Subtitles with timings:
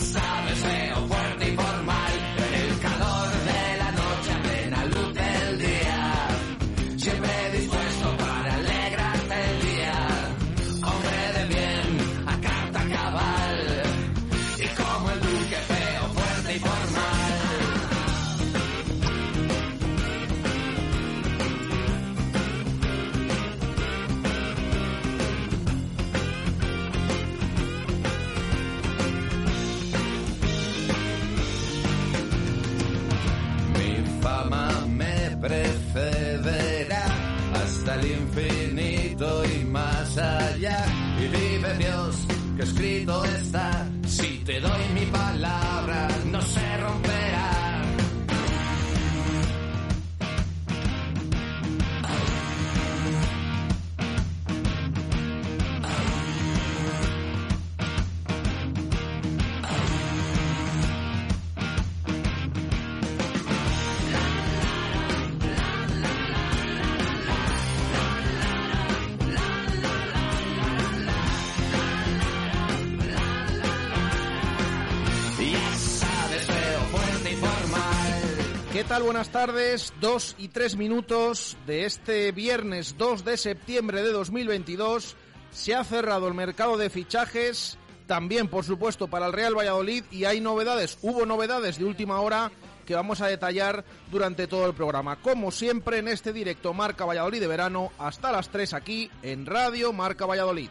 [0.00, 0.29] Side.
[42.70, 43.88] Escrito está.
[44.06, 45.29] Si te doy mi palabra,
[79.10, 79.92] Buenas tardes.
[80.00, 85.16] Dos y tres minutos de este viernes 2 de septiembre de 2022.
[85.50, 87.76] Se ha cerrado el mercado de fichajes,
[88.06, 90.96] también por supuesto para el Real Valladolid y hay novedades.
[91.02, 92.52] Hubo novedades de última hora
[92.86, 95.16] que vamos a detallar durante todo el programa.
[95.16, 99.92] Como siempre en este directo Marca Valladolid de verano hasta las 3 aquí en Radio
[99.92, 100.70] Marca Valladolid.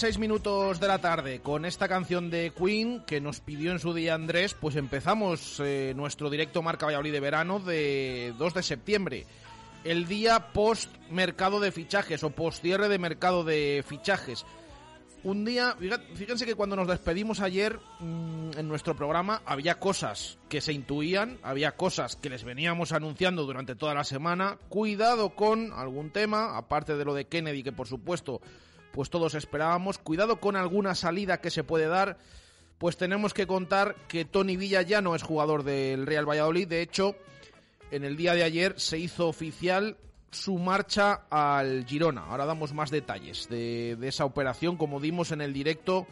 [0.00, 3.92] 6 minutos de la tarde con esta canción de Queen que nos pidió en su
[3.92, 9.26] día Andrés, pues empezamos eh, nuestro directo Marca Valladolid de verano de 2 de septiembre,
[9.84, 14.46] el día post mercado de fichajes o post cierre de mercado de fichajes.
[15.22, 15.76] Un día,
[16.14, 21.38] fíjense que cuando nos despedimos ayer mm, en nuestro programa había cosas que se intuían,
[21.42, 24.56] había cosas que les veníamos anunciando durante toda la semana.
[24.70, 28.40] Cuidado con algún tema, aparte de lo de Kennedy que por supuesto
[28.92, 29.98] pues todos esperábamos.
[29.98, 32.18] Cuidado con alguna salida que se puede dar.
[32.78, 36.66] Pues tenemos que contar que Tony Villa ya no es jugador del Real Valladolid.
[36.66, 37.14] De hecho,
[37.90, 39.96] en el día de ayer se hizo oficial
[40.30, 42.24] su marcha al Girona.
[42.24, 46.06] Ahora damos más detalles de, esa operación, como dimos en el directo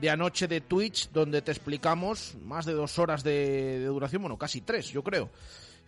[0.00, 4.38] de anoche de Twitch, donde te explicamos más de dos horas de, de duración, bueno,
[4.38, 5.28] casi tres, yo creo.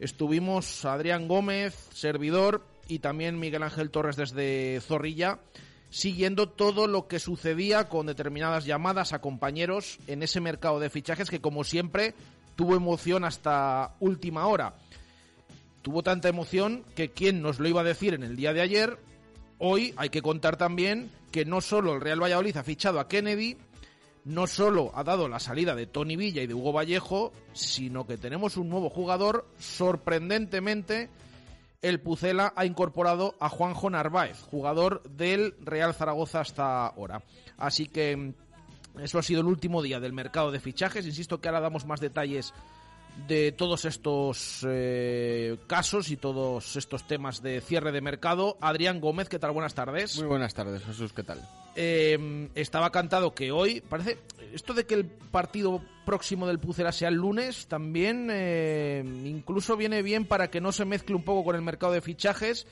[0.01, 5.39] Estuvimos Adrián Gómez, servidor, y también Miguel Ángel Torres desde Zorrilla,
[5.91, 11.29] siguiendo todo lo que sucedía con determinadas llamadas a compañeros en ese mercado de fichajes
[11.29, 12.15] que, como siempre,
[12.57, 14.75] tuvo emoción hasta última hora.
[15.83, 18.99] Tuvo tanta emoción que quien nos lo iba a decir en el día de ayer,
[19.59, 23.57] hoy hay que contar también que no solo el Real Valladolid ha fichado a Kennedy,
[24.25, 28.19] no solo ha dado la salida de Tony Villa y de Hugo Vallejo, sino que
[28.19, 31.09] tenemos un nuevo jugador, sorprendentemente
[31.83, 37.23] el Pucela ha incorporado a Juanjo Narváez, jugador del Real Zaragoza hasta ahora.
[37.57, 38.35] Así que mm,
[39.01, 41.07] eso ha sido el último día del mercado de fichajes.
[41.07, 42.53] Insisto que ahora damos más detalles
[43.27, 48.57] de todos estos eh, casos y todos estos temas de cierre de mercado.
[48.61, 49.53] Adrián Gómez, ¿qué tal?
[49.53, 50.19] Buenas tardes.
[50.19, 51.41] Muy buenas tardes, Jesús, ¿qué tal?
[51.77, 54.19] Eh, estaba cantado que hoy, parece,
[54.53, 60.03] esto de que el partido próximo del Pucera sea el lunes, también eh, incluso viene
[60.03, 62.67] bien para que no se mezcle un poco con el mercado de fichajes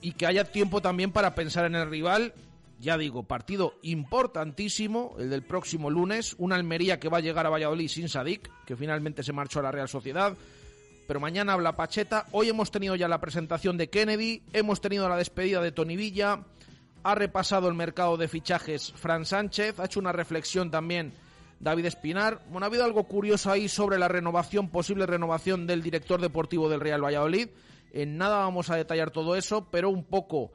[0.00, 2.34] y que haya tiempo también para pensar en el rival.
[2.80, 7.50] Ya digo, partido importantísimo, el del próximo lunes, una Almería que va a llegar a
[7.50, 10.36] Valladolid sin Sadik, que finalmente se marchó a la Real Sociedad.
[11.06, 12.26] Pero mañana habla Pacheta.
[12.32, 16.40] Hoy hemos tenido ya la presentación de Kennedy, hemos tenido la despedida de Tony Villa,
[17.04, 21.12] ha repasado el mercado de fichajes Fran Sánchez, ha hecho una reflexión también
[21.60, 22.40] David Espinar.
[22.50, 26.80] Bueno, ha habido algo curioso ahí sobre la renovación, posible renovación del director deportivo del
[26.80, 27.48] Real Valladolid.
[27.92, 30.52] En nada vamos a detallar todo eso, pero un poco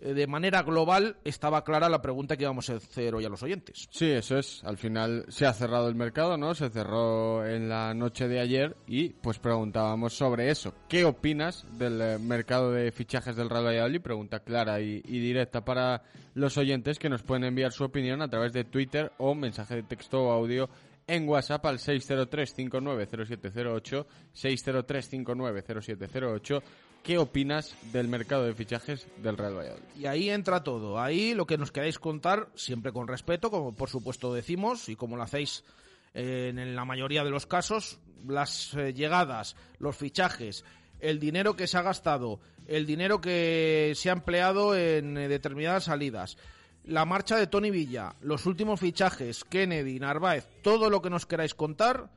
[0.00, 3.88] de manera global estaba clara la pregunta que íbamos a hacer hoy a los oyentes.
[3.90, 4.62] Sí, eso es.
[4.64, 6.54] Al final se ha cerrado el mercado, ¿no?
[6.54, 10.74] Se cerró en la noche de ayer y pues preguntábamos sobre eso.
[10.88, 14.00] ¿Qué opinas del eh, mercado de fichajes del Real Valladolid?
[14.00, 16.02] Pregunta clara y, y directa para
[16.34, 19.82] los oyentes que nos pueden enviar su opinión a través de Twitter o mensaje de
[19.82, 20.68] texto o audio
[21.08, 26.62] en WhatsApp al 603-590708, 603-590708.
[27.08, 29.82] ¿Qué opinas del mercado de fichajes del Real Valladolid?
[29.98, 31.00] Y ahí entra todo.
[31.00, 35.16] Ahí lo que nos queráis contar, siempre con respeto, como por supuesto decimos, y como
[35.16, 35.64] lo hacéis
[36.12, 40.66] eh, en la mayoría de los casos, las eh, llegadas, los fichajes,
[41.00, 45.84] el dinero que se ha gastado, el dinero que se ha empleado en eh, determinadas
[45.84, 46.36] salidas,
[46.84, 51.54] la marcha de Tony Villa, los últimos fichajes, Kennedy, Narváez, todo lo que nos queráis
[51.54, 52.10] contar,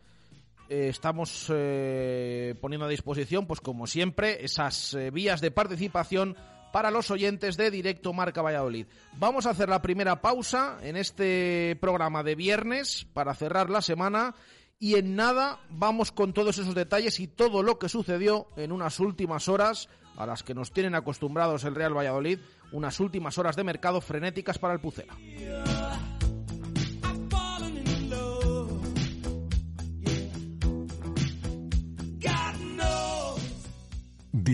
[0.72, 6.38] eh, estamos eh, poniendo a disposición, pues como siempre, esas eh, vías de participación
[6.72, 8.88] para los oyentes de Directo Marca Valladolid.
[9.18, 14.34] Vamos a hacer la primera pausa en este programa de viernes para cerrar la semana
[14.80, 19.02] y en nada vamos con todos esos detalles y todo lo que sucedió en unas
[19.02, 22.40] últimas horas a las que nos tienen acostumbrados el Real Valladolid,
[22.72, 25.18] unas últimas horas de mercado frenéticas para el Pucela.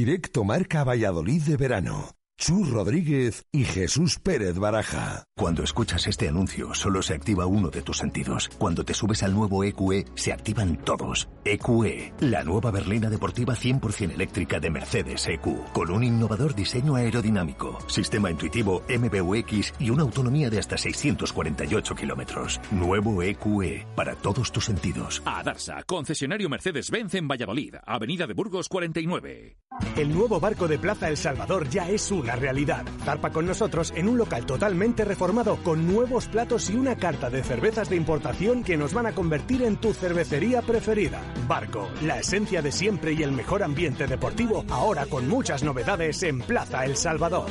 [0.08, 2.17] Directo Marca Valladolid de verano.
[2.40, 5.24] Chus Rodríguez y Jesús Pérez Baraja.
[5.36, 8.52] Cuando escuchas este anuncio, solo se activa uno de tus sentidos.
[8.60, 11.28] Cuando te subes al nuevo EQE, se activan todos.
[11.44, 17.80] EQE, la nueva berlina deportiva 100% eléctrica de Mercedes EQ, con un innovador diseño aerodinámico,
[17.88, 22.62] sistema intuitivo MBUX y una autonomía de hasta 648 kilómetros.
[22.70, 25.24] Nuevo EQE, para todos tus sentidos.
[25.26, 29.58] A Darsa, concesionario Mercedes-Benz en Valladolid, Avenida de Burgos 49.
[29.96, 32.86] El nuevo barco de Plaza El Salvador ya es una realidad.
[33.06, 37.42] Zarpa con nosotros en un local totalmente reformado con nuevos platos y una carta de
[37.42, 41.22] cervezas de importación que nos van a convertir en tu cervecería preferida.
[41.48, 46.40] Barco, la esencia de siempre y el mejor ambiente deportivo, ahora con muchas novedades en
[46.40, 47.50] Plaza El Salvador.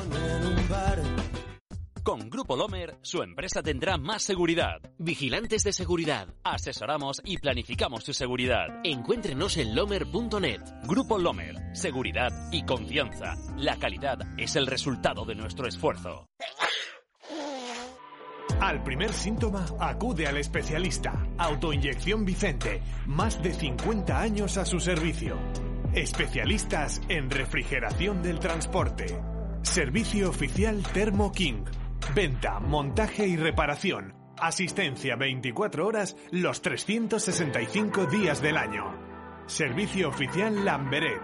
[2.06, 4.80] Con Grupo Lomer, su empresa tendrá más seguridad.
[4.96, 6.28] Vigilantes de seguridad.
[6.44, 8.68] Asesoramos y planificamos su seguridad.
[8.84, 10.60] Encuéntrenos en lomer.net.
[10.84, 13.34] Grupo Lomer, seguridad y confianza.
[13.56, 16.28] La calidad es el resultado de nuestro esfuerzo.
[18.60, 21.26] Al primer síntoma, acude al especialista.
[21.38, 25.36] Autoinyección Vicente, más de 50 años a su servicio.
[25.92, 29.06] Especialistas en refrigeración del transporte.
[29.62, 31.64] Servicio oficial Thermo King.
[32.14, 34.14] Venta, montaje y reparación.
[34.38, 38.94] Asistencia 24 horas los 365 días del año.
[39.46, 41.20] Servicio oficial Lamberet.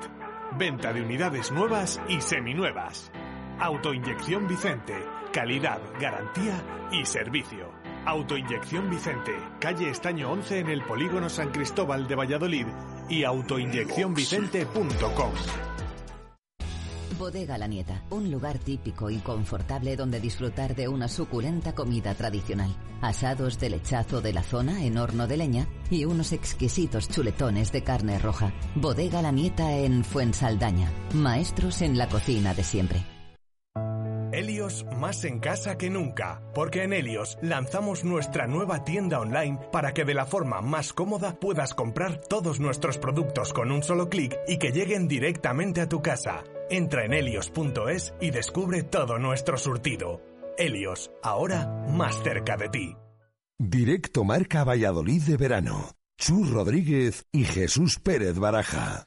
[0.59, 3.11] Venta de unidades nuevas y seminuevas.
[3.59, 4.95] Autoinyección Vicente.
[5.33, 6.63] Calidad, garantía
[6.93, 7.73] y servicio.
[8.05, 12.67] Autoinyección Vicente, calle Estaño 11 en el polígono San Cristóbal de Valladolid
[13.09, 15.33] y autoinyeccionvicente.com.
[17.13, 22.75] Bodega La Nieta, un lugar típico y confortable donde disfrutar de una suculenta comida tradicional.
[23.01, 27.83] Asados de lechazo de la zona en horno de leña y unos exquisitos chuletones de
[27.83, 28.53] carne roja.
[28.75, 30.91] Bodega La Nieta en Fuensaldaña.
[31.15, 33.05] Maestros en la cocina de siempre.
[34.35, 39.93] Helios más en casa que nunca, porque en Helios lanzamos nuestra nueva tienda online para
[39.93, 44.35] que de la forma más cómoda puedas comprar todos nuestros productos con un solo clic
[44.49, 46.45] y que lleguen directamente a tu casa.
[46.73, 50.23] Entra en helios.es y descubre todo nuestro surtido.
[50.57, 52.97] Helios, ahora más cerca de ti.
[53.59, 55.91] Directo Marca Valladolid de verano.
[56.17, 59.07] Chus Rodríguez y Jesús Pérez Baraja.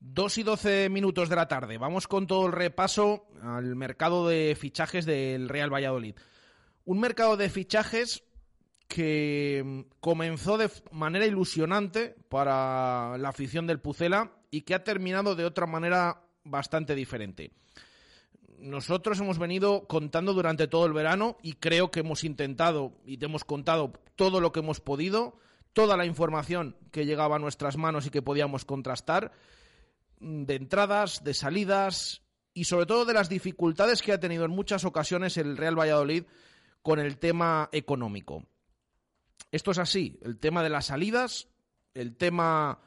[0.00, 1.78] 2 y 12 minutos de la tarde.
[1.78, 6.16] Vamos con todo el repaso al mercado de fichajes del Real Valladolid.
[6.84, 8.24] Un mercado de fichajes
[8.88, 15.44] que comenzó de manera ilusionante para la afición del Pucela y que ha terminado de
[15.44, 17.52] otra manera bastante diferente.
[18.58, 23.26] Nosotros hemos venido contando durante todo el verano y creo que hemos intentado y te
[23.26, 25.38] hemos contado todo lo que hemos podido,
[25.72, 29.32] toda la información que llegaba a nuestras manos y que podíamos contrastar
[30.18, 34.50] mm, de entradas, de salidas y sobre todo de las dificultades que ha tenido en
[34.50, 36.24] muchas ocasiones el Real Valladolid
[36.82, 38.44] con el tema económico.
[39.52, 41.48] Esto es así, el tema de las salidas,
[41.94, 42.80] el tema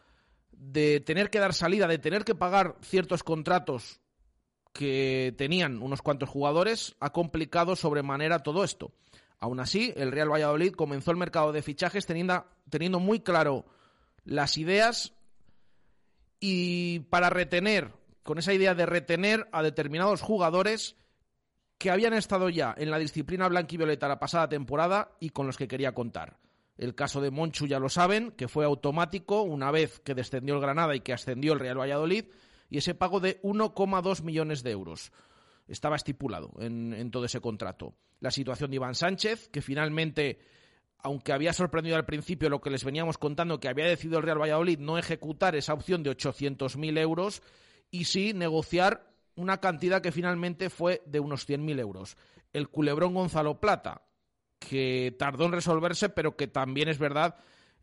[0.62, 4.00] de tener que dar salida, de tener que pagar ciertos contratos
[4.74, 8.92] que tenían unos cuantos jugadores, ha complicado sobremanera todo esto.
[9.40, 13.66] Aún así, el Real Valladolid comenzó el mercado de fichajes teniendo, teniendo muy claro
[14.24, 15.14] las ideas
[16.40, 17.92] y para retener,
[18.22, 20.96] con esa idea de retener a determinados jugadores
[21.80, 25.68] que habían estado ya en la disciplina blanquivioleta la pasada temporada y con los que
[25.68, 26.38] quería contar.
[26.78, 30.62] El caso de Monchu ya lo saben, que fue automático una vez que descendió el
[30.62, 32.26] Granada y que ascendió el Real Valladolid,
[32.70, 35.12] y ese pago de 1,2 millones de euros
[35.68, 37.96] estaba estipulado en, todo ese contrato.
[38.20, 40.40] La situación de Iván Sánchez, que finalmente,
[41.00, 44.42] aunque había sorprendido al principio lo que les veníamos contando, que había decidido el Real
[44.42, 47.42] Valladolid no ejecutar esa opción de 800.000 euros
[47.90, 52.18] y sí negociar una cantidad que finalmente fue de unos 100.000 euros.
[52.54, 54.04] El culebrón Gonzalo Plata,
[54.70, 57.36] que tardó en resolverse, pero que también es verdad,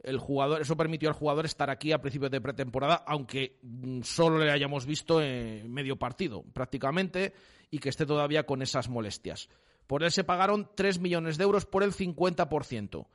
[0.02, 4.38] el jugador, eso permitió al jugador estar aquí a principios de pretemporada, aunque mm, solo
[4.38, 7.34] le hayamos visto en medio partido, prácticamente,
[7.70, 9.48] y que esté todavía con esas molestias.
[9.86, 13.06] Por él se pagaron 3 millones de euros por el 50%.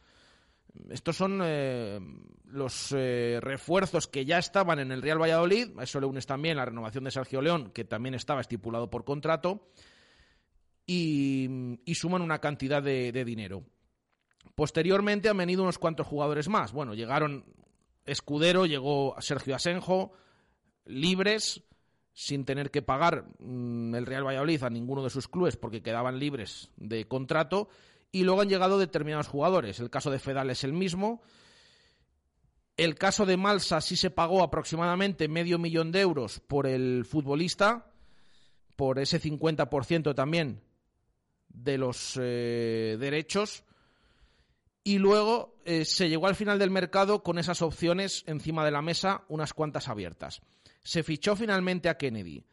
[0.89, 1.99] Estos son eh,
[2.47, 5.77] los eh, refuerzos que ya estaban en el Real Valladolid.
[5.77, 9.05] A eso le unes también la renovación de Sergio León, que también estaba estipulado por
[9.05, 9.67] contrato.
[10.85, 13.63] Y, y suman una cantidad de, dinero.
[14.55, 16.73] Posteriormente han venido unos cuantos jugadores más.
[16.73, 17.45] Bueno, llegaron
[18.05, 20.11] Escudero, llegó Sergio Asenjo,
[20.85, 21.63] libres,
[22.11, 26.19] sin tener que pagar mm, el Real Valladolid a ninguno de sus clubes porque quedaban
[26.19, 27.69] libres de contrato.
[28.11, 29.79] Y luego han llegado determinados jugadores.
[29.79, 31.23] El caso de Fedal es el mismo.
[32.75, 37.91] El caso de Malsa sí se pagó aproximadamente medio millón de euros por el futbolista,
[38.75, 40.61] por ese 50% también
[41.53, 43.63] de los eh, derechos.
[44.83, 48.81] Y luego eh, se llegó al final del mercado con esas opciones encima de la
[48.81, 50.41] mesa, unas cuantas abiertas.
[50.83, 52.43] Se fichó finalmente a Kennedy.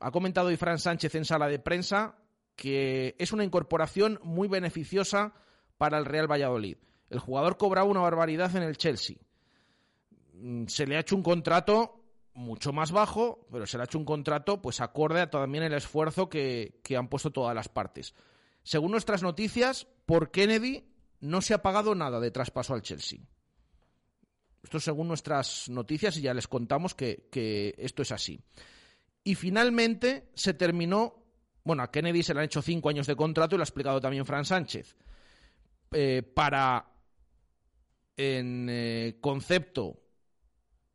[0.00, 2.18] Ha comentado Ifran Sánchez en sala de prensa
[2.58, 5.32] que es una incorporación muy beneficiosa
[5.78, 6.76] para el Real Valladolid.
[7.08, 9.16] El jugador cobraba una barbaridad en el Chelsea.
[10.34, 12.02] Mm, Se le ha hecho un contrato
[12.34, 15.72] mucho más bajo, pero se le ha hecho un contrato pues acorde a también el
[15.72, 18.12] esfuerzo que, que han puesto todas las partes.
[18.68, 20.84] Según nuestras noticias, por Kennedy
[21.20, 23.18] no se ha pagado nada de traspaso al Chelsea.
[24.62, 28.38] Esto según nuestras noticias y ya les contamos que, esto es así.
[29.24, 31.14] Y finalmente se terminó,
[31.64, 34.02] bueno, a Kennedy se le han hecho cinco años de contrato y lo ha explicado
[34.02, 34.94] también Fran Sánchez.
[35.92, 36.92] Eh, para,
[38.18, 40.02] en eh, concepto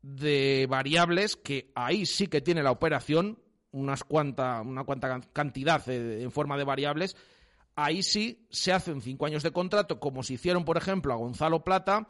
[0.04, 3.40] de variables, que ahí sí que tiene la operación,
[3.72, 7.18] unas cuanta, una cuanta cantidad eh, en forma de variables,
[7.76, 11.64] ahí sí se hacen cinco años de contrato, como se hicieron, por ejemplo, a Gonzalo
[11.64, 12.08] Plata,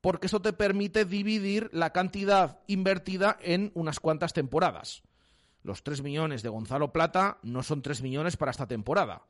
[0.00, 5.02] porque eso te permite dividir la cantidad invertida en unas cuantas temporadas.
[5.62, 9.22] Los 3 millones de Gonzalo Plata no son 3 millones para esta temporada.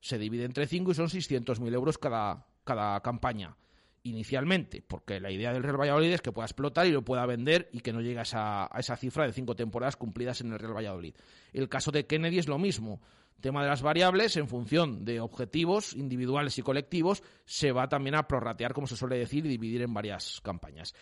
[0.00, 3.56] Se divide entre cinco y son 600.000 euros cada, cada campaña
[4.02, 7.68] inicialmente, porque la idea del Real Valladolid es que pueda explotar y lo pueda vender
[7.72, 10.58] y que no llegue a esa, a esa cifra de cinco temporadas cumplidas en el
[10.58, 11.14] Real Valladolid.
[11.52, 13.00] El caso de Kennedy es lo mismo.
[13.40, 18.28] Tema de las variables, en función de objetivos individuales y colectivos, se va también a
[18.28, 20.94] prorratear, como se suele decir, y dividir en varias campañas.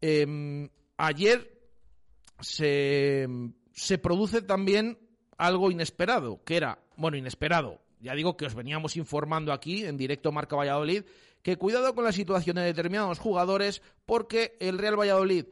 [0.00, 1.60] Em, ayer
[2.40, 3.26] se,
[3.72, 4.98] se produce también
[5.36, 10.30] algo inesperado, que era, bueno, inesperado, ya digo que os veníamos informando aquí en directo
[10.30, 11.04] Marca Valladolid,
[11.42, 15.46] que cuidado con la situación de determinados jugadores, porque el Real Valladolid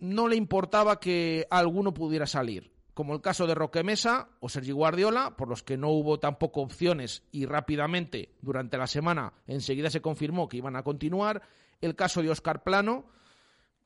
[0.00, 4.72] no le importaba que alguno pudiera salir, como el caso de Roque Mesa o Sergi
[4.72, 10.02] Guardiola, por los que no hubo tampoco opciones y rápidamente durante la semana enseguida se
[10.02, 11.42] confirmó que iban a continuar,
[11.80, 13.06] el caso de Oscar Plano,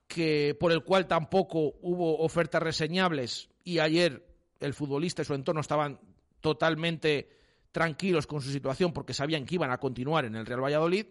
[0.08, 4.26] que por el cual tampoco hubo ofertas reseñables y ayer
[4.60, 6.00] el futbolista y su entorno estaban
[6.40, 7.28] totalmente
[7.72, 11.06] tranquilos con su situación porque sabían que iban a continuar en el Real Valladolid.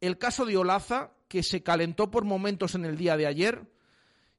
[0.00, 3.62] El caso de Olaza, que se calentó por momentos en el día de ayer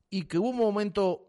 [0.10, 1.28] y que hubo un momento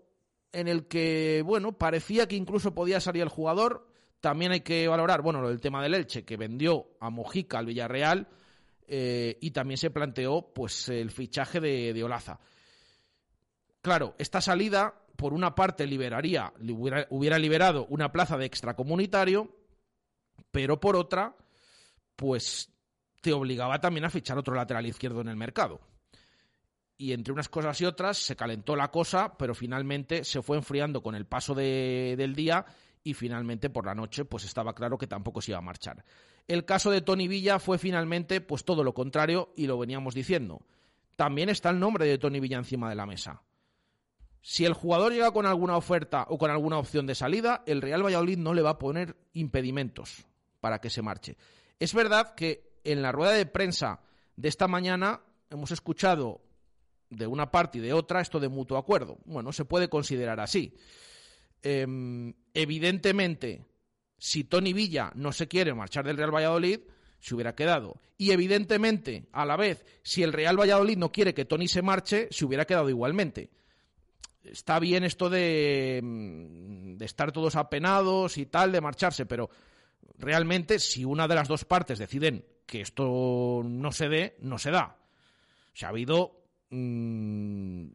[0.52, 3.86] en el que, bueno, parecía que incluso podía salir el jugador.
[4.20, 8.28] También hay que valorar, bueno, el tema del Elche, que vendió a Mojica al Villarreal
[8.86, 12.40] eh, y también se planteó, pues, el fichaje de, Olaza.
[13.80, 19.56] Claro, esta salida, por una parte, liberaría, hubiera, hubiera liberado una plaza de extracomunitario,
[20.50, 21.34] pero por otra,
[22.16, 22.70] pues
[23.22, 25.80] te obligaba también a fichar otro lateral izquierdo en el mercado.
[27.00, 31.02] Y entre unas cosas y otras se calentó la cosa, pero finalmente se fue enfriando
[31.02, 32.66] con el paso de- del día
[33.02, 36.04] y finalmente por la noche pues estaba claro que tampoco se iba a marchar.
[36.46, 40.60] El caso de Tony Villa fue finalmente pues todo lo contrario y lo veníamos diciendo.
[41.16, 43.40] También está el nombre de Tony Villa encima de la mesa.
[44.42, 48.04] Si el jugador llega con alguna oferta o con alguna opción de salida, el Real
[48.04, 50.26] Valladolid no le va a poner impedimentos
[50.60, 51.38] para que se marche.
[51.78, 54.00] Es verdad que en la rueda de prensa
[54.36, 56.42] de esta mañana hemos escuchado
[57.10, 59.18] de una parte y de otra esto de mutuo acuerdo.
[59.24, 60.74] Bueno, se puede considerar así.
[61.62, 63.66] Em, evidentemente,
[64.16, 66.80] si Tony Villa no se quiere marchar del Real Valladolid,
[67.18, 68.00] se hubiera quedado.
[68.16, 72.28] Y evidentemente, a la vez, si el Real Valladolid no quiere que Tony se marche,
[72.30, 73.50] se hubiera quedado igualmente
[74.44, 79.50] está bien esto de, mm, de estar todos apenados y tal, de marcharse, pero
[80.18, 84.70] realmente si una de las dos partes deciden que esto no se dé, no se
[84.70, 84.96] da.
[85.72, 86.39] O sea, ha habido
[86.70, 87.86] mm,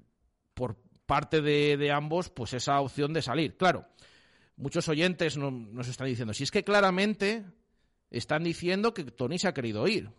[0.54, 3.58] por parte de, ambos pues esa opción de salir.
[3.58, 3.86] Claro,
[4.58, 7.46] muchos oyentes no- nos están diciendo, si es que claramente
[8.10, 10.10] están diciendo que Tony se ha querido ir.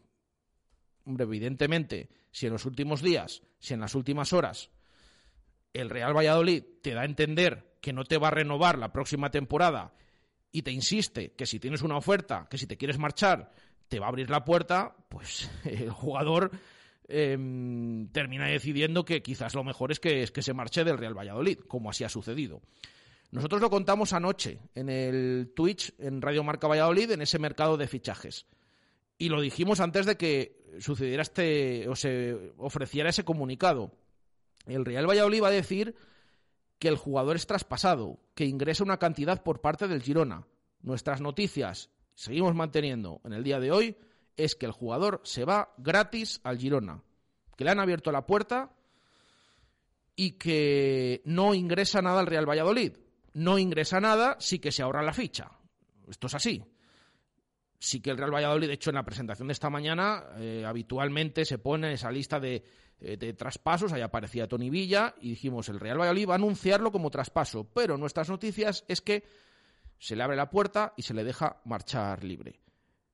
[1.04, 4.70] Hombre, evidentemente, si en los últimos días, si en las últimas horas
[5.72, 9.30] el Real Valladolid te da a entender que no te va a renovar la próxima
[9.30, 9.94] temporada
[10.50, 13.52] y te insiste que si tienes una oferta, que si te quieres marchar,
[13.88, 16.50] te va a abrir la puerta, pues el jugador
[17.08, 21.16] em, termina decidiendo que quizás lo mejor es que, es que se marche del Real
[21.16, 22.62] Valladolid, como así ha sucedido.
[23.30, 27.88] Nosotros lo contamos anoche en el Twitch, en Radio Marca Valladolid, en ese mercado de
[27.88, 28.46] fichajes.
[29.18, 33.92] Y lo dijimos antes de que sucediera este o se ofreciera ese comunicado.
[34.66, 35.94] El Real Valladolid va a decir
[36.78, 40.46] que el jugador es traspasado, que ingresa una cantidad por parte del Girona.
[40.82, 43.96] Nuestras noticias, seguimos manteniendo en el día de hoy,
[44.36, 47.02] es que el jugador se va gratis al Girona,
[47.56, 48.72] que le han abierto la puerta
[50.14, 52.92] y que no ingresa nada al Real Valladolid.
[53.34, 55.50] No ingresa nada, sí que se ahorra la ficha.
[56.08, 56.64] Esto es así
[57.78, 61.44] sí que el Real Valladolid, de hecho, en la presentación de esta mañana, eh, habitualmente
[61.44, 62.64] se pone esa lista de,
[63.00, 66.90] eh, de traspasos, ahí aparecía Tony Villa, y dijimos, el Real Valladolid va a anunciarlo
[66.92, 69.24] como traspaso, pero nuestras noticias es que
[69.98, 72.60] se le abre la puerta y se le deja marchar libre.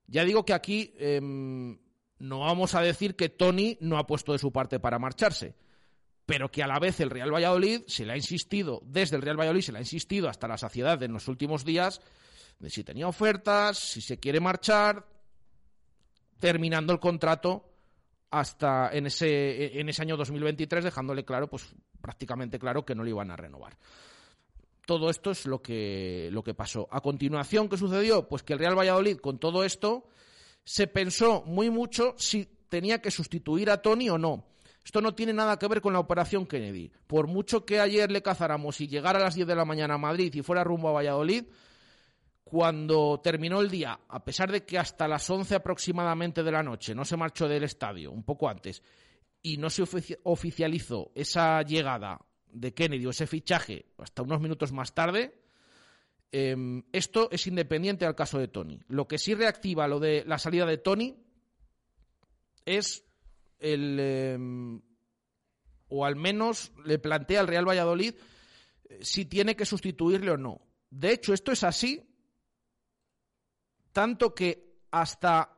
[0.07, 1.79] Ya digo que aquí em,
[2.19, 5.55] no vamos a decir que Tony no ha puesto de su parte para marcharse,
[6.25, 9.39] pero que a la vez el Real Valladolid se le ha insistido, desde el Real
[9.39, 12.01] Valladolid se le ha insistido hasta la saciedad en los últimos días,
[12.59, 15.05] de si tenía ofertas, si se quiere marchar,
[16.39, 17.69] terminando el contrato
[18.31, 23.11] hasta en ese, en ese año 2023, dejándole claro, pues prácticamente claro que no le
[23.11, 23.77] iban a renovar.
[24.85, 26.87] Todo esto es lo que, lo que pasó.
[26.91, 28.27] A continuación, ¿qué sucedió?
[28.27, 30.05] Pues que el Real Valladolid, con todo esto,
[30.65, 34.45] se pensó muy mucho si tenía que sustituir a Tony o no.
[34.83, 36.91] Esto no tiene nada que ver con la operación Kennedy.
[37.07, 39.97] Por mucho que ayer le cazáramos y llegara a las 10 de la mañana a
[39.97, 41.45] Madrid y fuera rumbo a Valladolid,
[42.43, 46.93] cuando terminó el día, a pesar de que hasta las 11 aproximadamente de la noche
[46.93, 48.83] no se marchó del estadio, un poco antes,
[49.41, 52.19] y no se ofici- oficializó esa llegada
[52.53, 55.43] de Kennedy o ese fichaje hasta unos minutos más tarde,
[56.35, 58.79] Em, esto es independiente al caso de Tony.
[58.87, 61.15] Lo que sí reactiva lo de la salida de Tony
[62.65, 63.05] es
[63.59, 63.99] el.
[63.99, 64.81] em,
[65.89, 68.15] o al menos le plantea al Real Valladolid
[68.89, 70.59] eh, si tiene que sustituirle o no.
[70.89, 72.03] De hecho, esto es así,
[73.91, 75.55] tanto que hasta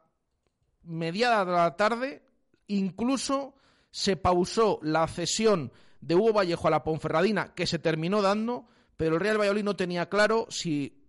[0.84, 2.22] mediada de la tarde
[2.68, 3.56] incluso
[3.92, 5.72] se pausó la cesión
[6.06, 9.76] de Hugo Vallejo a la Ponferradina, que se terminó dando, pero el Real Valladolid no
[9.76, 11.02] tenía claro si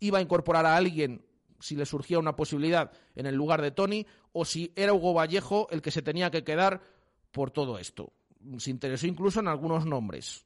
[0.00, 1.24] iba a incorporar a alguien,
[1.60, 5.68] si le surgía una posibilidad en el lugar de Tony, o si era Hugo Vallejo
[5.70, 6.80] el que se tenía que quedar
[7.30, 8.12] por todo esto.
[8.58, 10.44] Se interesó incluso en algunos nombres.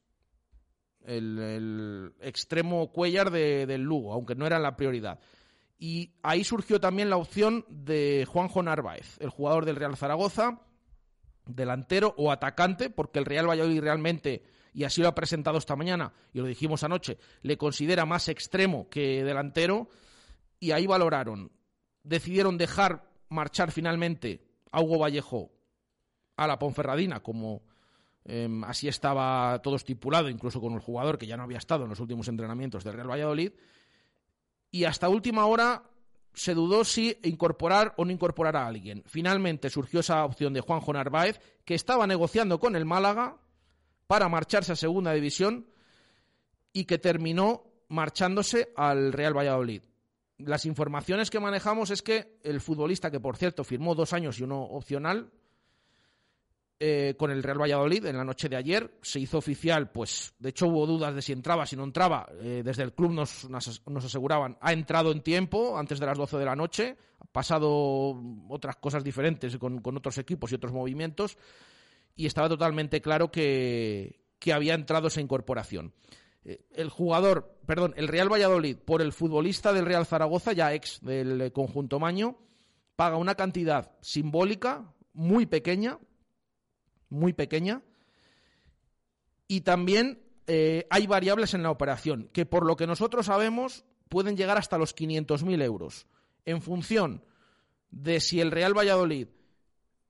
[1.02, 5.18] El, el extremo Cuellar de- del Lugo, aunque no era la prioridad.
[5.78, 10.60] Y ahí surgió también la opción de Juanjo Narváez, el jugador del Real Zaragoza,
[11.46, 16.12] delantero o atacante, porque el Real Valladolid realmente, y así lo ha presentado esta mañana,
[16.32, 19.88] y lo dijimos anoche, le considera más extremo que delantero,
[20.58, 21.50] y ahí valoraron.
[22.02, 25.50] Decidieron dejar marchar finalmente a Hugo Vallejo
[26.36, 27.62] a la Ponferradina, como
[28.24, 31.90] em, así estaba todo estipulado, incluso con el jugador que ya no había estado en
[31.90, 33.52] los últimos entrenamientos del Real Valladolid,
[34.70, 35.82] y hasta última hora
[36.32, 39.02] se dudó si incorporar o no incorporar a alguien.
[39.06, 43.36] Finalmente surgió esa opción de Juanjo Narváez, que estaba negociando con el Málaga
[44.06, 45.66] para marcharse a Segunda División
[46.72, 49.82] y que terminó marchándose al Real Valladolid.
[50.38, 54.44] Las informaciones que manejamos es que el futbolista, que por cierto firmó dos años y
[54.44, 55.30] uno opcional,
[56.82, 58.90] eh, con el Real Valladolid en la noche de ayer.
[59.02, 62.26] Se hizo oficial, pues de hecho hubo dudas de si entraba, si no entraba.
[62.40, 66.38] Eh, desde el club nos, nos, aseguraban, ha entrado en tiempo, antes de las 12
[66.38, 66.96] de la noche.
[67.18, 71.36] Ha pasado otras cosas diferentes con, con otros equipos y otros movimientos.
[72.16, 75.92] Y estaba totalmente claro que, que había entrado esa incorporación.
[76.46, 81.00] Eh, El jugador, perdón, el Real Valladolid, por el futbolista del Real Zaragoza, ya ex
[81.02, 82.38] del conjunto Maño,
[82.96, 85.98] paga una cantidad simbólica, muy pequeña,
[87.10, 87.82] muy pequeña.
[89.46, 94.36] Y también eh, hay variables en la operación, que por lo que nosotros sabemos pueden
[94.36, 96.06] llegar hasta los 500.000 euros,
[96.44, 97.22] en función
[97.90, 99.28] de si el Real Valladolid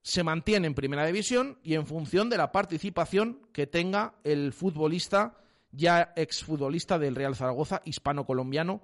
[0.02, 5.36] se mantiene en primera división y en función de la participación que tenga el futbolista,
[5.72, 8.82] ya exfutbolista del Real Zaragoza, hispano-colombiano,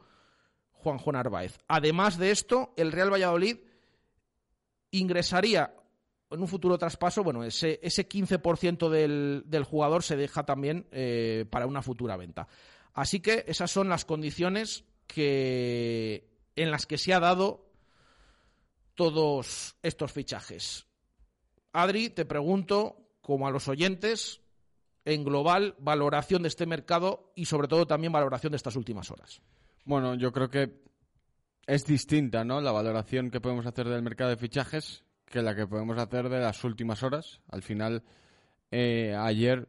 [0.72, 1.58] Juanjo Narváez.
[1.68, 3.56] Además de esto, el Real Valladolid
[4.90, 5.74] ingresaría
[6.30, 11.66] en un futuro traspaso, bueno, ese, ese 15% del, jugador se deja también eh, para
[11.66, 12.48] una futura venta.
[12.94, 17.66] Así que esas son las condiciones que, en las que se ha dado
[18.94, 20.86] todos estos fichajes.
[21.72, 24.40] Adri, te pregunto, como a los oyentes,
[25.04, 29.40] en global, valoración de este mercado y sobre todo también valoración de estas últimas horas.
[29.84, 30.82] Bueno, yo creo que
[31.66, 32.60] es distinta, ¿no?
[32.60, 36.40] La valoración que podemos hacer del mercado de fichajes que la que podemos hacer de
[36.40, 37.40] las últimas horas.
[37.48, 38.02] Al final,
[38.70, 39.68] eh, ayer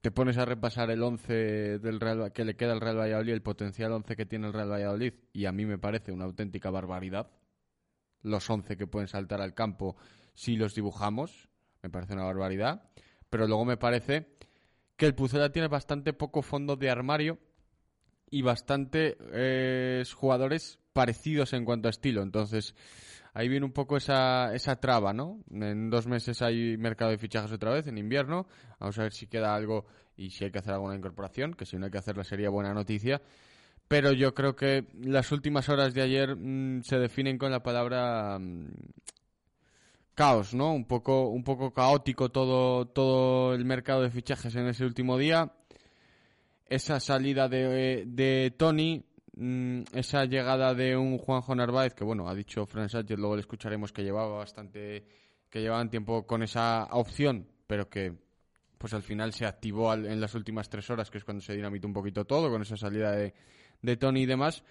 [0.00, 3.42] te pones a repasar el 11 del Real, que le queda al Real Valladolid, el
[3.42, 7.30] potencial 11 que tiene el Real Valladolid, y a mí me parece una auténtica barbaridad.
[8.22, 9.96] Los 11 que pueden saltar al campo
[10.34, 11.48] si los dibujamos,
[11.82, 12.90] me parece una barbaridad.
[13.28, 14.26] Pero luego me parece
[14.96, 17.38] que el Pucela tiene bastante poco fondo de armario
[18.30, 22.22] y bastante eh, jugadores parecidos en cuanto a estilo.
[22.22, 22.74] Entonces,
[23.34, 25.42] ahí viene un poco esa, esa traba, ¿no?
[25.50, 28.46] En dos meses hay mercado de fichajes otra vez, en invierno.
[28.78, 31.76] Vamos a ver si queda algo y si hay que hacer alguna incorporación, que si
[31.76, 33.20] no hay que hacerla sería buena noticia.
[33.88, 38.38] Pero yo creo que las últimas horas de ayer mm, se definen con la palabra
[38.38, 38.68] mm,
[40.14, 40.72] caos, ¿no?
[40.72, 45.52] Un poco, un poco caótico todo, todo el mercado de fichajes en ese último día.
[46.66, 49.02] Esa salida de, de Tony,
[49.40, 53.40] mm, esa llegada de un Juanjo Narváez, que bueno, ha dicho Fran Sánchez, luego le
[53.40, 55.04] escucharemos que llevaba bastante,
[55.48, 58.14] que llevaban tiempo con esa opción, pero que
[58.78, 61.86] pues al final se activó en las últimas tres horas, que es cuando se dinamitó
[61.86, 63.34] un poquito todo, con esa salida de,
[63.82, 64.64] de Tony y demás.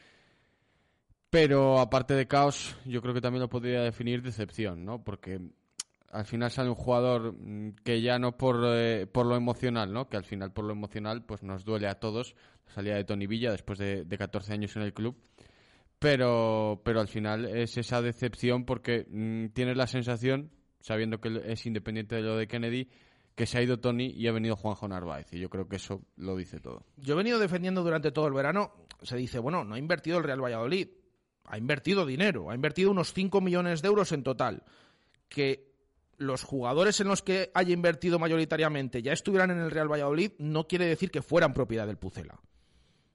[1.29, 5.03] Pero aparte de caos, yo creo que también lo podría definir decepción, ¿no?
[5.03, 5.39] Porque
[6.11, 10.09] al final sale un jugador mm, que ya no por, eh, por lo emocional, ¿no?
[10.09, 12.35] Que al final por lo emocional pues nos duele a todos
[12.73, 15.15] salida de Tony Villa después de, de 14 años en el club.
[15.99, 21.65] Pero, pero al final es esa decepción porque mm, tienes la sensación, sabiendo que es
[21.65, 22.89] independiente de lo de Kennedy,
[23.35, 25.33] que se ha ido Tony y ha venido Juanjo Narváez.
[25.33, 26.85] Y yo creo que eso lo dice todo.
[26.97, 30.23] Yo he venido defendiendo durante todo el verano, se dice, bueno, no ha invertido el
[30.23, 30.87] Real Valladolid,
[31.45, 34.63] ha invertido dinero, ha invertido unos 5 millones de euros en total.
[35.27, 35.69] Que
[36.17, 40.67] los jugadores en los que haya invertido mayoritariamente ya estuvieran en el Real Valladolid no
[40.67, 42.39] quiere decir que fueran propiedad del Pucela.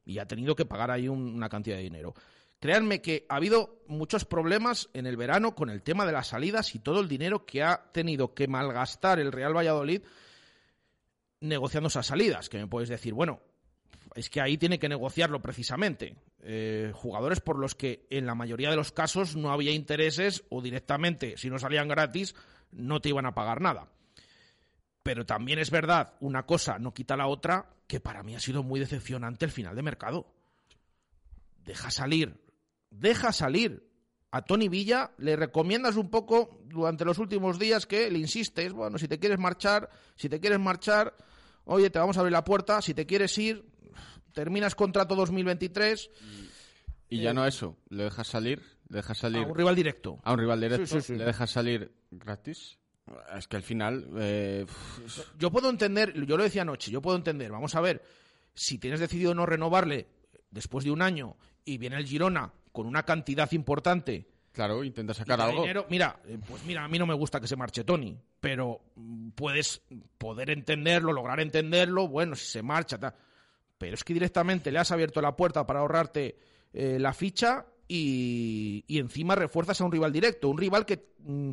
[0.05, 2.15] Y ha tenido que pagar ahí un- una cantidad de dinero.
[2.61, 6.75] Créanme que ha habido muchos problemas en el verano con el tema de las salidas
[6.75, 10.03] y todo el dinero que ha tenido que malgastar el Real Valladolid
[11.41, 12.49] negociando esas salidas.
[12.49, 13.41] Que me puedes decir, bueno,
[14.15, 16.17] es que ahí tiene que negociarlo precisamente.
[16.43, 20.63] Eh, jugadores por los que en la mayoría de los casos no había intereses o
[20.63, 22.35] directamente, si no salían gratis,
[22.71, 23.89] no te iban a pagar nada.
[25.05, 28.63] Pero también es verdad, una cosa no quita la otra, que para mí ha sido
[28.63, 30.27] muy decepcionante el final de mercado.
[31.63, 32.41] Deja salir,
[32.91, 33.87] deja salir
[34.31, 38.97] a Tony Villa, le recomiendas un poco durante los últimos días que le insistes, bueno,
[38.97, 41.15] si te quieres marchar, si te quieres marchar,
[41.67, 43.63] oye, te vamos a abrir la puerta, si te quieres ir,
[44.33, 46.11] terminas contrato 2023
[47.11, 49.45] Y ya no eso, le dejas salir, le dejas salir...
[49.45, 50.19] a un rival directo.
[50.25, 51.15] A un rival directo, Sí, sí, sí.
[51.17, 52.79] le dejas salir gratis.
[53.37, 54.09] Es que al final...
[54.17, 54.67] eh,
[55.39, 58.03] Yo puedo entender, yo lo decía anoche, yo puedo entender, vamos a ver,
[58.55, 60.07] si tienes decidido no renovarle
[60.51, 65.41] después de un año y viene el Girona con una cantidad importante claro, intenta sacar
[65.41, 65.63] algo.
[65.63, 68.81] dinero, mira, eh, pues mira, a mí no me gusta que se marche Tony, pero
[68.97, 69.83] mm, puedes
[70.17, 73.15] poder entenderlo, lograr entenderlo, bueno, si se marcha, tal.
[73.77, 76.39] Pero es que directamente le has abierto la puerta para ahorrarte
[76.73, 81.51] eh, la ficha y, y encima refuerzas a un rival directo, un rival que, mm,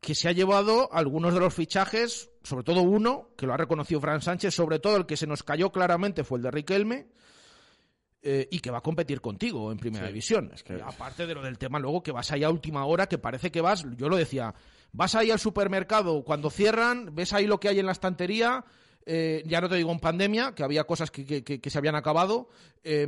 [0.00, 4.00] que se ha llevado algunos de los fichajes, sobre todo uno, que lo ha reconocido
[4.00, 7.08] Fran Sánchez, sobre todo el que se nos cayó claramente fue el de Riquelme,
[8.22, 10.50] eh, y que va a competir contigo en primera Sí, división.
[10.54, 13.18] es que- Aparte de lo del tema luego que vas ahí a última hora, que
[13.18, 14.54] parece que vas, yo lo decía,
[14.92, 18.64] vas ahí al supermercado cuando cierran, ves ahí lo que hay en la estantería,
[19.06, 22.48] eh, ya no te digo en pandemia, que había cosas que, que- se habían acabado,
[22.82, 23.06] eh,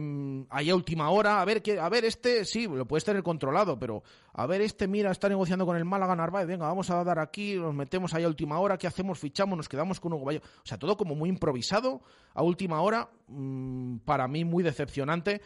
[0.50, 3.78] ahí a última hora, a ver, que, a ver, este sí, lo puedes tener controlado,
[3.78, 7.18] pero a ver, este mira, está negociando con el Málaga Narváez, venga, vamos a dar
[7.18, 9.18] aquí, nos metemos ahí a última hora, ¿qué hacemos?
[9.18, 10.40] Fichamos, nos quedamos con Hugo Bayo.
[10.62, 12.00] O sea, todo como muy improvisado,
[12.32, 15.40] a última hora, mm, para mí muy decepcionante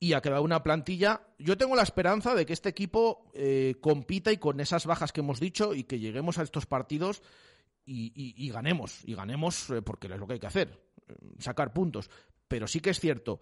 [0.00, 1.20] y ha quedado una plantilla.
[1.38, 5.20] Yo tengo la esperanza de que este equipo eh, compita y con esas bajas que
[5.20, 7.22] hemos dicho y que lleguemos a estos partidos
[7.84, 9.00] y, y- y ganemos.
[9.04, 12.10] Y ganemos eh, porque es lo que hay que hacer, eh, sacar puntos.
[12.48, 13.40] Pero sí que es cierto,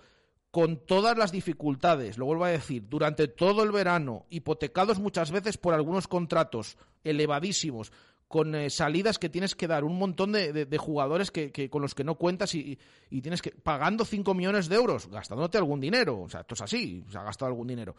[0.50, 5.59] con todas las dificultades, lo vuelvo a decir, durante todo el verano, hipotecados muchas veces
[5.59, 7.92] por algunos contratos elevadísimos,
[8.29, 11.94] con eh, salidas que tienes que dar, un montón de, jugadores que, que- con los
[11.96, 12.79] que no cuentas y,
[13.11, 16.61] y tienes que pagando 5 millones de euros, gastándote algún dinero, o sea, esto es
[16.62, 17.96] así, se ha gastado algún dinero.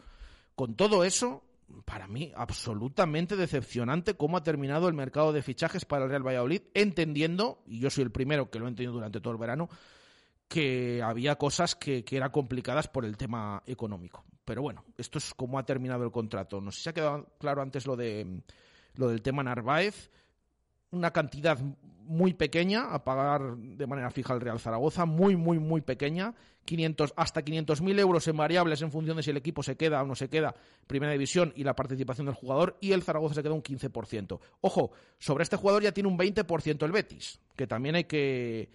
[0.54, 1.44] Con todo eso,
[1.84, 6.62] para mí, absolutamente decepcionante cómo ha terminado el mercado de fichajes para el Real Valladolid,
[6.74, 9.68] entendiendo, y yo soy el primero que lo he entendido durante todo el verano,
[10.48, 14.24] que había cosas que, que eran complicadas por el tema económico.
[14.44, 16.60] Pero bueno, esto es cómo ha terminado el contrato.
[16.60, 18.42] No sé si ha quedado claro antes lo de
[18.94, 20.10] lo del tema Narváez.
[20.92, 21.58] Una cantidad
[22.06, 26.34] muy pequeña a pagar de manera fija al Real Zaragoza, muy, muy, muy pequeña.
[26.64, 30.06] 500, hasta 500.000 euros en variables en función de si el equipo se queda o
[30.06, 30.54] no se queda,
[30.86, 34.38] primera división y la participación del jugador, y el Zaragoza se queda un 15%.
[34.60, 38.70] Ojo, sobre este jugador ya tiene un 20% el Betis, que también hay que,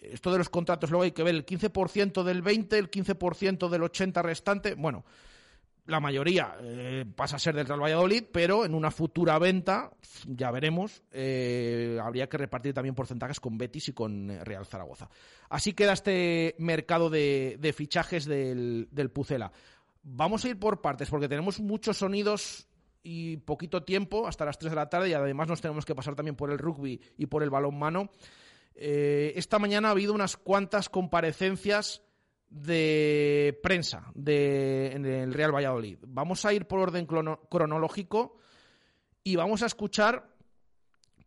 [0.00, 3.82] esto de los contratos luego hay que ver el 15% del 20, el 15% del
[3.82, 5.04] 80 restante, bueno,
[5.86, 9.90] la mayoría eh, pasa a ser del Real Valladolid, pero en una futura venta,
[10.26, 15.10] ya veremos, eh, habría que repartir también porcentajes con Betis y con eh, Real Zaragoza.
[15.50, 19.52] Así queda este mercado de, fichajes del, del Pucela.
[20.02, 22.68] Vamos a ir por partes, porque tenemos muchos sonidos
[23.02, 26.14] y poquito tiempo, hasta las 3 de la tarde, y además nos tenemos que pasar
[26.14, 28.10] también por el rugby y por el balonmano.
[28.74, 32.02] Eh, esta mañana ha habido unas cuantas comparecencias
[32.54, 35.98] de prensa de, en el Real Valladolid.
[36.06, 38.36] Vamos a ir por orden crono- cronológico
[39.24, 40.28] y vamos a escuchar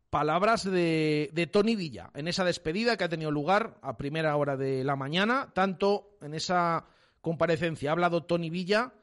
[0.10, 4.56] palabras de, de Tony Villa en esa despedida que ha tenido lugar a primera hora
[4.56, 5.52] de la mañana.
[5.54, 6.86] Tanto en esa
[7.22, 8.94] comparecencia ha hablado Tony Villa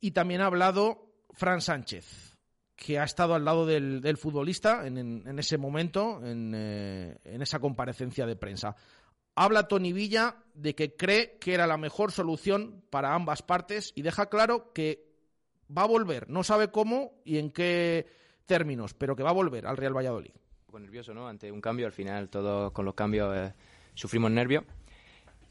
[0.00, 2.36] y también ha hablado Fran Sánchez,
[2.76, 7.16] que ha estado al lado del, del futbolista en, en- en ese momento, en, eh,
[7.24, 8.76] en esa comparecencia de prensa.
[9.40, 14.02] Habla Tony Villa de que cree que era la mejor solución para ambas partes y
[14.02, 15.06] deja claro que
[15.70, 18.08] va a volver, no sabe cómo y en qué
[18.46, 20.32] términos, pero que va a volver al Real Valladolid.
[20.72, 21.28] Un nervioso, ¿no?
[21.28, 23.54] Ante un cambio, al final todos con los cambios eh,
[23.94, 24.64] sufrimos nervios.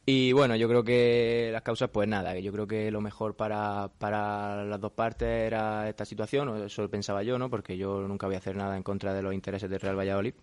[0.06, 3.89] Y bueno, yo creo que las causas, pues nada, yo creo que lo mejor para,
[4.00, 7.50] para las dos partes era esta situación, o eso pensaba yo, ¿no?
[7.50, 10.34] Porque yo nunca voy a hacer nada en contra de los intereses del Real Valladolid.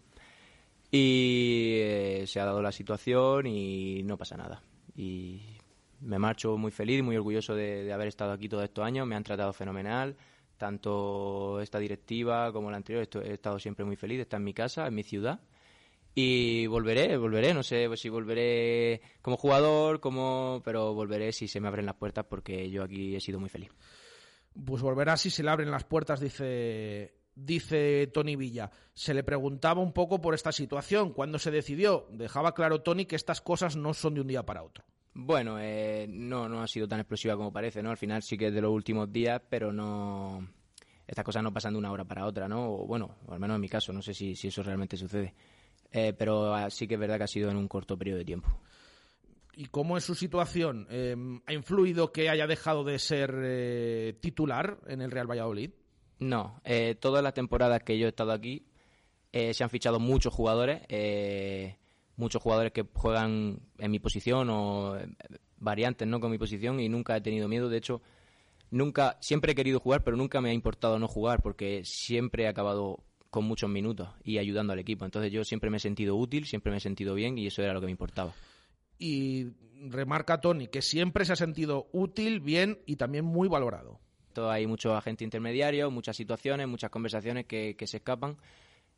[0.96, 4.62] Y eh, se ha dado la situación y no pasa nada.
[4.94, 5.42] Y
[6.02, 9.16] me marcho muy feliz, muy orgulloso de, de haber estado aquí todos estos años, me
[9.16, 10.16] han tratado fenomenal,
[10.56, 14.86] tanto esta directiva como la anterior, he estado siempre muy feliz, está en mi casa,
[14.86, 15.40] en mi ciudad.
[16.14, 21.66] Y volveré, volveré, no sé si volveré como jugador, como pero volveré si se me
[21.66, 23.72] abren las puertas porque yo aquí he sido muy feliz.
[24.64, 28.70] Pues volverá si se le abren las puertas, dice, dice Tony Villa.
[28.92, 31.12] Se le preguntaba un poco por esta situación.
[31.12, 34.62] Cuando se decidió, dejaba claro Tony que estas cosas no son de un día para
[34.62, 34.84] otro.
[35.14, 37.90] Bueno, eh, no, no ha sido tan explosiva como parece, ¿no?
[37.90, 40.48] Al final sí que es de los últimos días, pero no...
[41.06, 42.72] Estas cosas no pasan de una hora para otra, ¿no?
[42.72, 45.34] O, bueno, o al menos en mi caso, no sé si, si eso realmente sucede.
[45.92, 48.24] Eh, pero ah, sí que es verdad que ha sido en un corto periodo de
[48.24, 48.60] tiempo.
[49.56, 50.88] ¿Y cómo es su situación?
[50.90, 51.14] Eh,
[51.46, 55.70] ¿Ha influido que haya dejado de ser eh, titular en el Real Valladolid?
[56.18, 58.66] No, eh, todas las temporadas que yo he estado aquí
[59.36, 61.76] eh, se han fichado muchos jugadores, eh,
[62.16, 65.08] muchos jugadores que juegan en mi posición o eh,
[65.58, 67.68] variantes no con mi posición y nunca he tenido miedo.
[67.68, 68.00] De hecho,
[68.70, 72.46] nunca, siempre he querido jugar, pero nunca me ha importado no jugar porque siempre he
[72.46, 75.04] acabado con muchos minutos y ayudando al equipo.
[75.04, 77.74] Entonces yo siempre me he sentido útil, siempre me he sentido bien y eso era
[77.74, 78.32] lo que me importaba.
[79.00, 79.48] Y
[79.88, 83.98] remarca Tony que siempre se ha sentido útil, bien y también muy valorado.
[84.34, 88.36] Todo hay mucho agente intermediario, muchas situaciones, muchas conversaciones que, se escapan.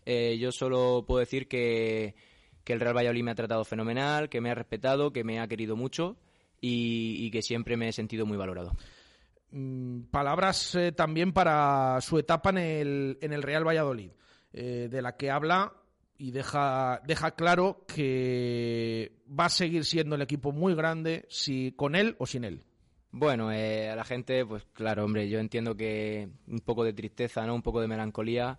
[0.04, 2.16] Eh, yo solo puedo decir que,
[2.64, 5.46] que el Real Valladolid me ha tratado fenomenal, que me ha respetado, que me ha
[5.46, 6.16] querido mucho
[6.60, 8.72] y, y que siempre me he sentido muy valorado.
[9.50, 14.10] Mm, palabras eh, también para su etapa en el, en el Real Valladolid,
[14.52, 15.72] eh, de la que habla
[16.18, 21.94] y deja, deja claro que va a seguir siendo el equipo muy grande si con
[21.94, 22.64] él o sin él.
[23.18, 27.46] Bueno, eh, a la gente, pues claro, hombre, yo entiendo que un poco de tristeza,
[27.46, 27.54] ¿no?
[27.54, 28.58] Un poco de melancolía,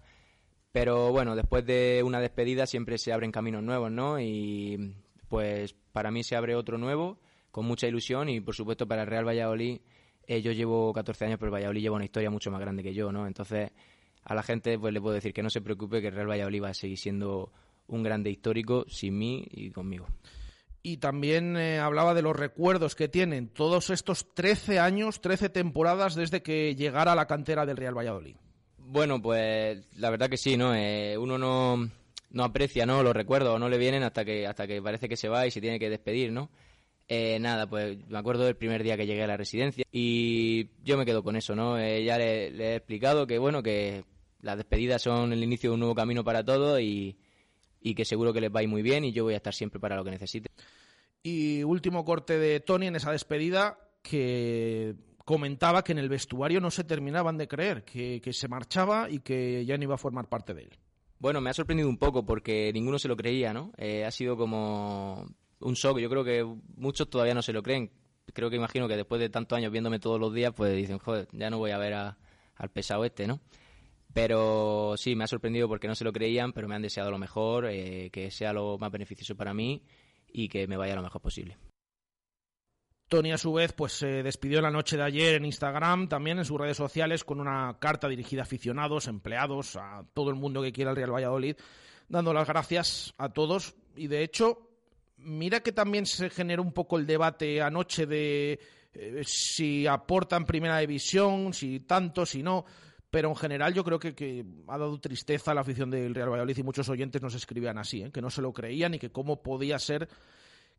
[0.71, 4.19] pero bueno, después de una despedida siempre se abren caminos nuevos, ¿no?
[4.19, 4.95] Y
[5.27, 7.19] pues para mí se abre otro nuevo,
[7.51, 9.79] con mucha ilusión y por supuesto para el Real Valladolid,
[10.25, 12.95] eh, yo llevo 14 años, pero el Valladolid lleva una historia mucho más grande que
[12.95, 13.27] yo, ¿no?
[13.27, 13.69] Entonces
[14.23, 16.63] a la gente pues le puedo decir que no se preocupe, que el Real Valladolid
[16.63, 17.51] va a seguir siendo
[17.85, 20.07] un grande histórico sin mí y conmigo.
[20.87, 26.15] Y también eh, hablaba de los recuerdos que tienen todos estos 13 años, 13 temporadas
[26.15, 28.37] desde que llegara a la cantera del Real Valladolid.
[28.77, 30.73] Bueno, pues la verdad que sí, ¿no?
[30.73, 31.89] Eh, uno no,
[32.29, 33.03] no aprecia, ¿no?
[33.03, 35.59] Los recuerdos, no le vienen hasta que, hasta que parece que se va y se
[35.59, 36.49] tiene que despedir, ¿no?
[37.09, 40.97] Eh, nada, pues me acuerdo del primer día que llegué a la residencia y yo
[40.97, 41.77] me quedo con eso, ¿no?
[41.77, 44.05] Eh, ya le, he explicado que, bueno, que
[44.39, 47.17] las despedidas son el inicio de un nuevo camino para todos y,
[47.81, 49.97] y que seguro que les va muy bien y yo voy a estar siempre para
[49.97, 50.49] lo que necesite.
[51.23, 56.71] Y último corte de Tony en esa despedida que comentaba que en el vestuario no
[56.71, 60.29] se terminaban de creer, que, que se marchaba y que ya no iba a formar
[60.29, 60.79] parte de él.
[61.19, 63.73] Bueno, me ha sorprendido un poco porque ninguno se lo creía, ¿no?
[63.77, 65.27] Eh, ha sido como
[65.59, 65.99] un shock.
[65.99, 66.45] Yo creo que
[66.77, 67.91] muchos todavía no se lo creen.
[68.33, 71.27] Creo que imagino que después de tantos años viéndome todos los días, pues dicen, joder,
[71.31, 73.41] ya no voy a ver al pesado este, ¿no?
[74.13, 77.17] Pero sí, me ha sorprendido porque no se lo creían, pero me han deseado lo
[77.17, 79.83] mejor, eh, que sea lo más beneficioso para mí
[80.37, 81.57] y que me vaya lo mejor posible.
[83.07, 86.45] Tony, a su vez, pues se despidió la noche de ayer en Instagram, también en
[86.45, 90.73] sus redes sociales, con una carta dirigida a aficionados, empleados, a todo el mundo que
[90.73, 91.55] quiera el Real Valladolid,
[92.09, 93.75] dando las gracias a todos.
[93.95, 94.69] Y de hecho,
[95.17, 98.59] mira que también se generó un poco el debate anoche de
[98.93, 102.65] eh, si aporta en primera división, si tanto, si no.
[103.09, 106.29] Pero en general yo creo que, que ha dado tristeza a la afición del Real
[106.29, 108.11] Valladolid y muchos oyentes nos escribían así, ¿eh?
[108.11, 110.09] que no se lo creían y que cómo podía ser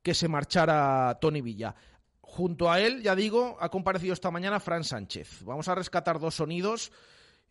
[0.03, 1.75] que se marchara Tony Villa.
[2.21, 5.43] Junto a él, ya digo, ha comparecido esta mañana Fran Sánchez.
[5.45, 6.93] Vamos a rescatar dos sonidos.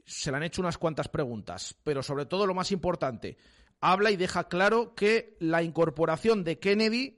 [0.05, 3.37] Se le han hecho unas cuantas preguntas, pero sobre todo lo más importante,
[3.81, 7.17] habla y deja claro que la incorporación de Kennedy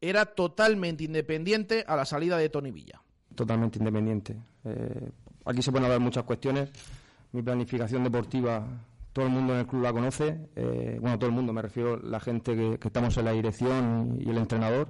[0.00, 3.02] era totalmente independiente a la salida de Tony Villa.
[3.34, 4.36] totalmente independiente.
[4.64, 5.10] Eh,
[5.44, 6.70] aquí se pueden hablar muchas cuestiones.
[7.32, 8.66] Mi planificación deportiva,
[9.12, 10.48] todo el mundo en el club la conoce.
[10.56, 13.32] Eh, bueno, todo el mundo, me refiero a la gente que, que estamos en la
[13.32, 14.88] dirección y, el entrenador.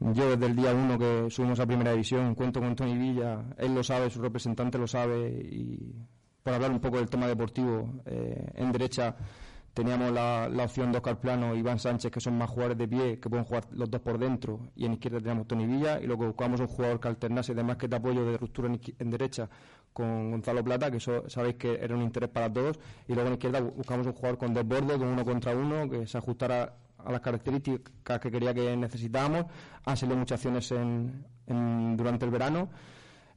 [0.00, 3.74] Yo desde el día uno que subimos a Primera División cuento con Tony Villa, él
[3.74, 5.94] lo sabe, su representante lo sabe y
[6.42, 9.14] por hablar un poco del tema deportivo, eh, en derecha
[9.74, 12.88] teníamos la, la opción de Oscar Plano y Iván Sánchez, que son más jugadores de
[12.88, 16.06] pie, que pueden jugar los dos por dentro, y en izquierda teníamos Tony Villa, y
[16.06, 19.48] luego buscamos un jugador que alternase de que de apoyo de ruptura en, derecha
[19.92, 23.34] con Gonzalo Plata, que eso sabéis que era un interés para todos, y luego en
[23.34, 27.10] izquierda bu- buscamos un jugador con desborde, con uno contra uno, que se ajustara a
[27.10, 29.46] las características que quería que necesitábamos.
[29.84, 32.68] Han muchas acciones en- en- durante el verano.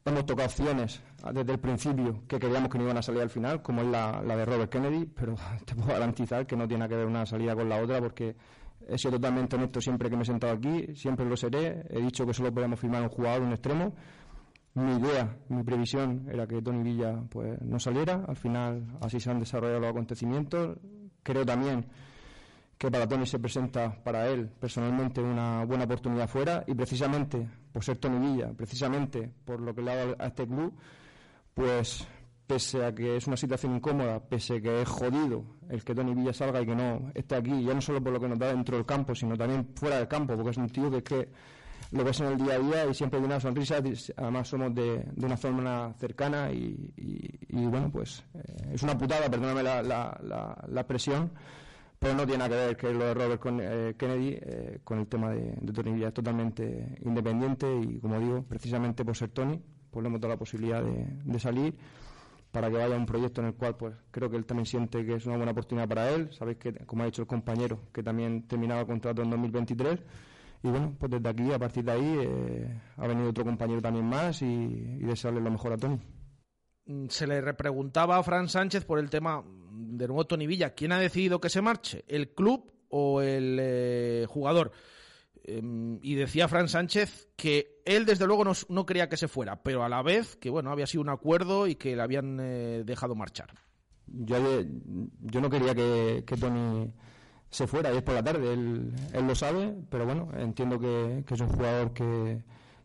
[0.08, 3.30] Hemos tocado opciones ah, desde el principio que creíamos que no iban a salir al
[3.32, 5.34] final, como es la, la de Robert Kennedy, pero
[5.66, 8.36] te puedo garantizar que no tiene que ver una salida con la otra porque
[8.88, 11.88] he sido totalmente honesto siempre que me he sentado aquí, siempre lo seré.
[11.90, 13.96] He dicho que solo podíamos firmar un jugador, un extremo.
[14.76, 18.26] Mi idea, mi previsión era que Tony Villa pues no saliera.
[18.28, 20.78] Al final así se han desarrollado los acontecimientos.
[21.24, 21.84] Creo también
[22.78, 27.84] que para Tony se presenta para él personalmente una buena oportunidad fuera y precisamente por
[27.84, 30.74] ser Tony precisamente por lo que le ha dado a este club,
[31.54, 32.08] pues
[32.48, 36.14] pese a que es una situación incómoda, pese a que es jodido el que Tony
[36.14, 38.48] Villa salga y que no esté aquí, ya no solo por lo que nos da
[38.48, 41.30] dentro del campo, sino también fuera del campo, porque es un tío que es que
[41.92, 43.76] lo ves en el día a día y siempre tiene una sonrisa,
[44.16, 49.30] además somos de, de una zona cercana y, y- bueno, pues eh, es una putada,
[49.30, 51.30] perdóname la, la, la, la expresión,
[52.00, 55.00] pero no tiene nada que ver que lo de Robert con, eh, Kennedy eh, con
[55.00, 59.62] el tema de, Tony Villa, es totalmente independiente y como digo, precisamente por ser Tony,
[59.92, 61.76] pues le hemos dado la posibilidad de, salir
[62.52, 65.06] para que vaya a un proyecto en el cual pues creo que él también siente
[65.06, 66.32] que es una buena oportunidad para él.
[66.32, 70.00] Sabéis que, como ha dicho el compañero, que también terminaba el contrato en 2023.
[70.64, 74.06] Y bueno, pues desde aquí, a partir de ahí, eh, ha venido otro compañero también
[74.06, 76.00] más y, y desearle lo mejor a Tony.
[76.86, 79.44] Mm, Se le repreguntaba a Fran Sánchez por el tema
[79.76, 80.74] de nuevo Tony Villa.
[80.74, 82.06] ¿Quién ha decidido que se marche?
[82.08, 84.72] ¿El club o el eh, jugador?
[85.48, 89.62] Em, y decía Fran Sánchez que él desde luego no, no quería que se fuera,
[89.62, 92.84] pero a la vez que bueno había sido un acuerdo y que le habían eh,
[92.84, 93.54] dejado marchar.
[94.08, 94.38] Yo,
[95.22, 96.92] yo no quería que, Tony
[97.50, 101.42] se fuera ayer por la tarde, él, él lo sabe, pero bueno, entiendo que, es
[101.42, 102.42] un jugador que,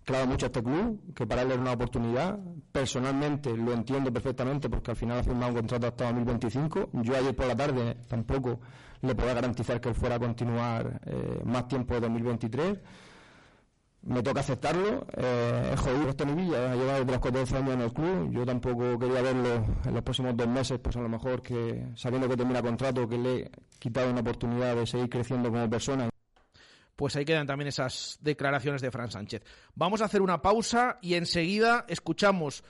[0.07, 2.38] dado mucho a este club, que para él era una oportunidad.
[2.72, 6.90] Personalmente lo entiendo perfectamente porque al final ha firmado un contrato hasta 2025.
[6.92, 8.60] Yo ayer por la tarde tampoco
[9.02, 12.78] le podía garantizar que él fuera a continuar eh, más tiempo de 2023
[14.02, 15.06] me toca aceptarlo.
[15.16, 18.30] Eh, es jodido Tony Villa, ha llevado los 14 años en el club.
[18.30, 22.28] Yo tampoco quería verlo en los próximos dos meses, pues a lo mejor que sabiendo
[22.28, 26.08] que termina contrato, que le he quitado una oportunidad de seguir creciendo como persona.
[27.01, 29.42] Pues ahí quedan también esas declaraciones de Fran Sánchez.
[29.74, 32.62] Vamos a hacer una pausa y enseguida escuchamos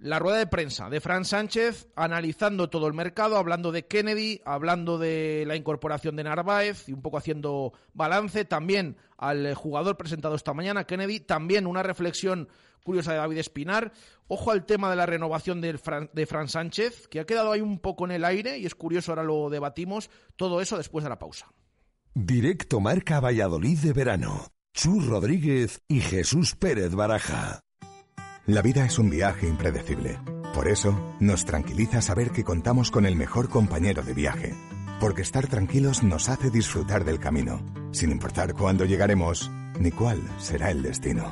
[0.00, 4.98] la rueda de prensa de Fran Sánchez analizando todo el mercado, hablando de Kennedy, hablando
[4.98, 8.44] de la incorporación de Narváez y un poco haciendo balance.
[8.44, 11.20] También al jugador presentado esta mañana, Kennedy.
[11.20, 12.48] También una reflexión
[12.82, 13.92] curiosa de David Espinar.
[14.26, 17.60] Ojo al tema de la renovación del Fran- de Fran Sánchez, que ha quedado ahí
[17.60, 20.10] un poco en el aire y es curioso, ahora lo debatimos.
[20.34, 21.46] Todo eso después de la pausa.
[22.18, 24.46] Directo Marca Valladolid de verano.
[24.72, 27.60] Chus Rodríguez y Jesús Pérez Baraja.
[28.46, 30.18] La vida es un viaje impredecible.
[30.54, 34.54] Por eso, nos tranquiliza saber que contamos con el mejor compañero de viaje.
[34.98, 37.60] Porque estar tranquilos nos hace disfrutar del camino,
[37.92, 41.30] sin importar cuándo llegaremos ni cuál será el destino.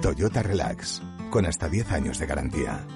[0.00, 2.86] Toyota Relax, con hasta 10 años de garantía.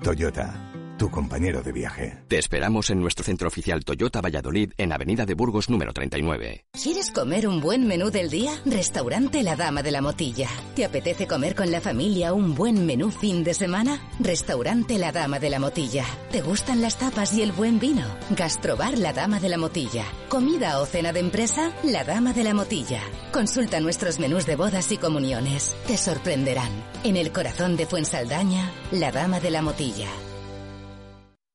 [0.00, 2.18] Toyota, tu compañero de viaje.
[2.28, 6.64] Te esperamos en nuestro centro oficial Toyota Valladolid en Avenida de Burgos número 39.
[6.72, 8.52] ¿Quieres comer un buen menú del día?
[8.64, 10.48] Restaurante La Dama de la Motilla.
[10.74, 14.00] ¿Te apetece comer con la familia un buen menú fin de semana?
[14.20, 16.04] Restaurante La Dama de la Motilla.
[16.30, 18.04] ¿Te gustan las tapas y el buen vino?
[18.30, 20.04] Gastrobar La Dama de la Motilla.
[20.28, 21.72] ¿Comida o cena de empresa?
[21.82, 23.00] La Dama de la Motilla.
[23.32, 25.76] Consulta nuestros menús de bodas y comuniones.
[25.86, 26.70] Te sorprenderán.
[27.02, 30.08] En el corazón de Fuensaldaña, La Dama de la Motilla.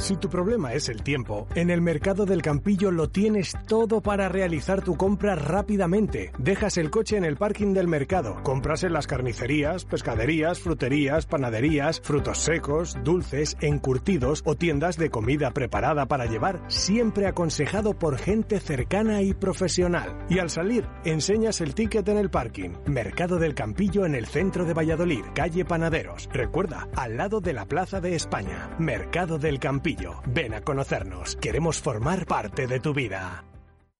[0.00, 4.30] Si tu problema es el tiempo, en el mercado del Campillo lo tienes todo para
[4.30, 6.32] realizar tu compra rápidamente.
[6.38, 12.00] Dejas el coche en el parking del mercado, compras en las carnicerías, pescaderías, fruterías, panaderías,
[12.00, 18.58] frutos secos, dulces, encurtidos o tiendas de comida preparada para llevar, siempre aconsejado por gente
[18.58, 20.24] cercana y profesional.
[20.30, 22.70] Y al salir, enseñas el ticket en el parking.
[22.86, 26.30] Mercado del Campillo en el centro de Valladolid, calle Panaderos.
[26.32, 28.74] Recuerda, al lado de la Plaza de España.
[28.78, 29.89] Mercado del Campillo.
[30.26, 31.36] Ven a conocernos.
[31.36, 33.44] Queremos formar parte de tu vida.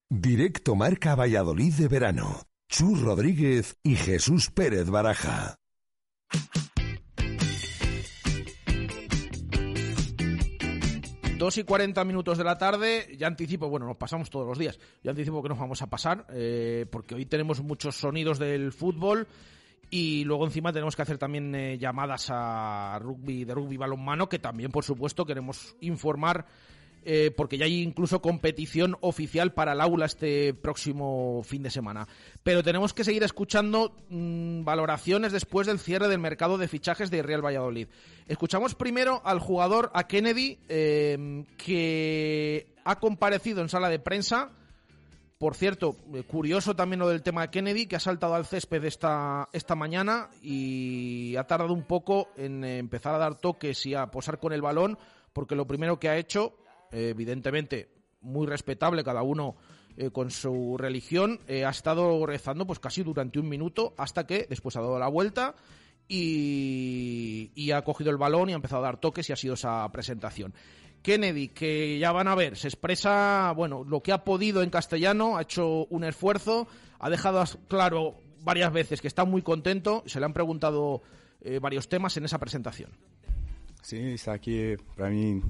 [0.08, 2.42] Directo Marca Valladolid de verano.
[2.68, 5.56] Chus Rodríguez y Jesús Pérez Baraja.
[11.38, 14.78] Dos y 40 minutos de la tarde, ya anticipo, bueno, nos pasamos todos los días,
[15.02, 19.26] ya anticipo que nos vamos a pasar, eh, porque hoy tenemos muchos sonidos del fútbol
[19.90, 24.38] y luego encima tenemos que hacer también eh, llamadas a rugby, de rugby balonmano, que
[24.38, 26.46] también, por supuesto, queremos informar,
[27.04, 32.06] eh, porque ya hay incluso competición oficial para el aula este próximo fin de semana.
[32.44, 37.22] Pero tenemos que seguir escuchando mm, valoraciones después del cierre del mercado de fichajes de
[37.22, 37.88] Real Valladolid.
[38.28, 44.52] Escuchamos primero al jugador, a Kennedy, eh, que ha comparecido en sala de prensa
[45.40, 48.84] Por cierto, eh, curioso también lo del tema de Kennedy, que ha saltado al césped
[48.84, 54.10] esta, esta mañana y ha tardado un poco en empezar a dar toques y a
[54.10, 54.98] posar con el balón,
[55.32, 56.58] porque lo primero que ha hecho,
[56.92, 57.88] evidentemente,
[58.20, 59.56] muy respetable, cada uno
[59.96, 64.46] eh, con su religión, eh, ha estado rezando pues casi durante un minuto, hasta que
[64.46, 65.54] después ha dado la vuelta
[66.06, 69.90] y ha cogido el balón y ha empezado a dar toques y ha sido esa
[69.90, 70.52] presentación.
[71.02, 75.36] Kennedy, que ya van a ver, se expresa, bueno, lo que ha podido en castellano,
[75.36, 80.26] ha hecho un esfuerzo, ha dejado claro varias veces que está muy contento, se le
[80.26, 81.02] han preguntado
[81.40, 82.90] eh, varios temas en esa presentación.
[83.82, 85.42] Sim, está aqui para mim.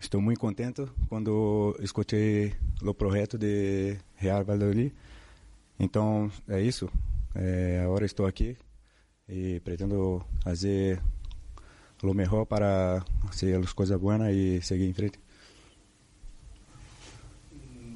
[0.00, 4.92] Estou muito contente quando escutei o projeto de Real Valladolid.
[5.78, 6.90] Então é isso.
[7.34, 8.56] É, agora estou aqui
[9.28, 11.00] e pretendo fazer
[12.02, 15.18] o melhor para fazer as coisas boas e seguir em frente.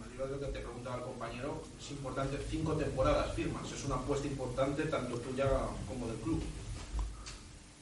[0.02, 3.84] Al hilo de lo que te preguntaba el compañero, es importante, cinco temporadas firmas, es
[3.84, 5.48] una apuesta importante tanto tuya
[5.88, 6.42] como del club.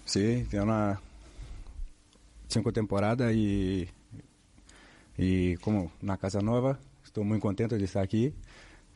[0.07, 1.01] Sim, tem uma
[2.49, 3.89] cinco temporadas e
[5.19, 8.35] e como na casa nova estou muito contente de estar aqui,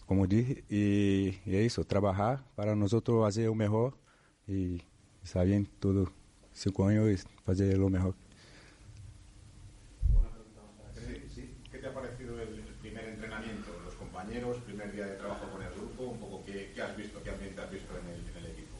[0.07, 3.93] como disse e, e é isso, trabalhar para nós outros fazer o melhor
[4.49, 4.81] e
[5.23, 6.11] estar bem todo
[6.57, 8.15] cinco anos e fazer o melhor.
[11.71, 13.69] ¿Qué te ha parecido el, primer entrenamiento?
[13.85, 17.23] Los compañeros, primer día de trabajo con el grupo, un poco qué, qué has visto,
[17.23, 18.77] qué ambiente has visto en el, en el equipo.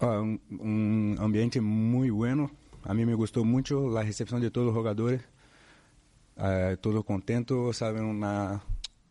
[0.00, 2.50] Ah, um, um ambiente muito bueno.
[2.84, 5.20] A mim me gostou muito a recepção de todos os jogadores.
[6.36, 8.60] Ah, todos contentos, sabe, uma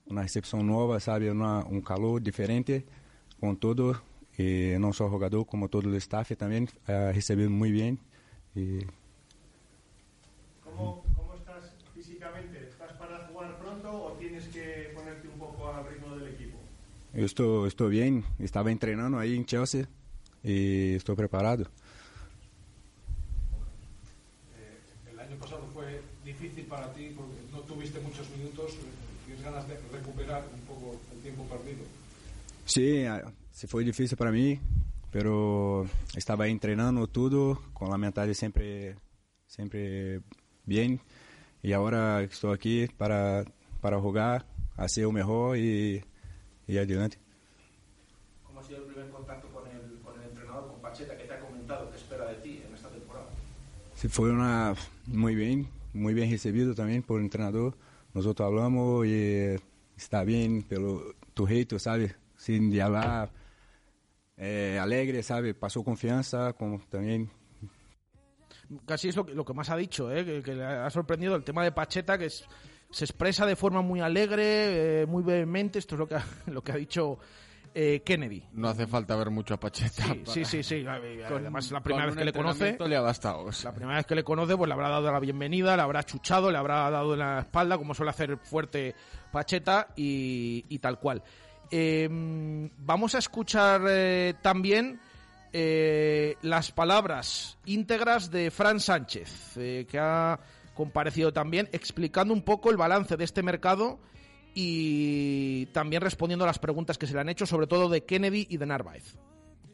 [0.10, 2.86] uma recepção nova, sabe, uma, um calor diferente
[3.40, 3.98] com todos
[4.38, 7.98] e não só o jogador como todo o staff também ah, recebeu muito bem
[8.56, 8.86] e
[10.64, 12.58] ¿Cómo, ¿Cómo estás físicamente?
[12.70, 16.58] ¿Estás para jugar pronto o tienes que ponerte un poco al ritmo del equipo?
[17.14, 18.24] eu estou estou bem.
[18.40, 19.88] Estava treinando aí em Chelsea
[20.44, 21.68] e estou preparado.
[24.56, 28.78] Eh, El año pasado fue difícil para ti porque no tuviste muchos minutos.
[29.26, 31.84] Tienes ganas de recuperar un poco el tiempo perdido.
[32.66, 33.06] Sí,
[33.58, 34.60] ah, sí fue difícil para mí,
[35.12, 38.96] pero estaba ahí entrenando todo con la mentalidad siempre,
[39.48, 40.22] siempre
[40.64, 41.00] bien
[41.64, 43.44] y ahora estoy aquí para,
[43.82, 44.46] para jugar,
[44.76, 46.04] hacer lo mejor y,
[46.68, 47.18] y adelante.
[48.46, 51.34] ¿Cómo ha sido el primer contacto con el, con el entrenador, con Pacheta, que te
[51.34, 53.26] ha comentado qué espera de ti en esta temporada?
[53.96, 54.76] Sí, fue una
[55.08, 57.76] muy bien, muy bien recibido también por el entrenador.
[58.14, 59.56] Nosotros hablamos y
[59.98, 62.16] está bien, pero tu jeito, ¿sabes?
[62.36, 63.32] Sin de hablar,
[64.38, 65.56] eh, alegre, ¿sabes?
[65.56, 67.30] Pasó confianza, como también
[68.86, 70.26] Casi es lo que, lo que más ha dicho, ¿eh?
[70.26, 72.46] que, que le ha sorprendido el tema de Pacheta, que es-
[72.90, 75.80] se expresa de forma muy alegre, eh, muy vehemente.
[75.80, 77.18] Esto es lo que ha, lo que ha dicho
[77.74, 78.44] eh, Kennedy.
[78.54, 80.04] No hace falta ver mucho a Pacheta.
[80.04, 80.84] Sí, para- sí, sí, sí.
[80.84, 82.78] Con- Además, la primera vez que le conoce.
[82.88, 83.50] le ha bastado.
[83.64, 86.52] La primera vez que le conoce, pues le habrá dado la bienvenida, le habrá chuchado,
[86.52, 88.96] le habrá dado en la espalda, como suele hacer fuerte
[89.32, 91.24] Pacheta, y, y tal cual.
[91.72, 92.08] Eh,
[92.78, 95.00] vamos a escuchar eh, también
[95.54, 100.40] eh, las palabras íntegras de Fran Sánchez, eh, que ha
[100.76, 104.00] comparecido también, explicando un poco el balance de este mercado
[104.54, 108.46] y también respondiendo a las preguntas que se le han hecho, sobre todo de Kennedy
[108.50, 109.18] y de Narváez.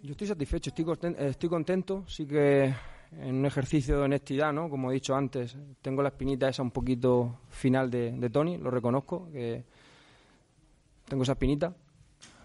[0.02, 0.72] Yo estoy satisfecho,
[1.18, 2.06] estoy contento.
[2.08, 2.74] Sí que
[3.12, 4.70] en un ejercicio de honestidad, ¿no?
[4.70, 8.70] Como he dicho antes, tengo la espinita esa un poquito final de, de Tony, lo
[8.70, 9.64] reconozco, que
[11.08, 11.76] tengo esa espinita.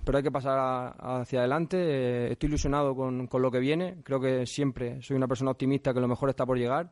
[0.08, 1.76] Pero hay que pasar a- hacia adelante.
[1.78, 4.00] eh, estoy ilusionado con, con lo que viene.
[4.02, 6.90] Creo que siempre soy una persona optimista que lo mejor está por llegar.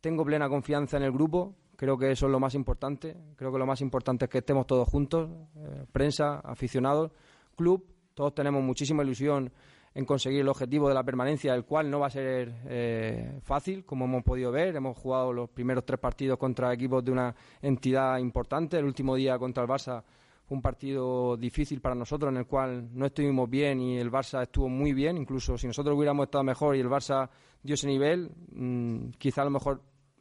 [0.00, 1.54] Tengo plena confianza en el grupo.
[1.76, 3.18] Creo que eso es lo más importante.
[3.36, 7.10] Creo que lo más importante es que estemos todos juntos, eh, prensa, aficionados,
[7.54, 7.84] club.
[8.14, 9.52] Todos tenemos muchísima ilusión
[9.92, 13.84] en conseguir el objetivo de la permanencia, el cual no va a ser eh, fácil,
[13.84, 14.74] como hemos podido ver.
[14.74, 18.78] Hemos jugado los primeros tres partidos contra equipos de una entidad importante.
[18.78, 20.02] El último día contra el Barça
[20.46, 24.42] fue un partido difícil para nosotros, en el cual no estuvimos bien y el Barça
[24.42, 25.16] estuvo muy bien.
[25.16, 27.28] Incluso si nosotros hubiéramos estado mejor y el Barça
[27.62, 29.80] dio ese nivel, mm, quizá a lo mejor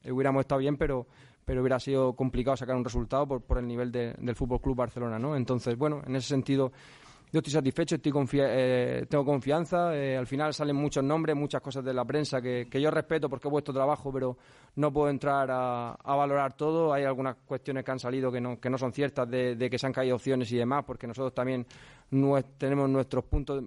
[0.09, 1.07] hubiéramos estado bien, pero
[1.45, 4.77] pero hubiera sido complicado sacar un resultado por, por el nivel de- del Fútbol Club
[4.77, 5.35] Barcelona, ¿no?
[5.35, 6.71] Entonces, bueno, en ese sentido
[7.33, 9.95] yo estoy satisfecho, estoy confia- eh, tengo confianza.
[9.95, 13.27] eh, al final salen muchos nombres, muchas cosas de la prensa que, que yo respeto
[13.27, 14.37] porque es vuestro trabajo, pero
[14.75, 16.93] no puedo entrar a, a valorar todo.
[16.93, 19.87] Hay algunas cuestiones que han salido que no, que no son ciertas, de, que se
[19.87, 21.65] han caído opciones y demás, porque nosotros también
[22.59, 23.63] tenemos nuestros puntos.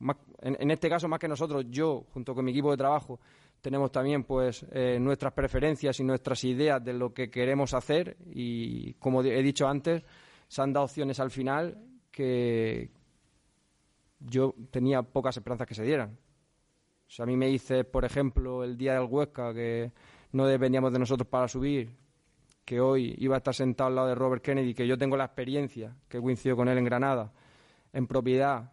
[0.00, 3.20] más- en, en este caso, más que nosotros, yo, junto con mi equipo de trabajo,
[3.60, 8.94] tenemos también pues eh, nuestras preferencias y nuestras ideas de lo que queremos hacer y,
[8.94, 10.02] como he dicho antes,
[10.48, 11.78] se han dado opciones al final
[12.12, 12.90] que
[14.20, 16.18] yo tenía pocas esperanzas que se dieran.
[17.08, 19.92] O sea, a mí me dice, por ejemplo, el día del Huesca, que
[20.32, 21.96] no dependíamos de nosotros para subir,
[22.64, 25.24] que hoy iba a estar sentado al lado de Robert Kennedy, que yo tengo la
[25.24, 27.32] experiencia, que coincido con él en Granada,
[27.92, 28.72] en propiedad,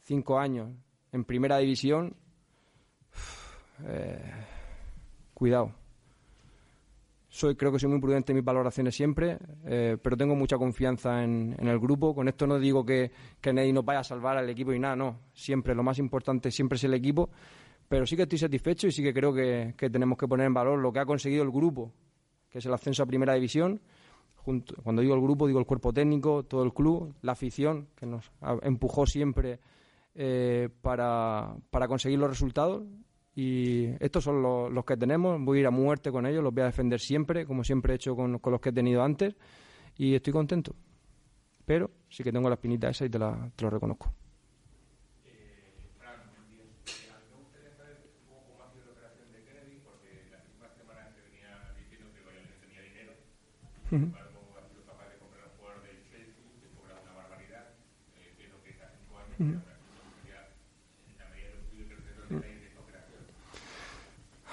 [0.00, 0.72] cinco años,
[1.12, 2.16] en primera división,
[3.84, 4.32] eh,
[5.34, 5.85] cuidado.
[7.36, 11.22] Soy, creo que soy muy prudente en mis valoraciones siempre, eh, pero tengo mucha confianza
[11.22, 12.14] en, el grupo.
[12.14, 13.10] Con esto no digo que
[13.42, 15.18] Kennedy nos vaya a salvar al equipo y nada, no.
[15.34, 17.28] Siempre, lo más importante siempre es el equipo.
[17.86, 20.54] Pero sí que estoy satisfecho y sí que creo que, que tenemos que poner en
[20.54, 21.92] valor lo que ha conseguido el grupo,
[22.48, 23.82] que es el ascenso a primera división.
[24.82, 28.32] Cuando digo el grupo, digo el cuerpo técnico, todo el club, la afición, que nos
[28.62, 29.60] empujó siempre
[30.14, 32.82] eh, para, para conseguir los resultados.
[33.36, 35.38] Y estos son los, que tenemos.
[35.44, 37.96] Voy a ir a muerte con ellos, los voy a defender siempre, como siempre he
[37.96, 39.36] hecho con, con los que he tenido antes.
[39.96, 40.74] Y estoy contento.
[41.66, 44.12] Pero sí que tengo la espinita esa y te, la, te lo reconozco.
[53.92, 54.10] Ujú.
[59.38, 59.75] Ujú.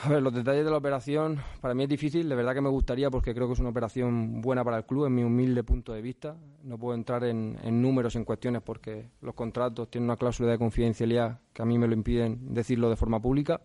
[0.03, 2.67] A ver, los detalles de la operación para mí es difícil, de verdad que me
[2.67, 5.93] gustaría porque creo que es una operación buena para el club, en mi humilde punto
[5.93, 6.35] de vista.
[6.63, 11.39] No puedo entrar en, números, en cuestiones, porque los contratos tienen una cláusula de confidencialidad
[11.53, 13.61] que a mí me lo impiden decirlo de forma pública.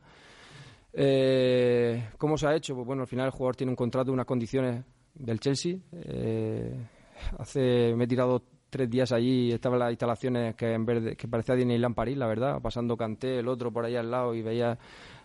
[0.92, 2.76] Eh, ¿Cómo se ha hecho?
[2.76, 4.84] Pues bueno, al final el jugador tiene un contrato, unas condiciones
[5.14, 5.76] del Chelsea.
[5.90, 6.72] Eh,
[7.36, 11.56] hace, me he tirado tres días allí, estaban las instalaciones que en verde, que parecía
[11.56, 14.78] Disneyland París, la verdad, pasando Canté, el otro por ahí al lado y veía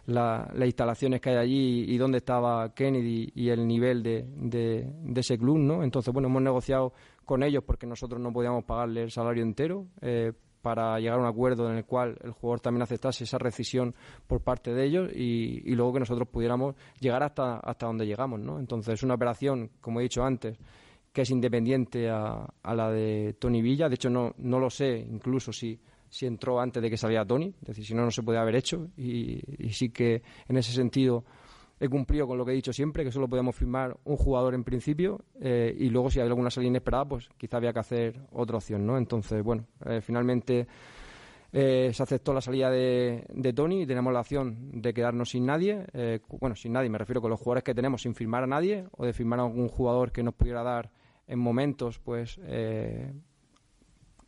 [0.06, 4.92] la- las instalaciones que hay allí y dónde estaba Kennedy y el nivel de, de-
[5.04, 5.84] de ese club, ¿no?
[5.84, 6.94] Entonces, bueno, hemos negociado
[7.26, 11.28] con ellos porque nosotros no podíamos pagarle el salario entero eh, para llegar a un
[11.28, 13.94] acuerdo en el cual el jugador también aceptase esa rescisión
[14.28, 18.40] por parte de ellos y, y luego que nosotros pudiéramos llegar hasta, hasta donde llegamos,
[18.40, 18.60] ¿no?
[18.60, 20.58] Entonces, es una operación, como he dicho antes,
[21.12, 23.88] que es independiente a, a la de Tony Villa.
[23.88, 25.80] De hecho, no, no lo sé incluso si,
[26.14, 27.56] si entró antes de que saliera Tony.
[27.62, 28.88] Es decir, si no, no se podía haber hecho.
[28.96, 29.42] Y,
[29.72, 31.26] sí que en ese sentido
[31.80, 34.64] he cumplido con lo que he dicho siempre, que solo podíamos firmar un jugador en
[34.64, 38.58] principio eh, y luego si hay alguna salida inesperada, pues quizá había que hacer otra
[38.58, 38.96] opción, ¿no?
[38.96, 40.68] Entonces, bueno, eh, finalmente
[41.52, 45.48] eh, se aceptó la salida de, de Tony y tenemos la opción de quedarnos sin
[45.48, 45.88] nadie.
[46.40, 49.04] bueno, sin nadie, me refiero con los jugadores que tenemos sin firmar a nadie o
[49.04, 50.92] de firmar a algún jugador que nos pudiera dar
[51.26, 52.40] en momentos, pues,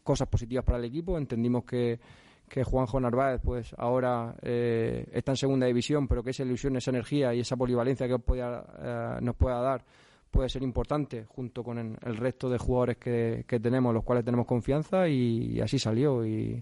[0.06, 1.18] cosas positivas para el equipo.
[1.18, 2.00] Entendimos que,
[2.48, 6.92] que Juanjo Narváez, pues, ahora eh, está en segunda división, pero que esa ilusión, esa
[6.92, 9.84] energía y esa polivalencia que pueda, eh, nos pueda dar
[10.32, 14.46] puede ser importante junto con el, resto de jugadores que, que tenemos, los cuales tenemos
[14.46, 16.26] confianza y, y así salió.
[16.26, 16.62] Y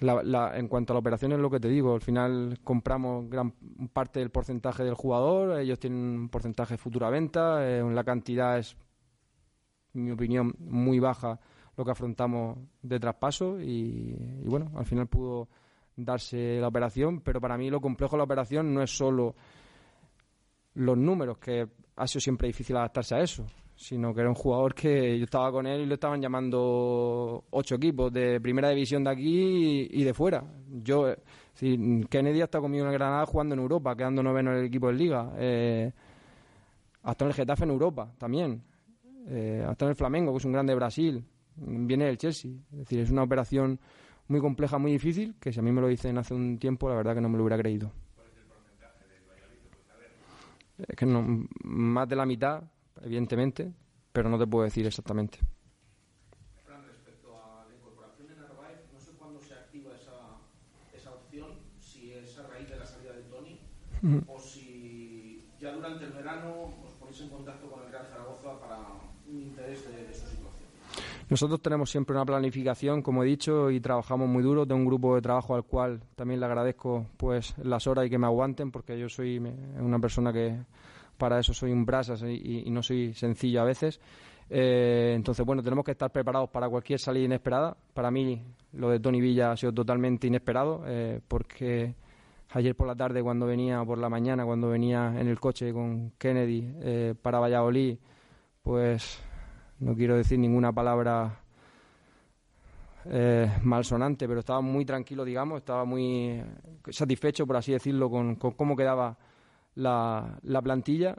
[0.00, 3.28] la- la- en cuanto a la operación es lo que te digo, al final compramos
[3.28, 3.50] gran
[3.92, 8.58] parte del porcentaje del jugador, ellos tienen un porcentaje de futura venta, eh, la cantidad
[8.58, 8.76] es,
[9.94, 11.40] en mi opinión, muy baja
[11.76, 14.14] lo que afrontamos de traspaso y,
[14.44, 15.48] bueno, al final pudo
[15.96, 19.34] darse la operación, pero para mí lo complejo de la operación no es solo
[20.74, 23.46] los números, que ha sido siempre difícil adaptarse a eso,
[23.76, 27.76] sino que era un jugador que yo estaba con él y lo estaban llamando ocho
[27.76, 30.44] equipos de primera división de aquí y, de fuera.
[30.82, 31.18] Yo, eh,
[31.54, 31.76] sí,
[32.08, 34.94] Kennedy ha estado conmigo en Granada jugando en Europa, quedando noveno en el equipo de
[34.94, 35.32] Liga.
[35.36, 35.92] Eh,
[37.02, 38.62] hasta en el Getafe en Europa también.
[39.26, 41.24] Eh, hasta en el Flamengo, que es un grande de Brasil.
[41.56, 42.52] Viene del Chelsea.
[42.72, 43.80] Es decir, es una operación
[44.28, 46.96] muy compleja, muy difícil, que si a mí me lo dicen hace un tiempo, la
[46.96, 47.92] verdad que no me lo hubiera creído.
[50.78, 52.64] Es que no, más de la mitad,
[53.00, 53.72] evidentemente,
[54.12, 55.38] pero no te puedo decir exactamente.
[56.64, 60.38] Fran, respecto a la incorporación de Narváez, no sé cuándo se activa esa,
[60.92, 63.60] esa opción, si es a raíz de la salida de Tony
[64.26, 68.78] o si ya durante el verano os ponéis en contacto con el Real Zaragoza para
[69.26, 70.68] un interés de, de su situación.
[71.28, 74.66] Nosotros tenemos siempre una planificación, como he dicho, y trabajamos muy duro.
[74.66, 78.18] Tengo un grupo de trabajo al cual también le agradezco pues las horas y que
[78.18, 80.58] me aguanten, porque yo soy una persona que
[81.16, 84.00] para eso soy un brasas y, y no soy sencillo a veces.
[84.50, 87.76] Eh, entonces, bueno, tenemos que estar preparados para cualquier salida inesperada.
[87.94, 91.94] Para mí, lo de Tony Villa ha sido totalmente inesperado, eh, porque
[92.50, 95.72] ayer por la tarde, cuando venía, o por la mañana, cuando venía en el coche
[95.72, 97.98] con Kennedy eh, para Valladolid,
[98.62, 99.22] pues
[99.84, 101.40] no quiero decir ninguna palabra
[103.04, 106.42] eh, malsonante, pero estaba muy tranquilo, digamos, estaba muy
[106.88, 109.18] satisfecho, por así decirlo, con, con cómo quedaba
[109.74, 111.16] la, la plantilla,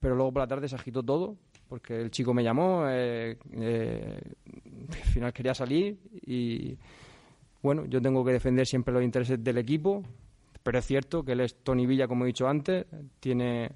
[0.00, 4.20] pero luego por la tarde se agitó todo, porque el chico me llamó, eh, eh,
[4.90, 6.76] al final quería salir y
[7.62, 10.02] bueno, yo tengo que defender siempre los intereses del equipo,
[10.62, 12.84] pero es cierto que él es Tony Villa, como he dicho antes,
[13.18, 13.70] tiene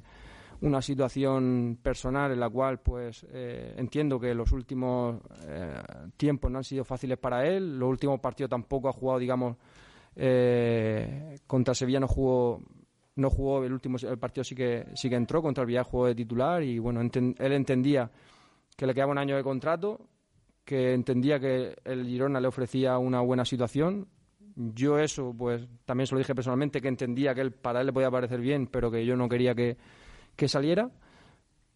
[0.60, 5.74] una situación personal en la cual pues eh, entiendo que los últimos eh,
[6.16, 9.56] tiempos no han sido fáciles para él, los últimos partidos tampoco ha jugado, digamos,
[10.16, 12.60] eh, contra Sevilla no jugó
[13.16, 16.06] no jugó el último el partido sí que sí que entró contra el Villar jugó
[16.06, 18.10] de titular y bueno él entendía
[18.76, 20.00] que le quedaba un año de contrato
[20.68, 24.06] que entendía que el Girona le ofrecía una buena situación.
[24.54, 27.92] Yo eso pues también se lo dije personalmente que entendía que él, para él le
[27.94, 29.78] podía parecer bien pero que yo no quería que,
[30.38, 30.88] que saliera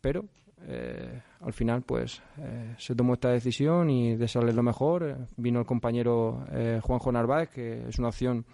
[0.00, 0.24] pero
[0.68, 5.58] eh, al final pues eh, se tomó esta decisión y desearle lo mejor Eh, vino
[5.58, 6.46] el compañero
[6.80, 8.46] Juanjo Narváez que es una opción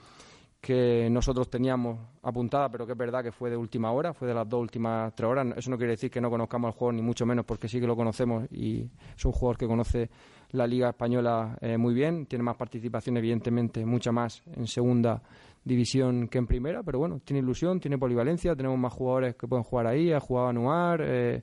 [0.61, 4.35] que nosotros teníamos apuntada, pero que es verdad que fue de última hora, fue de
[4.35, 5.47] las dos últimas tres horas.
[5.57, 7.87] Eso no quiere decir que no conozcamos al jugador, ni mucho menos, porque sí que
[7.87, 10.11] lo conocemos y es un jugador que conoce
[10.51, 12.27] la Liga Española eh, muy bien.
[12.27, 15.23] Tiene más participación, evidentemente, mucha más en segunda
[15.69, 18.57] división que en primera, pero bueno, tiene ilusión, tiene polivalencia.
[18.57, 20.13] Tenemos más jugadores que pueden jugar ahí.
[20.13, 21.01] Ha jugado Anuar.
[21.05, 21.43] Eh,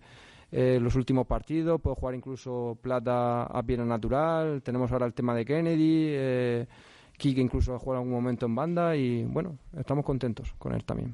[0.51, 5.36] eh, los últimos partidos, puede jugar incluso Plata a pierna natural, tenemos ahora el tema
[5.36, 6.67] de Kennedy, eh,
[7.17, 11.13] Kike incluso ha jugado algún momento en banda y bueno, estamos contentos con él también.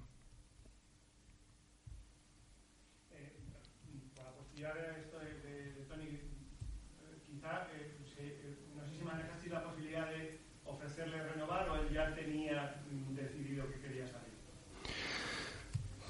[4.15, 9.03] Para postillar esto de, de- de Tony, eh, quizá, eh, se- eh, no sé si
[9.03, 14.33] manejasteis la posibilidad de ofrecerle renovar o él ya tenía mm, decidido que quería salir.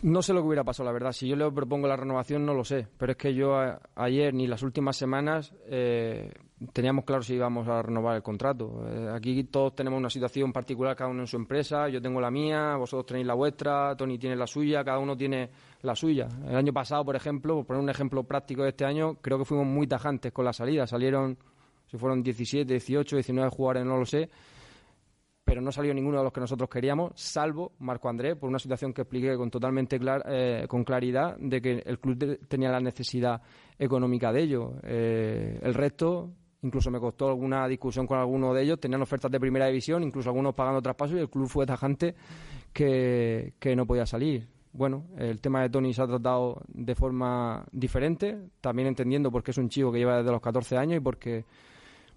[0.03, 1.11] No sé lo que hubiera pasado, la verdad.
[1.11, 2.87] Si yo le propongo la renovación, no lo sé.
[2.97, 3.55] Pero es que yo
[3.95, 6.31] ayer ni las últimas semanas eh,
[6.73, 8.83] teníamos claro si íbamos a renovar el contrato.
[8.87, 11.87] Eh, aquí todos tenemos una situación particular, cada uno en su empresa.
[11.87, 15.51] Yo tengo la mía, vosotros tenéis la vuestra, Tony tiene la suya, cada uno tiene
[15.83, 16.27] la suya.
[16.47, 19.45] El año pasado, por ejemplo, por poner un ejemplo práctico de este año, creo que
[19.45, 20.87] fuimos muy tajantes con la salida.
[20.87, 21.37] Salieron,
[21.85, 24.31] si fueron 17, 18, 19 jugadores, no lo sé
[25.43, 28.93] pero no salió ninguno de los que nosotros queríamos, salvo Marco André, por una situación
[28.93, 33.41] que expliqué con totalmente eh, con claridad de que el club tenía la necesidad
[33.77, 34.73] económica de ello.
[34.83, 36.31] Eh, el resto,
[36.61, 40.29] incluso me costó alguna discusión con alguno de ellos, tenían ofertas de primera división, incluso
[40.29, 42.15] algunos pagando traspasos y el club fue tajante
[42.71, 44.47] que, que no podía salir.
[44.73, 49.57] Bueno, el tema de Tony se ha tratado de forma diferente, también entendiendo porque es
[49.57, 51.43] un chico que lleva desde los 14 años y porque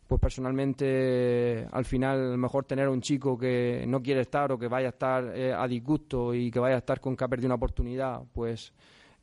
[0.07, 4.68] pues personalmente al final mejor tener a un chico que no quiere estar o que
[4.68, 7.46] vaya a estar eh, a disgusto y que vaya a estar con que ha perdido
[7.46, 8.72] una oportunidad, pues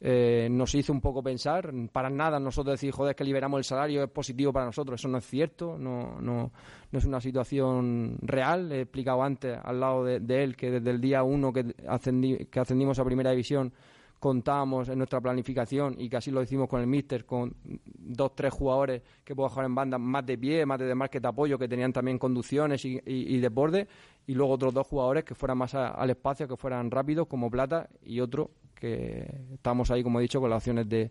[0.04, 1.72] eh, nos hizo un poco pensar.
[1.92, 5.00] Para nada nosotros decir, joder, que liberamos el salario es positivo para nosotros.
[5.00, 6.52] Eso no es cierto, no, no,
[6.92, 8.72] no es una situación real.
[8.72, 11.76] He explicado antes al lado de, él que desde el día uno que,
[12.50, 13.72] que ascendimos a Primera División
[14.22, 18.54] contábamos en nuestra planificación y que así lo hicimos con el míster, con dos, tres
[18.54, 21.68] jugadores que puedan jugar en banda más de pie, más de desmarque de apoyo, que
[21.68, 23.88] tenían también conducciones y, y, desborde,
[24.28, 27.90] y luego otros dos jugadores que fueran más al espacio, que fueran rápidos, como Plata,
[28.04, 31.10] y otro que estamos ahí, como he dicho, con las opciones de,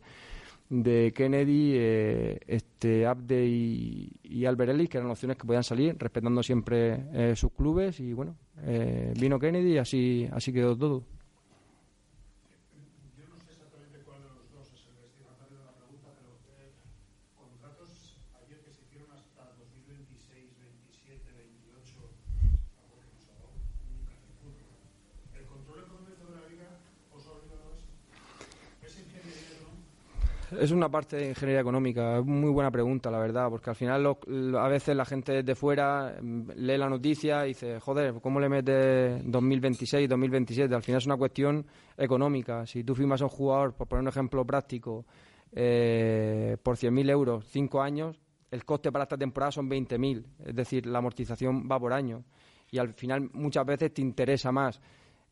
[0.69, 6.45] de Kennedy, eh, este Abde y, y Alberelli, que eran opciones que podían salir, respetando
[6.45, 11.03] siempre eh, sus clubes, y bueno, eh, vino Kennedy y así, así quedó todo.
[13.17, 16.33] Yo no sé exactamente cuál de los dos es el destinatario de la pregunta, pero
[16.57, 16.73] eh,
[17.37, 21.99] contratos ayer que se hicieron hasta 2026, 27, 28,
[22.81, 24.55] algo que nos ha dado un Carrefour.
[25.35, 26.71] ¿El control económico de la liga
[27.13, 27.89] os ha olvidado eso?
[28.87, 30.50] ¿Es ingeniería económica?
[30.61, 34.03] Es una parte de ingeniería económica, es muy buena pregunta, la verdad, porque al final
[34.03, 38.39] lo- a veces la gente de fuera mm, lee la noticia y dice, joder, ¿cómo
[38.41, 40.75] le metes 2026, 2027?
[40.75, 41.65] Al final es una cuestión
[41.97, 42.67] económica.
[42.67, 45.07] Si tú firmas a un jugador, por poner un ejemplo práctico,
[45.53, 50.85] eh, por 100.000 euros, 5 años, el coste para esta temporada son 20.000, es decir,
[50.85, 52.23] la amortización va por año.
[52.71, 54.79] Y al final muchas veces te interesa más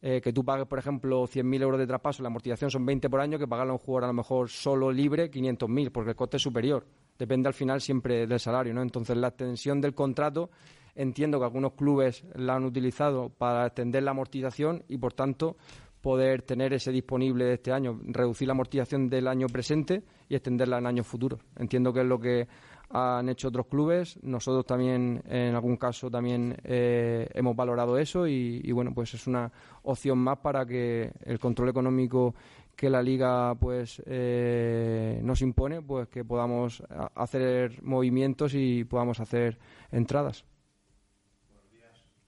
[0.00, 3.20] eh, que tú pagues, por ejemplo, 100.000 euros de traspaso, la amortización son 20 por
[3.20, 6.36] año, que pagarle a un jugador a lo mejor solo libre 500.000, porque el coste
[6.36, 6.86] es superior.
[7.18, 8.82] Depende al final siempre del salario, ¿no?
[8.82, 10.50] Entonces, la extensión del contrato,
[10.94, 15.56] entiendo que algunos clubes la han utilizado para extender la amortización y, por tanto,
[16.00, 20.78] poder tener ese disponible de este año, reducir la amortización del año presente y extenderla
[20.78, 21.40] en años futuros.
[21.56, 22.46] Entiendo que es lo que
[22.90, 24.18] han hecho otros clubes.
[24.22, 29.50] Nosotros también, en algún caso, también eh, hemos valorado eso y, bueno, pues es una
[29.82, 32.34] opción más para que el control económico
[32.76, 36.80] que la liga pues eh, nos impone, pues que podamos
[37.16, 39.58] hacer movimientos y podamos hacer
[39.90, 40.44] entradas.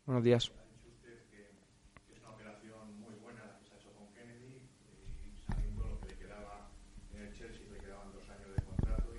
[0.04, 0.50] Buenos días
[0.90, 1.54] usted que,
[2.06, 4.66] que es una operación muy buena la que se ha hecho con Kennedy
[5.22, 6.70] y sabiendo lo que le quedaba
[7.14, 9.10] en el Chelsea, le quedaban dos años de contrato.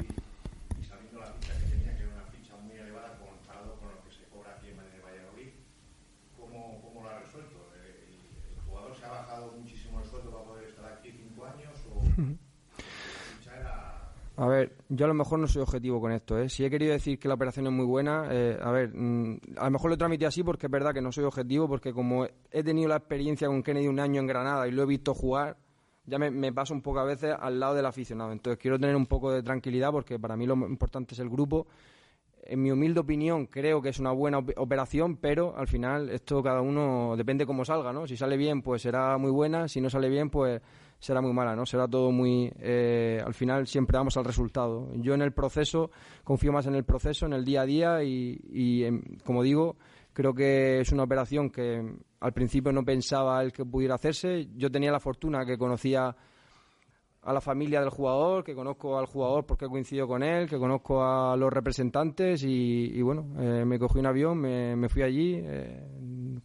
[8.67, 12.01] jugador se ha bajado muchísimo el sueldo para poder estar aquí cinco años o
[13.37, 14.11] fichar
[14.43, 14.47] a...
[14.47, 16.49] Ver, yo a lo mejor no soy objetivo con esto, ¿eh?
[16.49, 19.65] Si he querido decir que la operación es muy buena, eh, a ver, mm, a
[19.65, 22.63] lo mejor lo transmití así porque es verdad que no soy objetivo, porque como he
[22.63, 25.57] tenido la experiencia con Kennedy un año en Granada y lo he visto jugar,
[26.05, 28.31] ya me, me paso un poco a veces al lado del aficionado.
[28.31, 31.67] Entonces quiero tener un poco de tranquilidad porque para mí lo importante es el grupo.
[32.43, 36.41] En mi humilde opinión, creo que es una buena op- operación, pero al final esto
[36.41, 38.07] cada uno depende cómo salga, ¿no?
[38.07, 40.59] Si sale bien, pues será muy buena, si no sale bien, pues
[41.01, 41.65] será muy mala, ¿no?
[41.65, 42.51] Será todo muy...
[42.59, 44.87] eh, al final siempre vamos al resultado.
[44.95, 45.89] Yo en el proceso,
[46.23, 48.85] confío más en el proceso, en el día a día y, y,
[49.25, 49.77] como digo,
[50.13, 51.83] creo que es una operación que
[52.19, 54.47] al principio no pensaba el que pudiera hacerse.
[54.55, 56.15] Yo tenía la fortuna que conocía
[57.23, 61.03] a la familia del jugador, que conozco al jugador porque coincido con él, que conozco
[61.03, 65.41] a los representantes y, bueno, eh, me cogí un avión, me, me fui allí.
[65.43, 65.83] eh,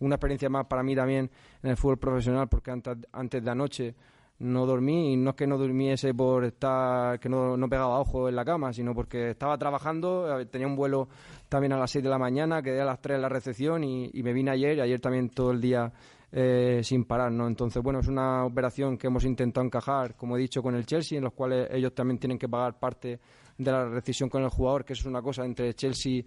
[0.01, 1.31] una experiencia más para mí también
[1.63, 3.95] en el fútbol profesional porque antes, antes de anoche
[4.39, 8.28] no dormí y no es que no durmiese por estar, que no, no pegaba ojo
[8.28, 11.09] en la cama, sino porque estaba trabajando, tenía un vuelo
[11.49, 14.11] también a las 6 de la mañana, quedé a las 3 en la recepción y,
[14.12, 15.93] y me vine ayer y ayer también todo el día
[16.32, 17.47] eh, sin parar, ¿no?
[17.47, 21.18] Entonces, bueno, es una operación que hemos intentado encajar, como he dicho, con el Chelsea,
[21.18, 23.20] en los cuales ellos también tienen que pagar parte
[23.57, 26.22] de la rescisión con el jugador, que es una cosa entre Chelsea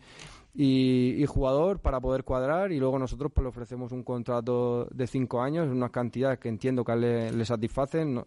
[0.61, 5.41] y, jugador para poder cuadrar y luego nosotros pues le ofrecemos un contrato de cinco
[5.41, 8.25] años, unas cantidades que entiendo que le, le satisfacen, no-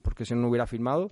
[0.00, 1.10] porque si no, no hubiera firmado.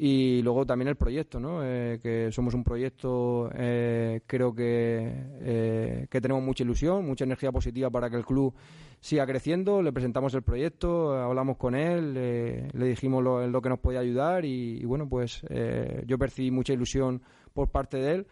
[0.00, 1.58] Y luego también el proyecto, ¿no?
[1.64, 7.50] Eh, que somos un proyecto, eh, creo que, eh, que tenemos mucha ilusión, mucha energía
[7.50, 8.54] positiva para que el club
[9.00, 9.82] siga creciendo.
[9.82, 14.44] Le presentamos el proyecto, hablamos con él, le dijimos lo, lo que nos podía ayudar
[14.44, 17.20] y, y bueno, pues eh, yo percibí mucha ilusión
[17.52, 18.26] por parte de él.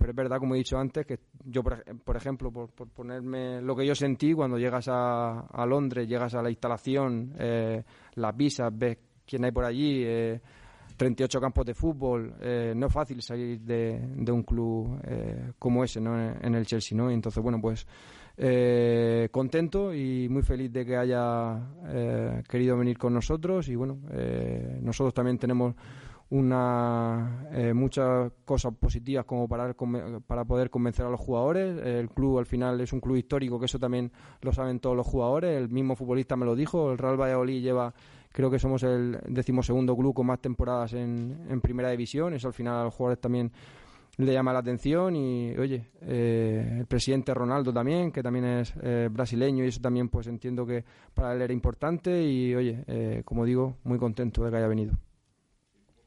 [0.00, 3.60] Pero es verdad, como he dicho antes, que yo, por, por ejemplo, por, por ponerme
[3.60, 7.84] lo que yo sentí cuando llegas a, a Londres, llegas a la instalación, eh,
[8.14, 8.96] las visas, ves
[9.26, 10.40] quién hay por allí, eh,
[10.96, 15.84] 38 campos de fútbol, eh, no es fácil salir de, de un club eh, como
[15.84, 16.18] ese, ¿no?
[16.18, 17.10] En, el Chelsea, ¿no?
[17.10, 17.86] Y entonces, bueno, pues
[18.38, 23.98] eh, contento y muy feliz de que haya eh, querido venir con nosotros y bueno,
[24.80, 25.74] nosotros también tenemos
[26.30, 29.74] una eh, muchas cosas positivas como para
[30.26, 31.76] para poder convencer a los jugadores.
[31.84, 34.10] El club al final es un club histórico que eso también
[34.40, 35.56] lo saben todos los jugadores.
[35.56, 36.92] El mismo futbolista me lo dijo.
[36.92, 37.92] El Real Valladolid lleva
[38.32, 42.34] creo que somos el decimosegundo club con más temporadas en, en primera división.
[42.34, 43.50] Eso al final a los jugadores también
[44.16, 45.16] le llama la atención.
[45.16, 50.08] Y oye eh, el presidente Ronaldo también que también es eh, brasileño y eso también
[50.08, 52.22] pues entiendo que para él era importante.
[52.22, 54.94] Y oye eh, como digo muy contento de que haya venido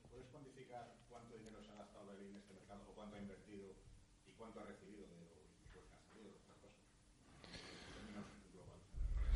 [0.09, 3.65] ¿Puedes cuantificar cuánto dinero se ha gastado Belín en este mercado o cuánto ha invertido
[4.28, 5.26] y cuánto ha recibido de los
[5.71, 6.78] que han salido de otras cosas?
[7.49, 8.84] En términos globales.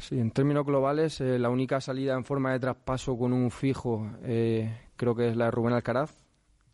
[0.08, 4.10] Sí, en términos globales, eh, la única salida en forma de traspaso con un fijo
[4.24, 6.16] eh, creo que es la de Rubén Alcaraz.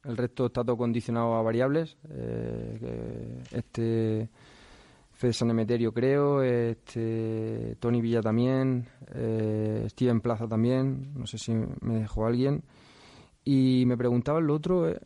[0.04, 1.98] El resto está todo condicionado a variables.
[2.12, 4.30] eh, este
[5.14, 11.54] Fede San Emeterio creo, este Tony Villa también, eh, Steven Plaza también, no sé si
[11.54, 12.62] me dejó alguien.
[13.44, 15.00] Y me preguntaba el otro, eh,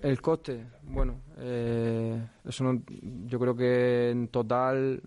[0.00, 0.64] el coste.
[0.82, 2.82] Bueno, eh, eso no,
[3.26, 5.02] yo creo que en total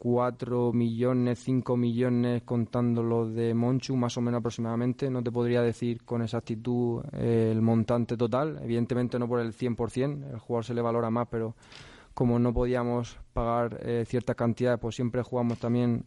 [0.00, 5.10] 4 millones, 5 millones contando los de Monchu, más o menos aproximadamente.
[5.10, 10.30] No te podría decir con exactitud eh, el montante total, evidentemente no por el 100%,
[10.34, 11.56] el jugador se le valora más, pero
[12.14, 16.04] como no podíamos pagar eh, ciertas cantidades, pues siempre jugamos también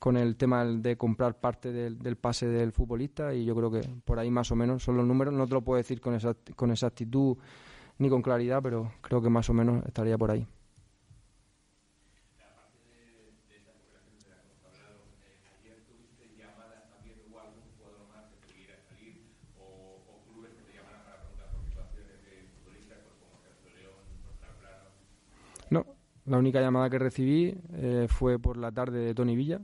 [0.00, 4.18] con el tema de comprar parte del, pase del futbolista y yo creo que por
[4.18, 5.32] ahí más o menos son los números.
[5.32, 7.36] No te lo puedo decir con, exact- con exactitud
[7.98, 10.44] ni con claridad, pero creo que más o menos estaría por ahí.
[25.70, 25.86] No,
[26.26, 29.60] la única llamada que recibí eh, fue por la tarde de Tony Villa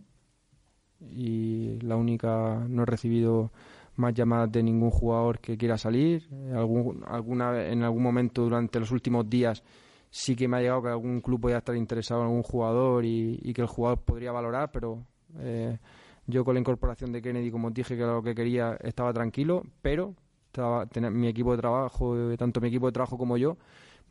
[1.00, 3.52] y la única no he recibido
[3.96, 6.28] más llamadas de ningún jugador que quiera salir.
[6.32, 9.62] Eh, alguna en algún momento durante los últimos días
[10.11, 13.38] sí que me ha llegado que algún club podía estar interesado en algún jugador y,
[13.42, 15.05] y que el jugador podría valorar, pero
[15.38, 15.78] eh,
[16.26, 19.62] yo con la incorporación de Kennedy, como dije que era lo que quería, estaba tranquilo,
[19.82, 20.14] pero
[20.46, 23.57] estaba, mi equipo de trabajo, eh, tanto mi equipo de trabajo como yo,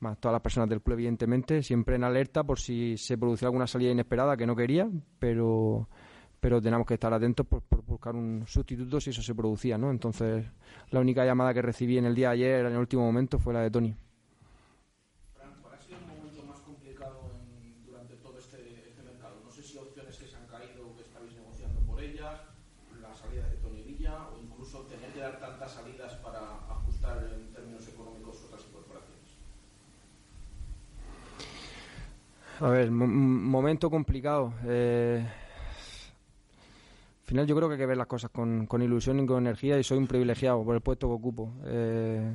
[0.03, 3.65] más todas las personas del club, evidentemente, siempre en alerta por si se producía alguna
[3.67, 4.87] salida inesperada que no quería,
[5.19, 5.87] pero
[6.39, 9.89] pero tenemos que estar atentos por, por buscar un sustituto si eso se producía, ¿no?
[9.89, 10.45] Entonces,
[10.91, 13.53] la única llamada que recibí en el día de ayer, en el último momento, fue
[13.53, 13.95] la de Tony.
[15.37, 18.57] Fran, ¿cuál ha sido el momento más complicado en- durante todo este,
[18.89, 19.39] este mercado?
[19.45, 20.83] No sé si opciones que se han caído
[23.01, 26.39] la salida de Tony Villa o incluso tener que dar tantas salidas para
[26.75, 29.31] ajustar en términos económicos otras incorporaciones?
[32.63, 34.53] A ver, momento complicado.
[34.65, 35.21] Eh,
[37.19, 39.39] al final yo creo que hay que ver las cosas con, con ilusión y con
[39.39, 41.55] energía y soy un privilegiado por el puesto que ocupo.
[41.65, 42.33] Eh,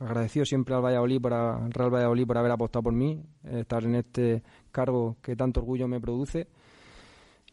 [0.00, 3.84] agradecido siempre al Valladolid, para, al Real Valladolid por haber apostado por mí, eh, estar
[3.84, 4.42] en este
[4.72, 6.48] cargo que tanto orgullo me produce.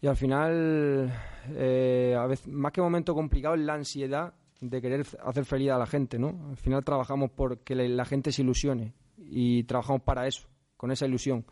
[0.02, 1.14] Y al final,
[1.50, 5.78] eh, a veces, más que momento complicado, es la ansiedad de querer hacer feliz a
[5.78, 6.48] la gente, ¿no?
[6.50, 10.48] Al final trabajamos por que la gente se ilusione y trabajamos para eso,
[10.78, 11.46] con esa ilusión.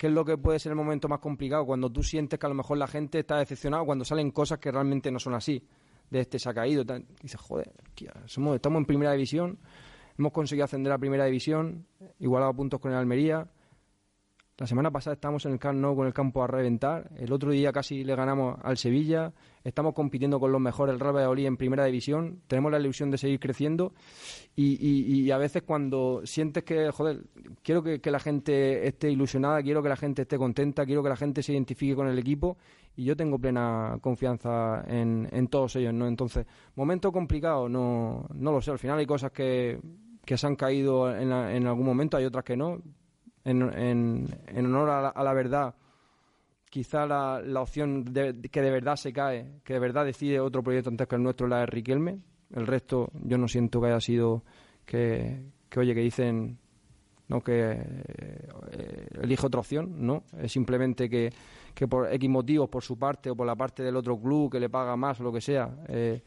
[0.00, 1.66] ¿Qué es lo que puede ser el momento más complicado?
[1.66, 4.72] Cuando tú sientes que a lo mejor la gente está decepcionada, cuando salen cosas que
[4.72, 5.62] realmente no son así.
[6.08, 6.84] De este se ha caído.
[7.20, 7.70] dices, joder,
[8.54, 9.58] estamos en primera división,
[10.18, 11.84] hemos conseguido ascender a primera división,
[12.18, 13.46] igualado a puntos con el Almería.
[14.60, 17.10] La semana pasada estábamos en el Camp con el campo a reventar.
[17.16, 19.32] El otro día casi le ganamos al Sevilla.
[19.64, 22.42] Estamos compitiendo con los mejores, el Real Valladolid en primera división.
[22.46, 23.94] Tenemos la ilusión de seguir creciendo.
[24.54, 27.22] Y, a veces cuando sientes que, joder,
[27.62, 31.16] quiero que, la gente esté ilusionada, quiero que la gente esté contenta, quiero que la
[31.16, 32.58] gente se identifique con el equipo.
[32.96, 36.06] Y yo tengo plena confianza en, en todos ellos, ¿no?
[36.06, 36.44] Entonces,
[36.74, 38.72] momento complicado, no, no lo sé.
[38.72, 39.80] Al final hay cosas que,
[40.22, 42.82] que se han caído en, la- en algún momento, hay otras que no
[43.50, 44.26] en,
[44.56, 45.74] honor a la, a la verdad,
[46.68, 50.90] quizá la, opción de- que de verdad se cae, que de verdad decide otro proyecto
[50.90, 52.18] antes que el nuestro, la de Riquelme.
[52.54, 54.42] El resto, yo no siento que haya sido
[54.84, 56.58] que, que oye, que dicen
[57.28, 57.78] no que
[58.72, 60.24] eh, elige otra opción, no.
[60.36, 61.32] Es simplemente que,
[61.74, 64.58] que por X motivos, por su parte o por la parte del otro club que
[64.58, 66.20] le paga más o lo que sea, eh,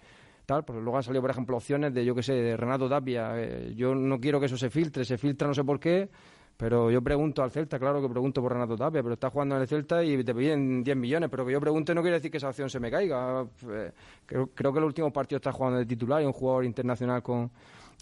[0.45, 3.31] tal, pues luego han salido, por ejemplo, opciones de, yo que sé, de Renato Tapia.
[3.35, 6.09] Eh, yo no quiero que eso se filtre, se filtra no sé por qué,
[6.57, 9.61] pero yo pregunto al Celta, claro que pregunto por Renato Tapia, pero está jugando en
[9.61, 12.37] el Celta y te piden 10 millones, pero que yo pregunte no quiere decir que
[12.37, 13.45] esa opción se me caiga.
[13.69, 13.91] Eh,
[14.25, 17.49] creo, creo que el último partido está jugando de titular y un jugador internacional con,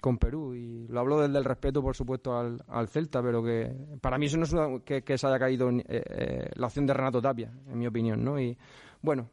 [0.01, 0.53] con Perú.
[0.53, 3.71] Y lo hablo desde el respeto, por supuesto, al, al Celta, pero que
[4.01, 6.93] para mí eso no es una- que, se haya caído eh, eh, la opción de
[6.93, 8.39] Renato Tapia, en mi opinión, ¿no?
[8.39, 8.57] Y
[9.01, 9.29] bueno,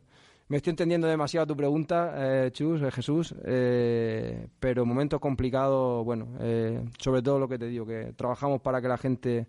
[0.48, 6.36] me estoy entendiendo demasiado tu pregunta, eh, Chus, eh, Jesús, eh, pero momentos complicados, bueno,
[6.40, 9.46] eh, sobre todo lo que te digo, que trabajamos para que la gente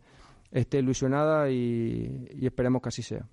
[0.51, 3.25] esté ilusionada y, y esperemos que así sea.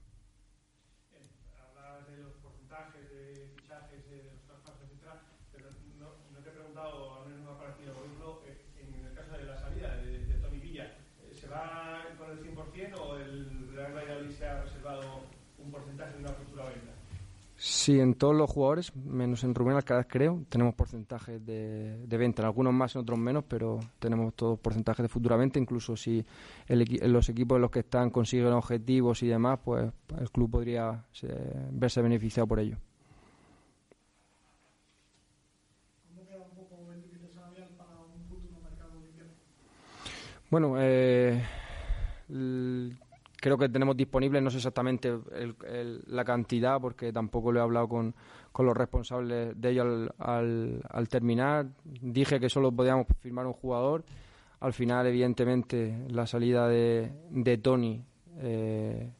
[1.59, 5.19] Hablabas de los porcentajes de fichajes, de los traspasos, etcétera,
[5.51, 8.62] pero no, no te he preguntado, al menos no me ha parecido, por ejemplo, eh,
[8.79, 10.85] en el caso de la salida de, de Tony Villa,
[11.25, 15.03] eh, ¿se va con el 100% o el Real Valladolid se ha reservado
[15.59, 16.93] un porcentaje de una futura venta?
[17.87, 22.47] Sí, en todos los jugadores, menos en Rubén Alcaraz creo, tenemos porcentajes de, venta, en
[22.47, 26.24] algunos más, en otros menos, pero tenemos todos porcentajes de futura venta, incluso si
[26.68, 31.28] los equipos en los que están consiguen objetivos y demás, pues el club podría se-
[31.70, 32.76] verse beneficiado por ello.
[40.51, 41.43] Bueno, eh,
[43.47, 45.17] creo que tenemos disponible, no sé exactamente
[46.09, 48.13] la cantidad, porque tampoco lo he hablado con,
[48.51, 49.83] con los responsables de ello
[50.19, 51.69] al, al- terminar.
[51.85, 54.05] Dije que solo podíamos firmar un jugador.
[54.59, 58.03] Al final, evidentemente, la salida de, de Tony
[58.41, 59.13] eh,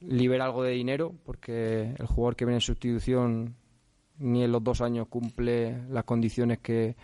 [0.00, 3.54] libera algo de dinero, porque el jugador que viene en sustitución
[4.18, 6.96] ni en los dos años cumple las condiciones que,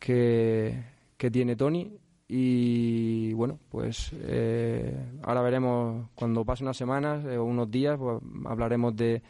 [0.00, 1.96] que tiene Tony.
[2.34, 8.22] Y bueno, pues eh, ahora veremos cuando pasen unas semanas eh, o unos días, pues,
[8.46, 9.20] hablaremos de,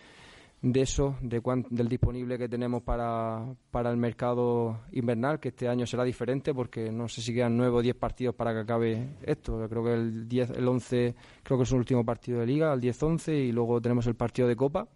[0.63, 5.67] de eso, de cuán- del disponible que tenemos para, para el mercado invernal, que este
[5.69, 9.17] año será diferente porque no sé si quedan nueve o diez partidos para que acabe
[9.23, 9.59] esto.
[9.59, 12.73] Yo creo que el 10, el 11, creo que es el último partido de liga,
[12.73, 14.87] el 10-11, y luego tenemos el partido de Copa.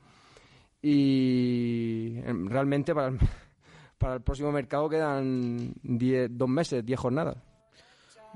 [0.81, 3.19] Y eh, realmente para el,
[3.99, 7.37] para el próximo mercado quedan diez- dos meses, diez jornadas.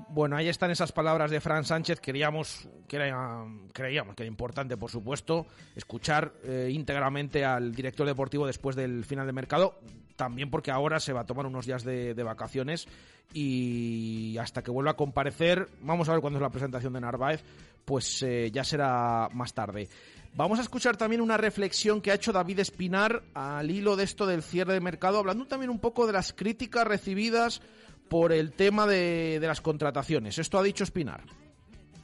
[0.09, 2.01] Bueno, ahí están esas palabras de Fran Sánchez.
[2.01, 5.46] Queríamos, que era, creíamos que era importante, por supuesto,
[5.76, 9.78] escuchar eh, íntegramente al director deportivo después del final de mercado.
[10.16, 12.88] También porque ahora se va a tomar unos días de, vacaciones
[13.32, 17.42] y hasta que vuelva a comparecer, vamos a ver cuándo es la presentación de Narváez,
[17.84, 19.88] pues eh, ya será más tarde.
[20.34, 24.26] Vamos a escuchar también una reflexión que ha hecho David Espinar al hilo de esto
[24.26, 27.62] del cierre de mercado, hablando también un poco de las críticas recibidas
[28.11, 30.36] por el tema de, de las contrataciones.
[30.38, 31.22] Esto ha dicho Espinar.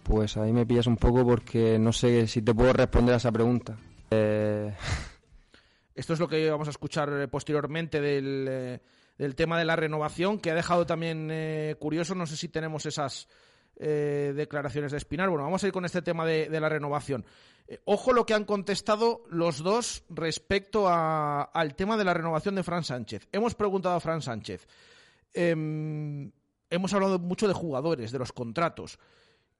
[0.04, 3.32] Pues ahí me pillas un poco porque no sé si te puedo responder a esa
[3.32, 3.76] pregunta.
[4.11, 4.72] Eh,
[5.94, 8.80] Esto es lo que vamos a escuchar eh, posteriormente del, eh,
[9.18, 12.14] del tema de la renovación, que ha dejado también eh, curioso.
[12.14, 13.26] No sé si tenemos esas,
[13.76, 15.28] eh, declaraciones de Espinar.
[15.28, 17.24] Bueno, vamos a ir con este tema de, de la renovación.
[17.84, 22.62] Ojo lo que han contestado los dos respecto a- al tema de la renovación de
[22.62, 23.26] Fran Sánchez.
[23.32, 24.68] Hemos preguntado a Fran Sánchez.
[25.37, 26.32] Em,
[26.70, 28.99] hemos hablado mucho de jugadores, de los contratos.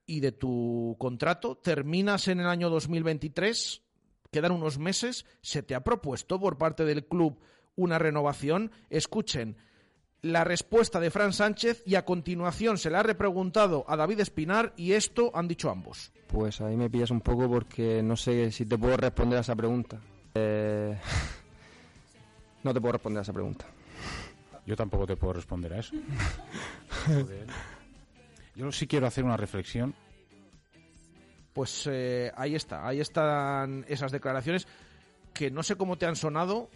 [0.07, 3.83] Y de tu contrato, terminas en el año 2023,
[4.31, 7.41] quedan unos meses, se te ha propuesto por parte del club
[7.75, 8.71] una renovación.
[8.89, 9.57] Escuchen
[10.23, 14.73] la respuesta de Fran Sánchez y a continuación se le ha repreguntado a David Espinar
[14.77, 16.13] y esto han dicho ambos.
[16.29, 19.57] Pues ahí me pillas un poco porque no sé si te puedo responder a esa
[19.57, 20.01] pregunta.
[20.35, 20.97] Eh,
[22.67, 23.65] No te puedo responder a esa pregunta.
[24.67, 25.95] Yo tampoco te puedo responder a eso.
[27.07, 27.47] Joder.
[28.57, 29.95] Yo sí quiero hacer una reflexión.
[31.53, 34.67] Pues eh, ahí está, ahí están esas declaraciones
[35.33, 36.71] que no sé cómo te han sonado,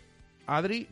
[0.47, 0.89] Adri.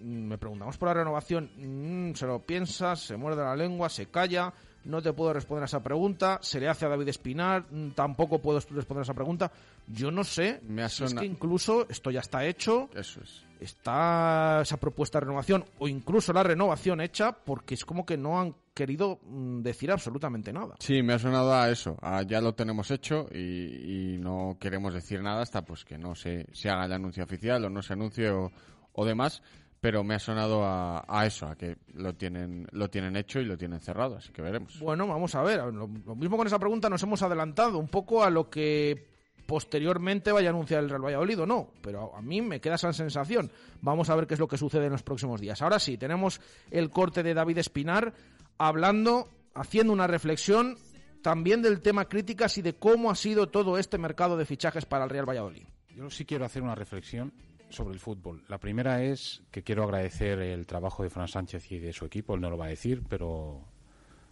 [0.00, 4.52] Me preguntamos por la renovación, mm, se lo piensas, se muerde la lengua, se calla,
[4.84, 8.40] no te puedo responder a esa pregunta, se le hace a David Espinar, mm, tampoco
[8.40, 9.50] puedo responder a esa pregunta.
[9.86, 13.44] Yo no sé, Me ha si es que incluso esto ya está hecho, Eso es.
[13.60, 18.38] está esa propuesta de renovación o incluso la renovación hecha porque es como que no
[18.40, 20.74] han querido mm, decir absolutamente nada.
[20.80, 21.96] Sí, me ha sonado a eso.
[22.02, 26.14] a ya lo tenemos hecho y, y no queremos decir nada hasta pues que no
[26.14, 28.50] se, se haga el anuncio oficial o no se anuncie o,
[28.92, 29.42] o demás.
[29.84, 33.44] Pero me ha sonado a, a eso, a que lo tienen, lo tienen hecho y
[33.44, 34.80] lo tienen cerrado, así que veremos.
[34.80, 35.58] Bueno, vamos a ver.
[35.60, 39.06] Lo, lo mismo con esa pregunta nos hemos adelantado un poco a lo que
[39.44, 41.68] posteriormente vaya a anunciar el Real Valladolid o no.
[41.82, 43.52] Pero a mí me queda esa sensación.
[43.82, 45.60] Vamos a ver qué es lo que sucede en los próximos días.
[45.60, 48.14] Ahora sí, tenemos el corte de David Espinar
[48.56, 50.78] hablando, haciendo una reflexión
[51.20, 55.04] también del tema críticas y de cómo ha sido todo este mercado de fichajes para
[55.04, 55.66] el Real Valladolid.
[55.94, 57.34] Yo sí quiero hacer una reflexión
[57.74, 58.44] sobre el fútbol.
[58.48, 62.34] La primera es que quiero agradecer el trabajo de Fran Sánchez y de su equipo.
[62.34, 63.64] Él no lo va a decir, pero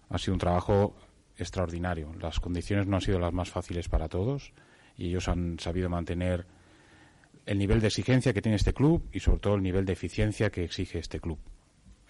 [0.09, 0.97] ha sido un trabajo
[1.37, 2.13] extraordinario.
[2.21, 4.53] Las condiciones no han sido las más fáciles para todos
[4.97, 6.47] y ellos han sabido mantener
[7.47, 10.51] el nivel de exigencia que tiene este club y sobre todo el nivel de eficiencia
[10.51, 11.39] que exige este club.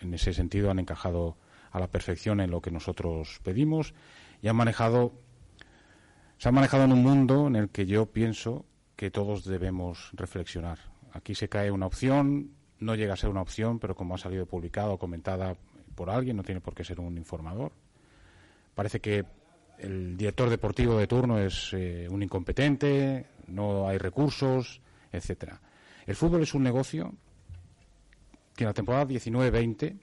[0.01, 1.37] En ese sentido han encajado
[1.71, 3.95] a la perfección en lo que nosotros pedimos
[4.43, 5.13] y han manejado
[6.37, 8.67] se han manejado en un mundo en el que yo pienso
[8.97, 10.92] que todos debemos reflexionar.
[11.13, 12.51] Aquí se cae una opción,
[12.81, 15.57] no llega a ser una opción, pero como ha salido publicada o comentada
[15.95, 17.73] por alguien, no tiene por qué ser un informador.
[18.75, 19.25] Parece que
[19.79, 25.61] el director deportivo de turno es eh, un incompetente, no hay recursos, etcétera.
[26.07, 27.13] El fútbol es un negocio
[28.55, 29.99] que en la temporada 19-20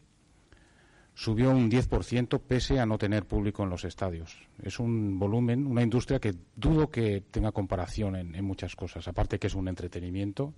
[1.14, 4.38] subió un 10% pese a no tener público en los estadios.
[4.62, 9.08] Es un volumen, una industria que dudo que tenga comparación en, en muchas cosas.
[9.08, 10.54] Aparte que es un entretenimiento,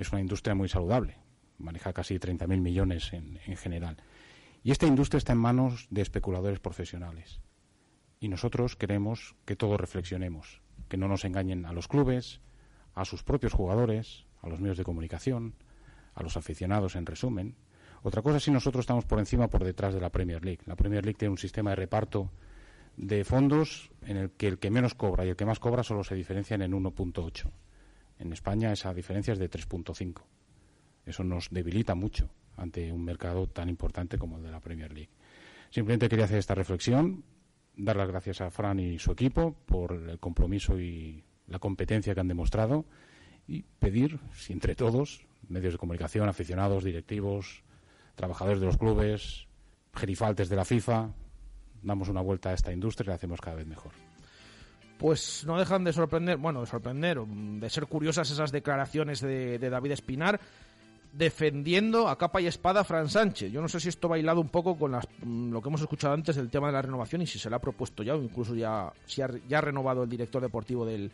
[0.00, 1.18] es una industria muy saludable.
[1.58, 3.98] Maneja casi 30.000 millones en, en general.
[4.62, 7.40] Y esta industria está en manos de especuladores profesionales.
[8.18, 12.40] Y nosotros queremos que todos reflexionemos, que no nos engañen a los clubes,
[12.94, 15.54] a sus propios jugadores, a los medios de comunicación,
[16.14, 17.56] a los aficionados en resumen.
[18.02, 20.62] Otra cosa es si nosotros estamos por encima o por detrás de la Premier League.
[20.66, 22.30] La Premier League tiene un sistema de reparto
[22.96, 26.04] de fondos en el que el que menos cobra y el que más cobra solo
[26.04, 27.50] se diferencian en 1.8.
[28.20, 30.22] En España esa diferencia es de 3.5.
[31.06, 35.10] Eso nos debilita mucho ante un mercado tan importante como el de la Premier League.
[35.70, 37.24] Simplemente quería hacer esta reflexión,
[37.76, 42.20] dar las gracias a Fran y su equipo por el compromiso y la competencia que
[42.20, 42.84] han demostrado
[43.48, 47.62] y pedir, si entre todos, medios de comunicación, aficionados, directivos,
[48.16, 49.46] trabajadores de los clubes,
[49.94, 51.10] gerifaltes de la FIFA,
[51.82, 54.09] damos una vuelta a esta industria y la hacemos cada vez mejor.
[55.00, 59.70] Pues no dejan de sorprender, bueno, de sorprender, de ser curiosas esas declaraciones de, de
[59.70, 60.38] David Espinar
[61.12, 63.50] defendiendo a capa y espada a Fran Sánchez.
[63.50, 65.80] Yo no sé si esto va hilado un poco con las- mm, lo que hemos
[65.80, 68.22] escuchado antes del tema de la renovación y si se le ha propuesto ya o
[68.22, 71.10] incluso ya, si ha, ya ha renovado el director deportivo del,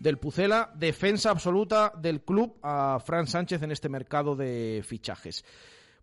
[0.00, 0.70] del Pucela.
[0.74, 5.44] Defensa absoluta del club a Fran Sánchez en este mercado de fichajes.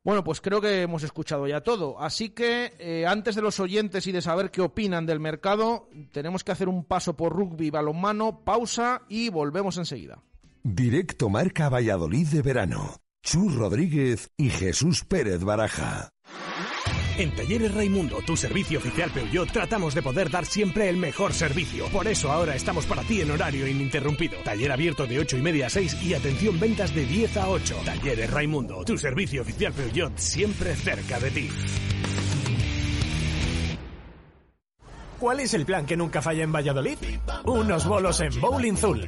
[0.05, 1.99] Bueno, pues creo que hemos escuchado ya todo.
[1.99, 6.43] Así que eh, antes de los oyentes y de saber qué opinan del mercado, tenemos
[6.43, 10.21] que hacer un paso por rugby balonmano, pausa y volvemos enseguida.
[10.61, 12.97] Directo Marca Valladolid de verano.
[13.23, 16.14] Chus Rodríguez y Jesús Pérez Baraja.
[17.17, 21.87] En Talleres Raimundo, tu servicio oficial Peugeot, tratamos de poder dar siempre el mejor servicio.
[21.87, 24.37] Por eso ahora estamos para ti en horario ininterrumpido.
[24.43, 27.75] Taller abierto de 8 y media a 6 y atención ventas de 10 a 8.
[27.85, 31.49] Talleres Raimundo, tu servicio oficial Peugeot, siempre cerca de ti.
[35.17, 36.97] ¿Cuál es el plan que nunca falla en Valladolid?
[37.45, 39.07] Unos bolos en Bowling Zul.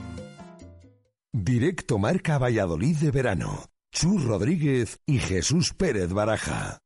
[1.34, 3.77] Directo Marca Valladolid de verano.
[3.92, 6.80] Chus Rodríguez y Jesús Pérez Baraja.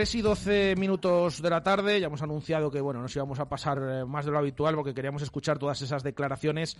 [0.00, 3.50] Tres y 12 minutos de la tarde, ya hemos anunciado que bueno, nos íbamos a
[3.50, 6.78] pasar eh, más de lo habitual porque queríamos escuchar todas esas declaraciones,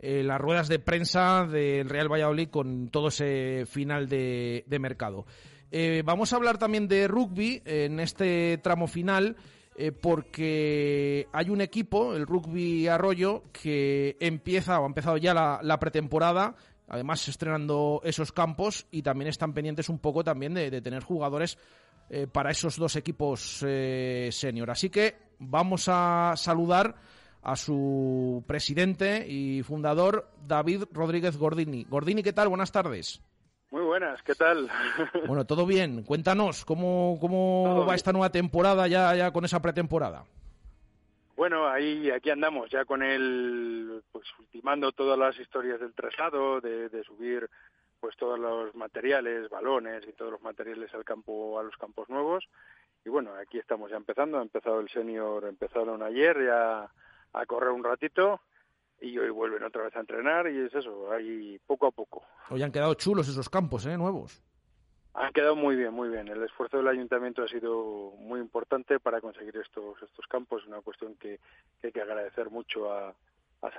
[0.00, 5.24] eh, las ruedas de prensa del Real Valladolid con todo ese final de, mercado.
[5.70, 9.36] Eh, vamos a hablar también de rugby en este tramo final
[10.02, 16.54] porque hay un equipo, el Rugby Arroyo, que empieza o ha empezado ya la, pretemporada
[16.86, 21.58] además estrenando esos campos y también están pendientes un poco también de tener jugadores
[22.10, 24.70] eh, para esos dos equipos eh, senior.
[24.70, 26.94] Así que vamos a saludar
[27.42, 31.84] a su presidente y fundador, David Rodríguez Gordini.
[31.84, 32.48] Gordini, ¿qué tal?
[32.48, 33.22] Buenas tardes.
[33.70, 34.68] Muy buenas, ¿qué tal?
[35.26, 36.02] Bueno, todo bien.
[36.02, 40.24] Cuéntanos, ¿cómo, cómo va esta nueva temporada ya, ya con esa pretemporada?
[41.36, 46.88] Bueno, ahí aquí andamos ya con el, pues ultimando todas las historias del traslado, de,
[46.88, 47.48] de subir
[48.00, 52.48] pues todos los materiales, balones y todos los materiales al campo, a los campos nuevos.
[53.04, 54.38] Y bueno, aquí estamos ya empezando.
[54.38, 56.90] Ha empezado el senior, empezaron ayer ya
[57.32, 58.40] a correr un ratito
[59.00, 62.24] y hoy vuelven otra vez a entrenar y es eso, ahí poco a poco.
[62.50, 63.96] Hoy han quedado chulos esos campos, ¿eh?
[63.96, 64.42] Nuevos.
[65.14, 66.28] Han quedado muy bien, muy bien.
[66.28, 70.66] El esfuerzo del ayuntamiento ha sido muy importante para conseguir estos estos campos.
[70.66, 71.40] Una cuestión que,
[71.80, 73.14] que hay que agradecer mucho a,
[73.62, 73.70] a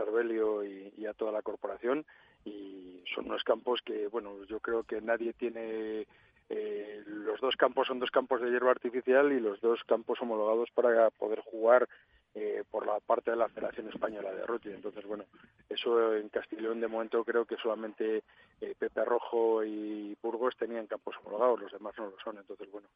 [0.97, 2.05] y, a toda la corporación.
[2.45, 6.07] Y son unos campos que, bueno, yo creo que nadie tiene.
[6.49, 10.69] Eh, los dos campos son dos campos de hierba artificial y los dos campos homologados
[10.73, 11.87] para poder jugar
[12.33, 14.71] eh, por la parte de la Federación Española de Rugby.
[14.71, 15.25] Entonces, bueno,
[15.69, 18.23] eso en Castellón de momento creo que solamente
[18.61, 22.37] eh, Pepe Rojo y Burgos tenían campos homologados, los demás no lo son.
[22.37, 22.87] Entonces, bueno,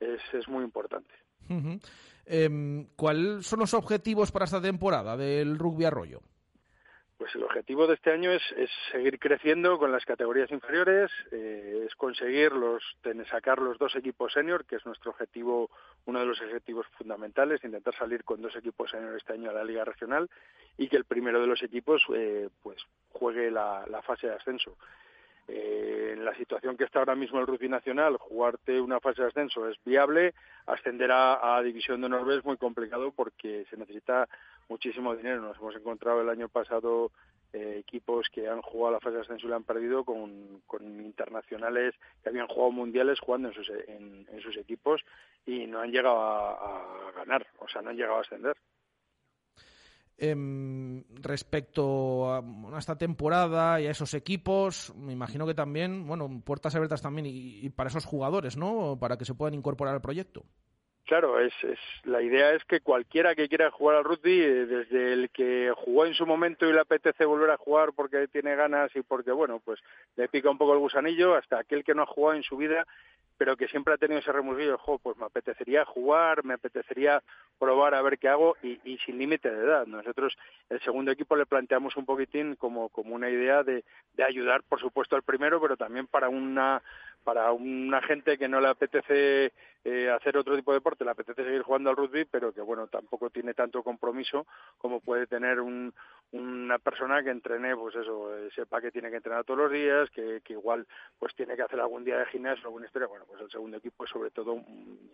[0.00, 1.14] es, es muy importante.
[1.48, 1.78] Uh
[2.94, 6.20] ¿Cuáles son los objetivos para esta temporada del Rugby Arroyo?
[7.20, 8.42] Pues el objetivo de este año es,
[8.90, 12.82] seguir creciendo con las categorías inferiores, eh, es conseguir los,
[13.30, 15.68] sacar los dos equipos senior, que es nuestro objetivo,
[16.06, 19.64] uno de los objetivos fundamentales, intentar salir con dos equipos senior este año a la
[19.64, 20.30] liga regional
[20.78, 22.78] y que el primero de los equipos eh, pues
[23.10, 24.78] juegue la fase de ascenso.
[25.52, 29.28] Eh, en la situación que está ahora mismo el rugby nacional, jugarte una fase de
[29.28, 30.34] ascenso es viable,
[30.66, 34.28] ascender a, División de Honor es muy complicado porque se necesita
[34.68, 35.42] muchísimo dinero.
[35.42, 37.10] Nos hemos encontrado el año pasado
[37.52, 40.84] eh, equipos que han jugado la fase de ascenso y la han perdido con, con
[41.00, 45.02] internacionales que habían jugado mundiales jugando en sus, en, en sus equipos
[45.46, 48.56] y no han llegado a ganar, o sea, no han llegado a ascender.
[50.22, 52.44] Eh, respecto a,
[52.78, 57.70] esta temporada y a esos equipos, me imagino que también, bueno, puertas abiertas también y,
[57.70, 58.98] para esos jugadores, ¿no?
[59.00, 60.44] Para que se puedan incorporar al proyecto.
[61.10, 65.12] Claro, es, es la idea es que cualquiera que quiera jugar al rugby, eh, desde
[65.12, 68.94] el que jugó en su momento y le apetece volver a jugar porque tiene ganas
[68.94, 69.80] y porque, bueno, pues
[70.14, 72.86] le pica un poco el gusanillo, hasta aquel que no ha jugado en su vida
[73.40, 77.22] pero que siempre ha tenido ese remurgillo, jo, pues me apetecería jugar, me apetecería
[77.58, 79.86] probar a ver qué hago y, y sin límite de edad.
[79.86, 80.36] Nosotros,
[80.68, 83.82] el segundo equipo, le planteamos un poquitín como, como una idea de,
[84.12, 86.82] de ayudar, por supuesto, al primero, pero también para una
[87.24, 89.52] para una gente que no le apetece
[89.84, 92.86] eh, hacer otro tipo de deporte, le apetece seguir jugando al rugby, pero que bueno,
[92.88, 94.46] tampoco tiene tanto compromiso
[94.78, 95.94] como puede tener un,
[96.32, 100.10] una persona que entrene, pues eso, eh, sepa que tiene que entrenar todos los días,
[100.10, 100.86] que, que igual
[101.18, 104.04] pues tiene que hacer algún día de gimnasio, alguna historia, bueno, pues el segundo equipo
[104.04, 104.62] es sobre todo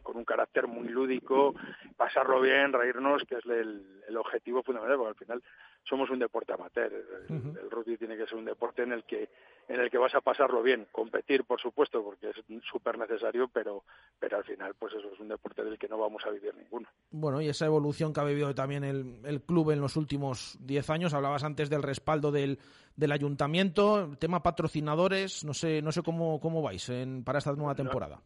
[0.02, 1.54] con un carácter muy lúdico,
[1.96, 5.42] pasarlo bien, reírnos, que es el, el objetivo fundamental, porque al final
[5.88, 7.60] somos un deporte amateur, el, uh -huh.
[7.62, 9.28] el rugby tiene que ser un deporte en el que
[9.68, 12.36] en el que vas a pasarlo bien, competir por supuesto porque es
[12.70, 13.84] súper necesario, pero
[14.18, 16.88] pero al final pues eso es un deporte del que no vamos a vivir ninguno.
[17.10, 20.90] Bueno, y esa evolución que ha vivido también el, el club en los últimos 10
[20.90, 22.58] años, hablabas antes del respaldo del,
[22.94, 27.52] del ayuntamiento, el tema patrocinadores, no sé no sé cómo cómo vais en, para esta
[27.52, 28.20] nueva temporada.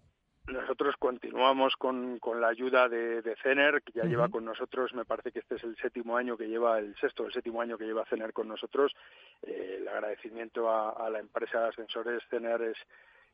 [0.52, 5.04] Nosotros continuamos con, con la ayuda de, de CENER, que ya lleva con nosotros, me
[5.04, 7.78] parece que este es el séptimo año que lleva, el sexto o el séptimo año
[7.78, 8.94] que lleva CENER con nosotros.
[9.42, 12.78] Eh, el agradecimiento a, a la empresa de ascensores CENER es,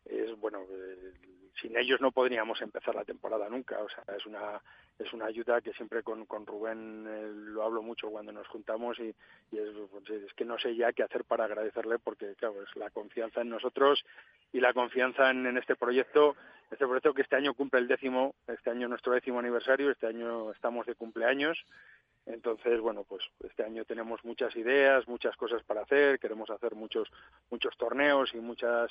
[0.09, 1.13] es bueno, eh,
[1.61, 3.81] sin ellos no podríamos empezar la temporada nunca.
[3.83, 4.61] O sea, es una,
[4.99, 8.99] es una ayuda que siempre con, con Rubén eh, lo hablo mucho cuando nos juntamos
[8.99, 9.15] y,
[9.53, 12.77] y es, pues, es que no sé ya qué hacer para agradecerle porque, claro, es
[12.77, 14.05] la confianza en nosotros
[14.53, 16.37] y la confianza en, en este proyecto,
[16.71, 20.53] este proyecto que este año cumple el décimo, este año nuestro décimo aniversario, este año
[20.53, 21.59] estamos de cumpleaños.
[22.27, 27.09] Entonces, bueno, pues este año tenemos muchas ideas, muchas cosas para hacer, queremos hacer muchos
[27.51, 28.91] muchos torneos y muchas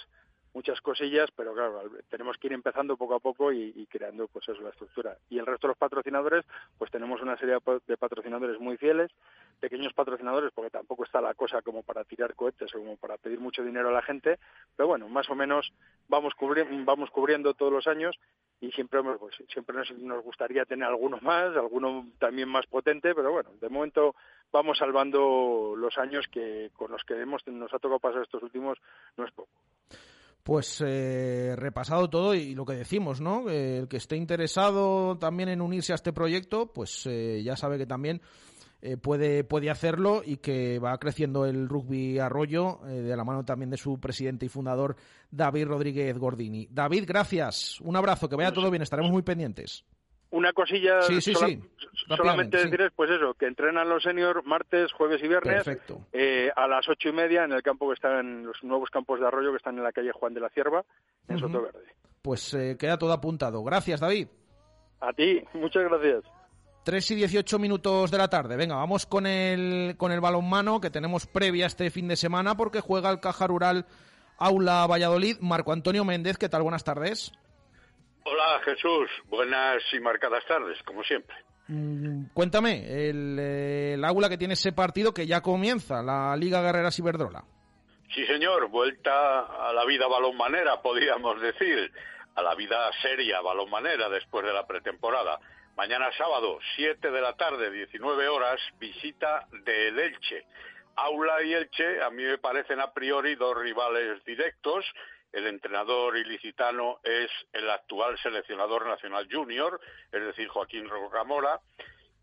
[0.56, 4.62] muchas cosillas, pero claro, tenemos que ir empezando poco a poco y, creando pues eso,
[4.62, 5.16] la estructura.
[5.30, 6.46] Y el resto de los patrocinadores,
[6.78, 9.12] pues tenemos una serie de pa- de patrocinadores muy fieles,
[9.60, 13.40] pequeños patrocinadores, porque tampoco está la cosa como para tirar cohetes o como para pedir
[13.40, 14.40] mucho dinero a la gente,
[14.76, 15.72] pero bueno, más o menos
[16.08, 18.18] vamos, cubri- vamos cubriendo todos los años
[18.62, 23.30] y siempre pues, siempre nos, nos gustaría tener alguno más, alguno también más potente, pero
[23.32, 24.16] bueno, de momento
[24.54, 28.78] vamos salvando los años que con los que hemos, nos ha tocado pasar estos últimos,
[29.18, 29.52] no es poco.
[30.46, 33.50] Pues eh, repasado todo y lo que decimos, ¿no?
[33.50, 37.80] Eh, el que esté interesado también en unirse a este proyecto, pues eh, ya sabe
[37.80, 38.22] que también
[38.80, 43.44] eh, puede, puede hacerlo y que va creciendo el rugby arroyo eh, de la mano
[43.44, 44.96] también de su presidente y fundador
[45.32, 46.68] David Rodríguez Gordini.
[46.70, 47.82] David, gracias.
[47.82, 49.84] Un abrazo, que vaya todo bien, estaremos muy pendientes.
[50.36, 51.60] Una cosilla, Sí, sí, sola- sí.
[52.08, 55.64] solamente decirles, pues eso, que entrenan los seniors martes, jueves y viernes
[56.12, 59.20] eh, a las ocho y media en el campo que está en los nuevos campos
[59.22, 60.84] de arroyo que están en la calle Juan de la Cierva,
[61.30, 61.48] en Ujú.
[61.48, 61.86] Sotoverde.
[62.22, 63.64] Pues eh, queda todo apuntado.
[63.64, 64.28] Gracias, David.
[65.00, 66.24] A ti, muchas gracias.
[66.84, 68.58] 3 y 18 minutos de la tarde.
[68.58, 72.82] Venga, vamos con el, con el balonmano que tenemos previa este fin de semana porque
[72.82, 73.86] juega el Caja Rural
[74.38, 75.38] Aula Valladolid.
[75.40, 76.62] Marco Antonio Méndez, ¿qué tal?
[76.64, 77.32] Buenas tardes.
[78.28, 81.36] Hola Jesús, buenas y marcadas tardes, como siempre.
[81.68, 86.98] Mm, Cuéntame, el, el aula que tiene ese partido que ya comienza, la Liga Guerreras
[86.98, 87.44] Iberdrola.
[88.16, 91.92] Sí señor, vuelta a la vida balonmanera, podríamos decir,
[92.34, 95.40] a la vida seria balonmanera después de la pretemporada.
[95.78, 100.46] Mañana sábado, 7 de la tarde, 19 horas, visita del Elche.
[100.96, 104.84] Aula y Elche a mí me parecen a priori dos rivales directos.
[105.36, 111.60] El entrenador ilicitano es el actual seleccionador nacional junior, es decir, Joaquín Rocamora,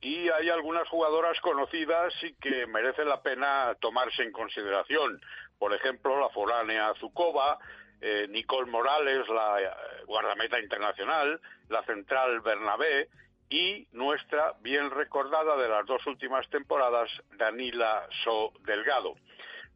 [0.01, 5.21] y hay algunas jugadoras conocidas y que merecen la pena tomarse en consideración.
[5.59, 7.59] Por ejemplo, la foránea Zukova,
[8.01, 9.71] eh, Nicole Morales, la eh,
[10.07, 13.11] guardameta internacional, la central Bernabé
[13.51, 19.17] y nuestra bien recordada de las dos últimas temporadas, Danila So Delgado.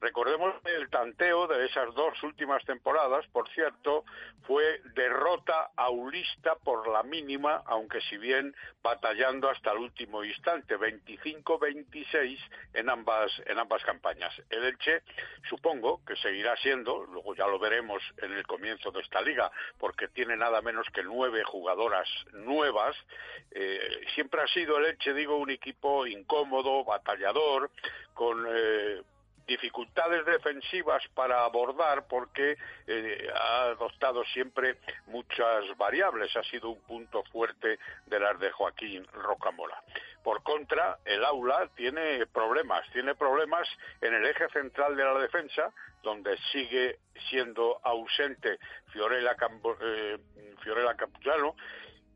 [0.01, 4.05] Recordemos el tanteo de esas dos últimas temporadas, por cierto,
[4.47, 12.39] fue derrota aulista por la mínima, aunque si bien batallando hasta el último instante, 25-26
[12.75, 14.33] en ambas, en ambas campañas.
[14.51, 15.03] El Elche,
[15.49, 20.09] supongo que seguirá siendo, luego ya lo veremos en el comienzo de esta liga, porque
[20.09, 22.95] tiene nada menos que nueve jugadoras nuevas.
[23.51, 27.71] Eh, siempre ha sido el Elche, digo, un equipo incómodo, batallador,
[28.15, 29.03] con eh,
[29.47, 32.57] dificultades defensivas para abordar porque
[32.87, 39.07] eh, ha adoptado siempre muchas variables, ha sido un punto fuerte de las de Joaquín
[39.13, 39.81] Rocamora.
[40.25, 43.69] Por contra, el aula tiene problemas, tiene problemas
[44.01, 46.99] en el eje central de la defensa, donde sigue
[47.31, 48.59] siendo ausente
[48.93, 50.19] Fiorella, Campo- eh,
[50.63, 51.55] Fiorella Capuchano,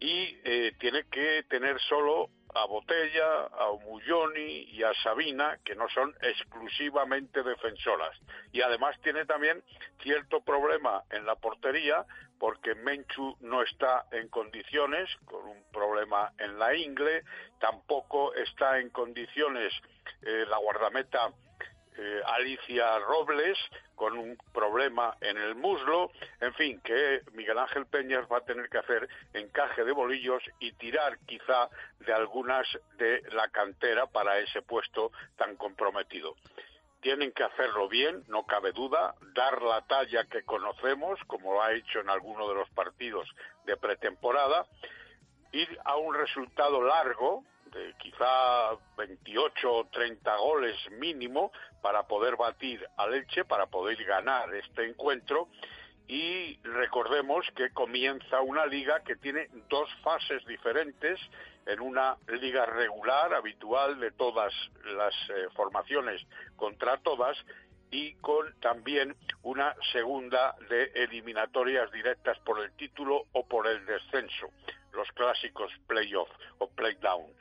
[0.01, 5.89] y eh, tiene que tener solo a Botella, a Omulloni y a Sabina, que no
[5.89, 8.17] son exclusivamente defensoras.
[8.53, 9.63] Y además tiene también
[10.03, 12.05] cierto problema en la portería,
[12.39, 17.23] porque Menchu no está en condiciones, con un problema en la ingle,
[17.59, 19.73] tampoco está en condiciones
[20.23, 21.33] eh, la guardameta
[21.97, 23.59] eh, Alicia Robles
[23.95, 26.11] con un problema en el muslo,
[26.41, 30.73] en fin, que Miguel Ángel Peñas va a tener que hacer encaje de bolillos y
[30.73, 31.69] tirar quizá
[31.99, 36.35] de algunas de la cantera para ese puesto tan comprometido.
[37.01, 41.75] Tienen que hacerlo bien, no cabe duda, dar la talla que conocemos, como lo ha
[41.75, 43.29] hecho en alguno de los partidos
[43.65, 44.67] de pretemporada,
[45.53, 51.53] ir a un resultado largo, de quizá 28 o 30 goles mínimo
[51.83, 55.49] para poder batir al Elche, para poder ganar este encuentro.
[56.09, 61.21] Y recordemos que comienza una liga que tiene dos fases diferentes,
[61.67, 64.53] en una liga regular, habitual de todas
[64.85, 66.21] las eh, formaciones
[66.57, 67.37] contra todas,
[67.91, 74.51] y con también una segunda de eliminatorias directas por el título o por el descenso,
[74.93, 77.33] los clásicos playoff o playdown.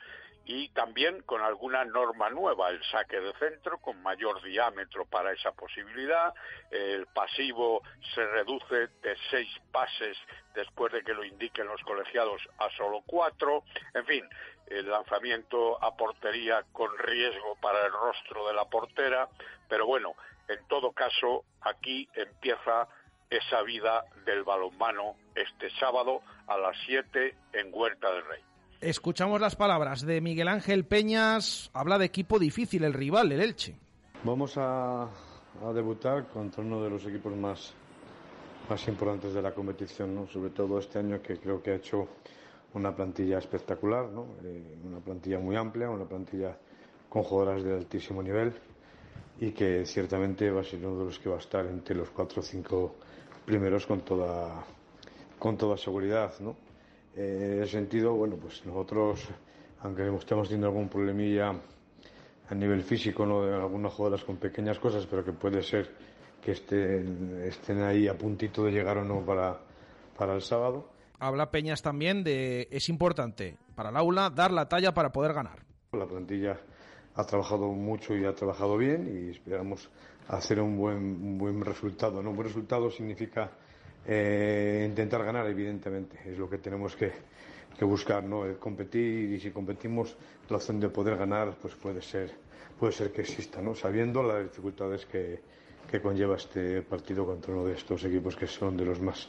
[0.46, 5.52] Y también con alguna norma nueva, el saque de centro con mayor diámetro para esa
[5.52, 6.34] posibilidad,
[6.70, 7.82] el pasivo
[8.14, 10.16] se reduce de seis pases
[10.54, 13.62] después de que lo indiquen los colegiados a solo cuatro,
[13.94, 14.28] en fin,
[14.66, 19.28] el lanzamiento a portería con riesgo para el rostro de la portera,
[19.68, 20.14] pero bueno,
[20.48, 22.88] en todo caso, aquí empieza
[23.30, 28.40] esa vida del balonmano este sábado a las 7 en Huerta del Rey.
[28.80, 31.70] Escuchamos las palabras de Miguel Ángel Peñas.
[31.72, 33.76] Habla de equipo difícil el rival, el Elche.
[34.24, 35.08] Vamos a,
[35.74, 37.72] debutar contra uno de los equipos más,
[38.68, 40.26] más importantes de la competición, ¿no?
[40.26, 42.08] sobre todo este año que creo que ha hecho
[42.72, 44.36] una plantilla espectacular, ¿no?
[44.44, 46.56] Eh, una plantilla muy amplia, una plantilla
[47.08, 48.54] con jugadoras de altísimo nivel
[49.40, 52.10] y que ciertamente va a ser uno de los que va a estar entre los
[52.10, 52.94] cuatro o cinco
[53.44, 54.64] primeros con toda,
[55.38, 56.32] con toda seguridad.
[56.40, 56.56] ¿no?
[57.16, 59.26] Eh, en ese sentido, bueno, pues nosotros,
[59.82, 61.54] aunque estemos teniendo algún problemilla
[62.48, 63.44] a nivel físico, ¿no?
[63.44, 65.90] de algunas jugadoras con pequeñas cosas, pero que puede ser
[66.42, 69.58] que estén, estén ahí a puntito de llegar o no para,
[70.16, 70.88] para el sábado.
[71.18, 75.60] Habla Peñas también de es importante para el aula dar la talla para poder ganar.
[75.92, 76.58] La plantilla
[77.14, 79.90] ha trabajado mucho y ha trabajado bien y esperamos
[80.30, 82.20] hacer un buen, buen resultado.
[82.20, 83.50] Un buen resultado significa
[84.06, 87.12] eh, intentar ganar, evidentemente, es lo que tenemos que,
[87.76, 88.58] que buscar, ¿no?
[88.58, 90.16] competir y si competimos,
[90.48, 92.32] la opción de poder ganar, pues puede ser,
[92.78, 93.74] puede ser que exista, ¿no?
[93.74, 95.40] Sabiendo las dificultades que,
[95.90, 99.28] que conlleva este partido contra uno de estos equipos que son de los más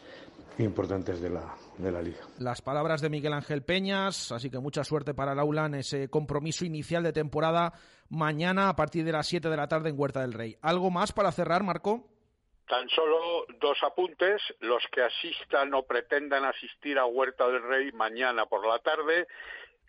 [0.60, 2.20] importantes de la, de la liga.
[2.40, 6.10] Las palabras de Miguel Ángel Peñas, así que mucha suerte para el aula en ese
[6.10, 7.74] compromiso inicial de temporada
[8.10, 10.58] mañana a partir de las 7 de la tarde en Huerta del Rey.
[10.62, 12.08] ¿Algo más para cerrar, Marco?
[12.68, 14.42] Tan solo dos apuntes.
[14.60, 19.28] Los que asistan o pretendan asistir a Huerta del Rey mañana por la tarde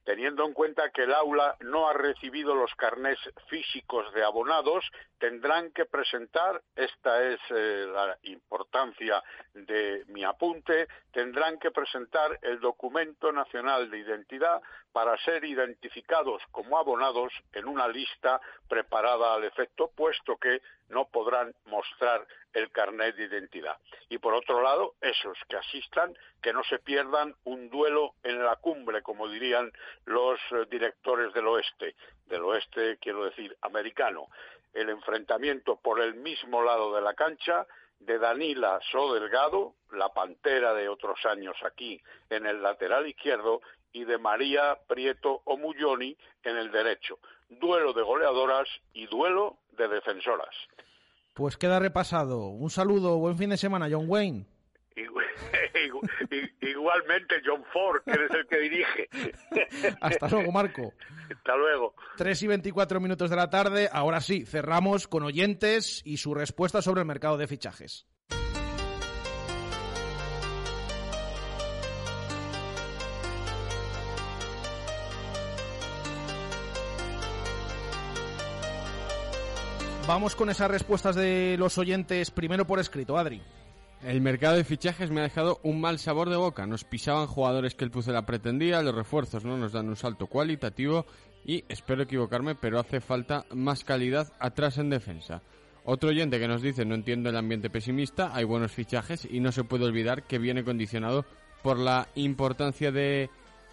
[0.05, 3.19] teniendo en cuenta que el aula no ha recibido los carnés
[3.49, 4.85] físicos de abonados,
[5.19, 9.23] tendrán que presentar, esta es eh, la importancia
[9.55, 14.61] de mi apunte, tendrán que presentar el documento nacional de identidad
[14.93, 21.55] para ser identificados como abonados en una lista preparada al efecto, puesto que no podrán
[21.66, 23.78] mostrar el carnet de identidad.
[24.09, 28.56] Y por otro lado, esos que asistan, que no se pierdan un duelo en la
[28.56, 29.73] cumbre, como dirían
[30.05, 31.94] los eh, directores del oeste,
[32.27, 34.28] del oeste quiero decir americano,
[34.74, 37.66] el enfrentamiento por el mismo lado de la cancha
[38.01, 43.60] de Danila So Delgado, la pantera de otros años aquí en el lateral izquierdo,
[43.93, 47.19] y de María Prieto Omulloni en el derecho.
[47.48, 50.55] Duelo de goleadoras y duelo de defensoras.
[51.35, 52.48] Pues queda repasado.
[52.48, 54.47] Un saludo, buen fin de semana, John Wayne.
[56.60, 59.09] Igualmente, John Ford, que es el que dirige.
[60.01, 60.93] Hasta luego, Marco.
[61.35, 61.94] Hasta luego.
[62.16, 63.89] 3 y 24 minutos de la tarde.
[63.93, 68.06] Ahora sí, cerramos con oyentes y su respuesta sobre el mercado de fichajes.
[80.13, 83.41] Vamos con esas respuestas de los oyentes primero por escrito, Adri.
[84.05, 86.67] El mercado de fichajes me ha dejado un mal sabor de boca.
[86.67, 91.07] Nos pisaban jugadores que el Pucela pretendía, los refuerzos no nos dan un salto cualitativo
[91.47, 95.41] y espero equivocarme, pero hace falta más calidad atrás en defensa.
[95.87, 99.51] Otro oyente que nos dice no entiendo el ambiente pesimista, hay buenos fichajes y no
[99.51, 101.25] se puede olvidar que viene condicionado
[101.63, 103.31] por la importancia de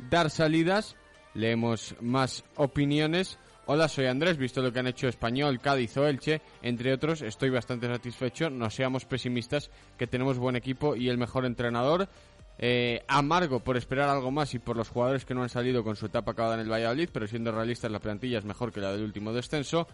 [0.09, 0.95] dar salidas.
[1.33, 3.37] Leemos más opiniones.
[3.71, 7.51] Hola, soy Andrés, visto lo que han hecho Español, Cádiz o Elche, entre otros, estoy
[7.51, 12.09] bastante satisfecho, no seamos pesimistas, que tenemos buen equipo y el mejor entrenador.
[12.57, 15.95] Eh, amargo por esperar algo más y por los jugadores que no han salido con
[15.95, 18.91] su etapa acabada en el Valladolid, pero siendo realistas la plantilla es mejor que la
[18.91, 19.85] del último descenso.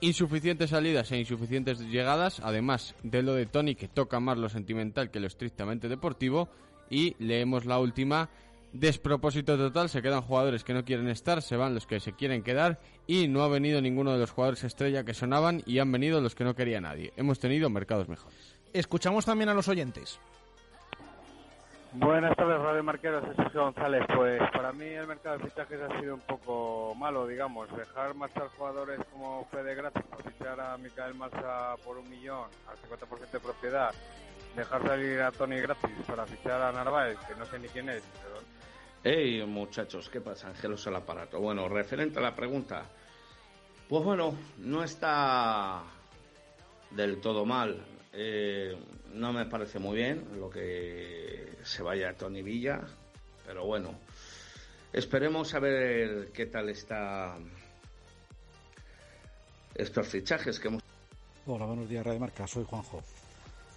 [0.00, 5.10] Insuficientes salidas e insuficientes llegadas, además de lo de Tony que toca más lo sentimental
[5.10, 6.48] que lo estrictamente deportivo.
[6.88, 8.30] Y leemos la última,
[8.74, 12.42] Despropósito total, se quedan jugadores que no quieren estar, se van los que se quieren
[12.42, 16.20] quedar y no ha venido ninguno de los jugadores estrella que sonaban y han venido
[16.20, 17.12] los que no quería nadie.
[17.16, 18.58] Hemos tenido mercados mejores.
[18.72, 20.18] Escuchamos también a los oyentes.
[21.92, 24.02] Buenas tardes, Radio Marqueros, Sergio González.
[24.12, 27.68] Pues para mí el mercado de fichajes ha sido un poco malo, digamos.
[27.76, 32.76] Dejar marchar jugadores como Fede Gratis por fichar a Micael Massa por un millón, al
[32.76, 33.94] 50% de propiedad.
[34.56, 38.02] Dejar salir a Tony Gratis para fichar a Narváez, que no sé ni quién es.
[38.20, 38.43] Pero...
[39.06, 40.48] Hey, muchachos, ¿qué pasa?
[40.48, 41.38] Angelos al aparato.
[41.38, 42.86] Bueno, referente a la pregunta,
[43.86, 45.82] pues bueno, no está
[46.90, 47.84] del todo mal.
[48.14, 48.74] Eh,
[49.12, 52.80] no me parece muy bien lo que se vaya a Tony Villa,
[53.46, 53.90] pero bueno,
[54.90, 57.36] esperemos a ver qué tal está
[59.74, 60.82] estos fichajes que hemos.
[61.44, 62.46] Hola, buenos días, Radio Marca.
[62.46, 63.02] Soy Juanjo.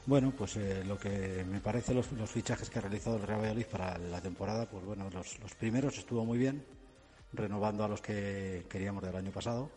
[0.08, 3.68] Bueno, pues eh, lo que me parece los, fichajes que ha realizado el Real Valladolid
[3.68, 6.66] para la temporada, pues bueno, los, los primeros estuvo muy bien,
[7.34, 9.70] renovando a los que queríamos del año pasado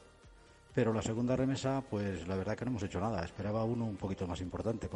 [0.74, 3.24] pero la segunda remesa, pues la verdad que no hemos hecho nada.
[3.24, 4.88] Esperaba uno un poquito más importante.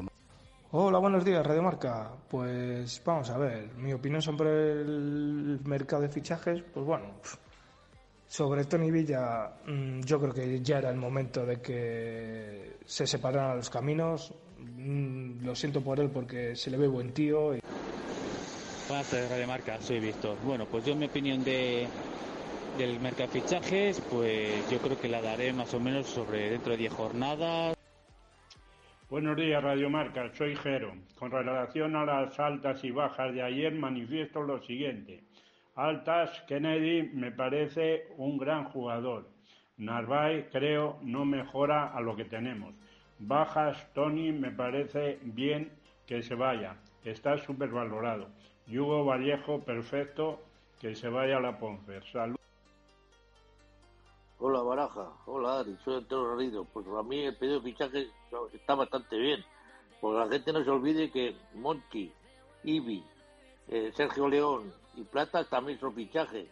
[0.71, 2.11] Hola, buenos días, Radio Marca.
[2.29, 7.07] Pues vamos a ver, mi opinión sobre el mercado de fichajes, pues bueno,
[8.27, 13.57] sobre Tony Villa, mm, yo creo que ya era el momento de que se separaran
[13.57, 14.33] los caminos.
[14.77, 17.55] Mm, lo siento por él porque se le ve buen tío.
[17.55, 17.61] Y...
[18.89, 20.37] Buenas tardes, Radio Marca, soy Víctor.
[20.45, 21.87] Bueno, pues yo en mi opinión de
[22.79, 26.73] del mercado de fichajes, pues yo creo que la daré más o menos sobre dentro
[26.73, 27.77] de 10 jornadas.
[29.09, 30.29] Buenos días, Radio Marca.
[30.35, 30.93] Soy Jero.
[31.15, 35.23] Con relación a las altas y bajas de ayer, manifiesto lo siguiente.
[35.77, 39.29] Altas, Kennedy me parece un gran jugador.
[39.77, 42.75] Narváez, creo, no mejora a lo que tenemos.
[43.19, 45.73] Bajas, Tony, me parece bien
[46.07, 46.77] que se vaya.
[47.05, 48.29] Está súper valorado.
[48.67, 50.41] Hugo Vallejo, perfecto,
[50.81, 52.05] que se vaya a la Ponfer.
[52.11, 52.37] Salud.
[54.39, 56.65] Hola Baraja, hola Ari, soy Antonio Garrido.
[56.65, 58.09] Pues a mí el pedido de fichaje
[58.53, 59.45] está bastante bien,
[60.01, 62.13] porque la gente no se olvide que Monchi,
[62.65, 63.05] Ibi,
[63.69, 66.47] eh, Sergio León y Plata también son fichajes.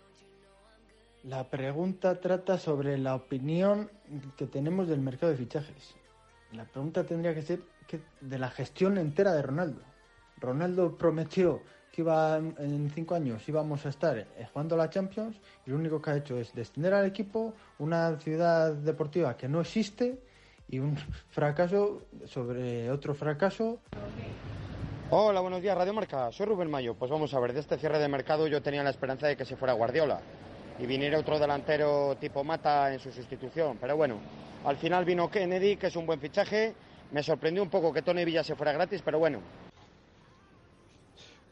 [1.25, 3.91] La pregunta trata sobre la opinión
[4.37, 5.95] que tenemos del mercado de fichajes.
[6.53, 7.61] La pregunta tendría que ser
[8.21, 9.83] de la gestión entera de Ronaldo.
[10.39, 15.71] Ronaldo prometió que iba en cinco años íbamos a estar eh, jugando la Champions y
[15.71, 20.19] lo único que ha hecho es descender al equipo, una ciudad deportiva que no existe
[20.69, 20.97] y un
[21.31, 23.79] fracaso sobre otro fracaso.
[25.11, 26.33] Hola, buenos días, Radio Marca.
[26.33, 26.95] Soy Rubén Mayo.
[26.95, 29.45] Pues vamos a ver, de este cierre de mercado yo tenía la esperanza de que
[29.45, 30.21] se fuera Guardiola
[30.79, 33.77] y viniera otro delantero tipo Mata en su sustitución.
[33.79, 34.17] Pero bueno,
[34.65, 36.75] al final vino Kennedy, que es un buen fichaje.
[37.11, 39.41] Me sorprendió un poco que Tony Villa se fuera gratis, pero bueno,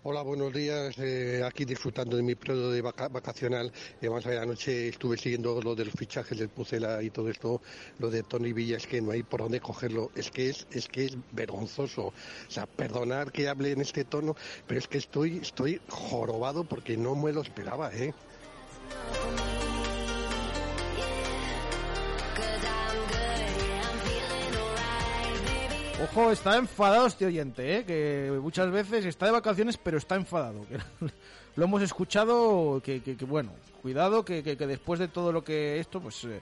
[0.03, 0.97] Hola, buenos días.
[0.97, 3.71] Eh, aquí disfrutando de mi periodo de vacacional.
[4.01, 7.29] Y vamos a ver, anoche estuve siguiendo lo de los fichajes del Pucela y todo
[7.29, 7.61] esto.
[7.99, 10.11] Lo de Tony Villa es que no hay por dónde cogerlo.
[10.15, 12.07] Es que es, es que es vergonzoso.
[12.07, 12.15] O
[12.51, 17.15] sea, perdonar que hable en este tono, pero es que estoy, estoy jorobado porque no
[17.15, 18.15] me lo esperaba, ¿eh?
[26.03, 27.85] Ojo, está enfadado este oyente, ¿eh?
[27.85, 30.65] que muchas veces está de vacaciones, pero está enfadado.
[31.57, 33.53] lo hemos escuchado, que, bueno,
[33.83, 36.41] cuidado, que, que, después de todo lo que esto, pues eh,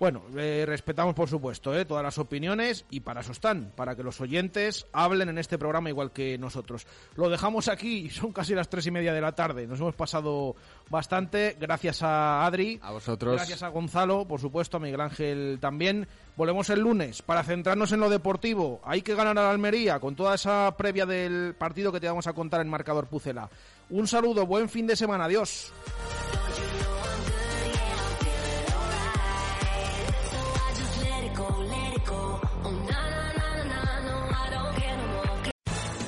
[0.00, 4.02] bueno, eh, respetamos por supuesto eh, todas las opiniones y para eso están, para que
[4.02, 6.86] los oyentes hablen en este programa igual que nosotros.
[7.16, 10.56] Lo dejamos aquí, son casi las tres y media de la tarde, nos hemos pasado
[10.88, 16.08] bastante, gracias a Adri, a vosotros, gracias a Gonzalo, por supuesto, a Miguel Ángel también.
[16.34, 18.80] Volvemos el lunes para centrarnos en lo deportivo.
[18.84, 22.26] Hay que ganar a la Almería con toda esa previa del partido que te vamos
[22.26, 23.50] a contar en marcador Pucela.
[23.90, 25.70] Un saludo, buen fin de semana, adiós.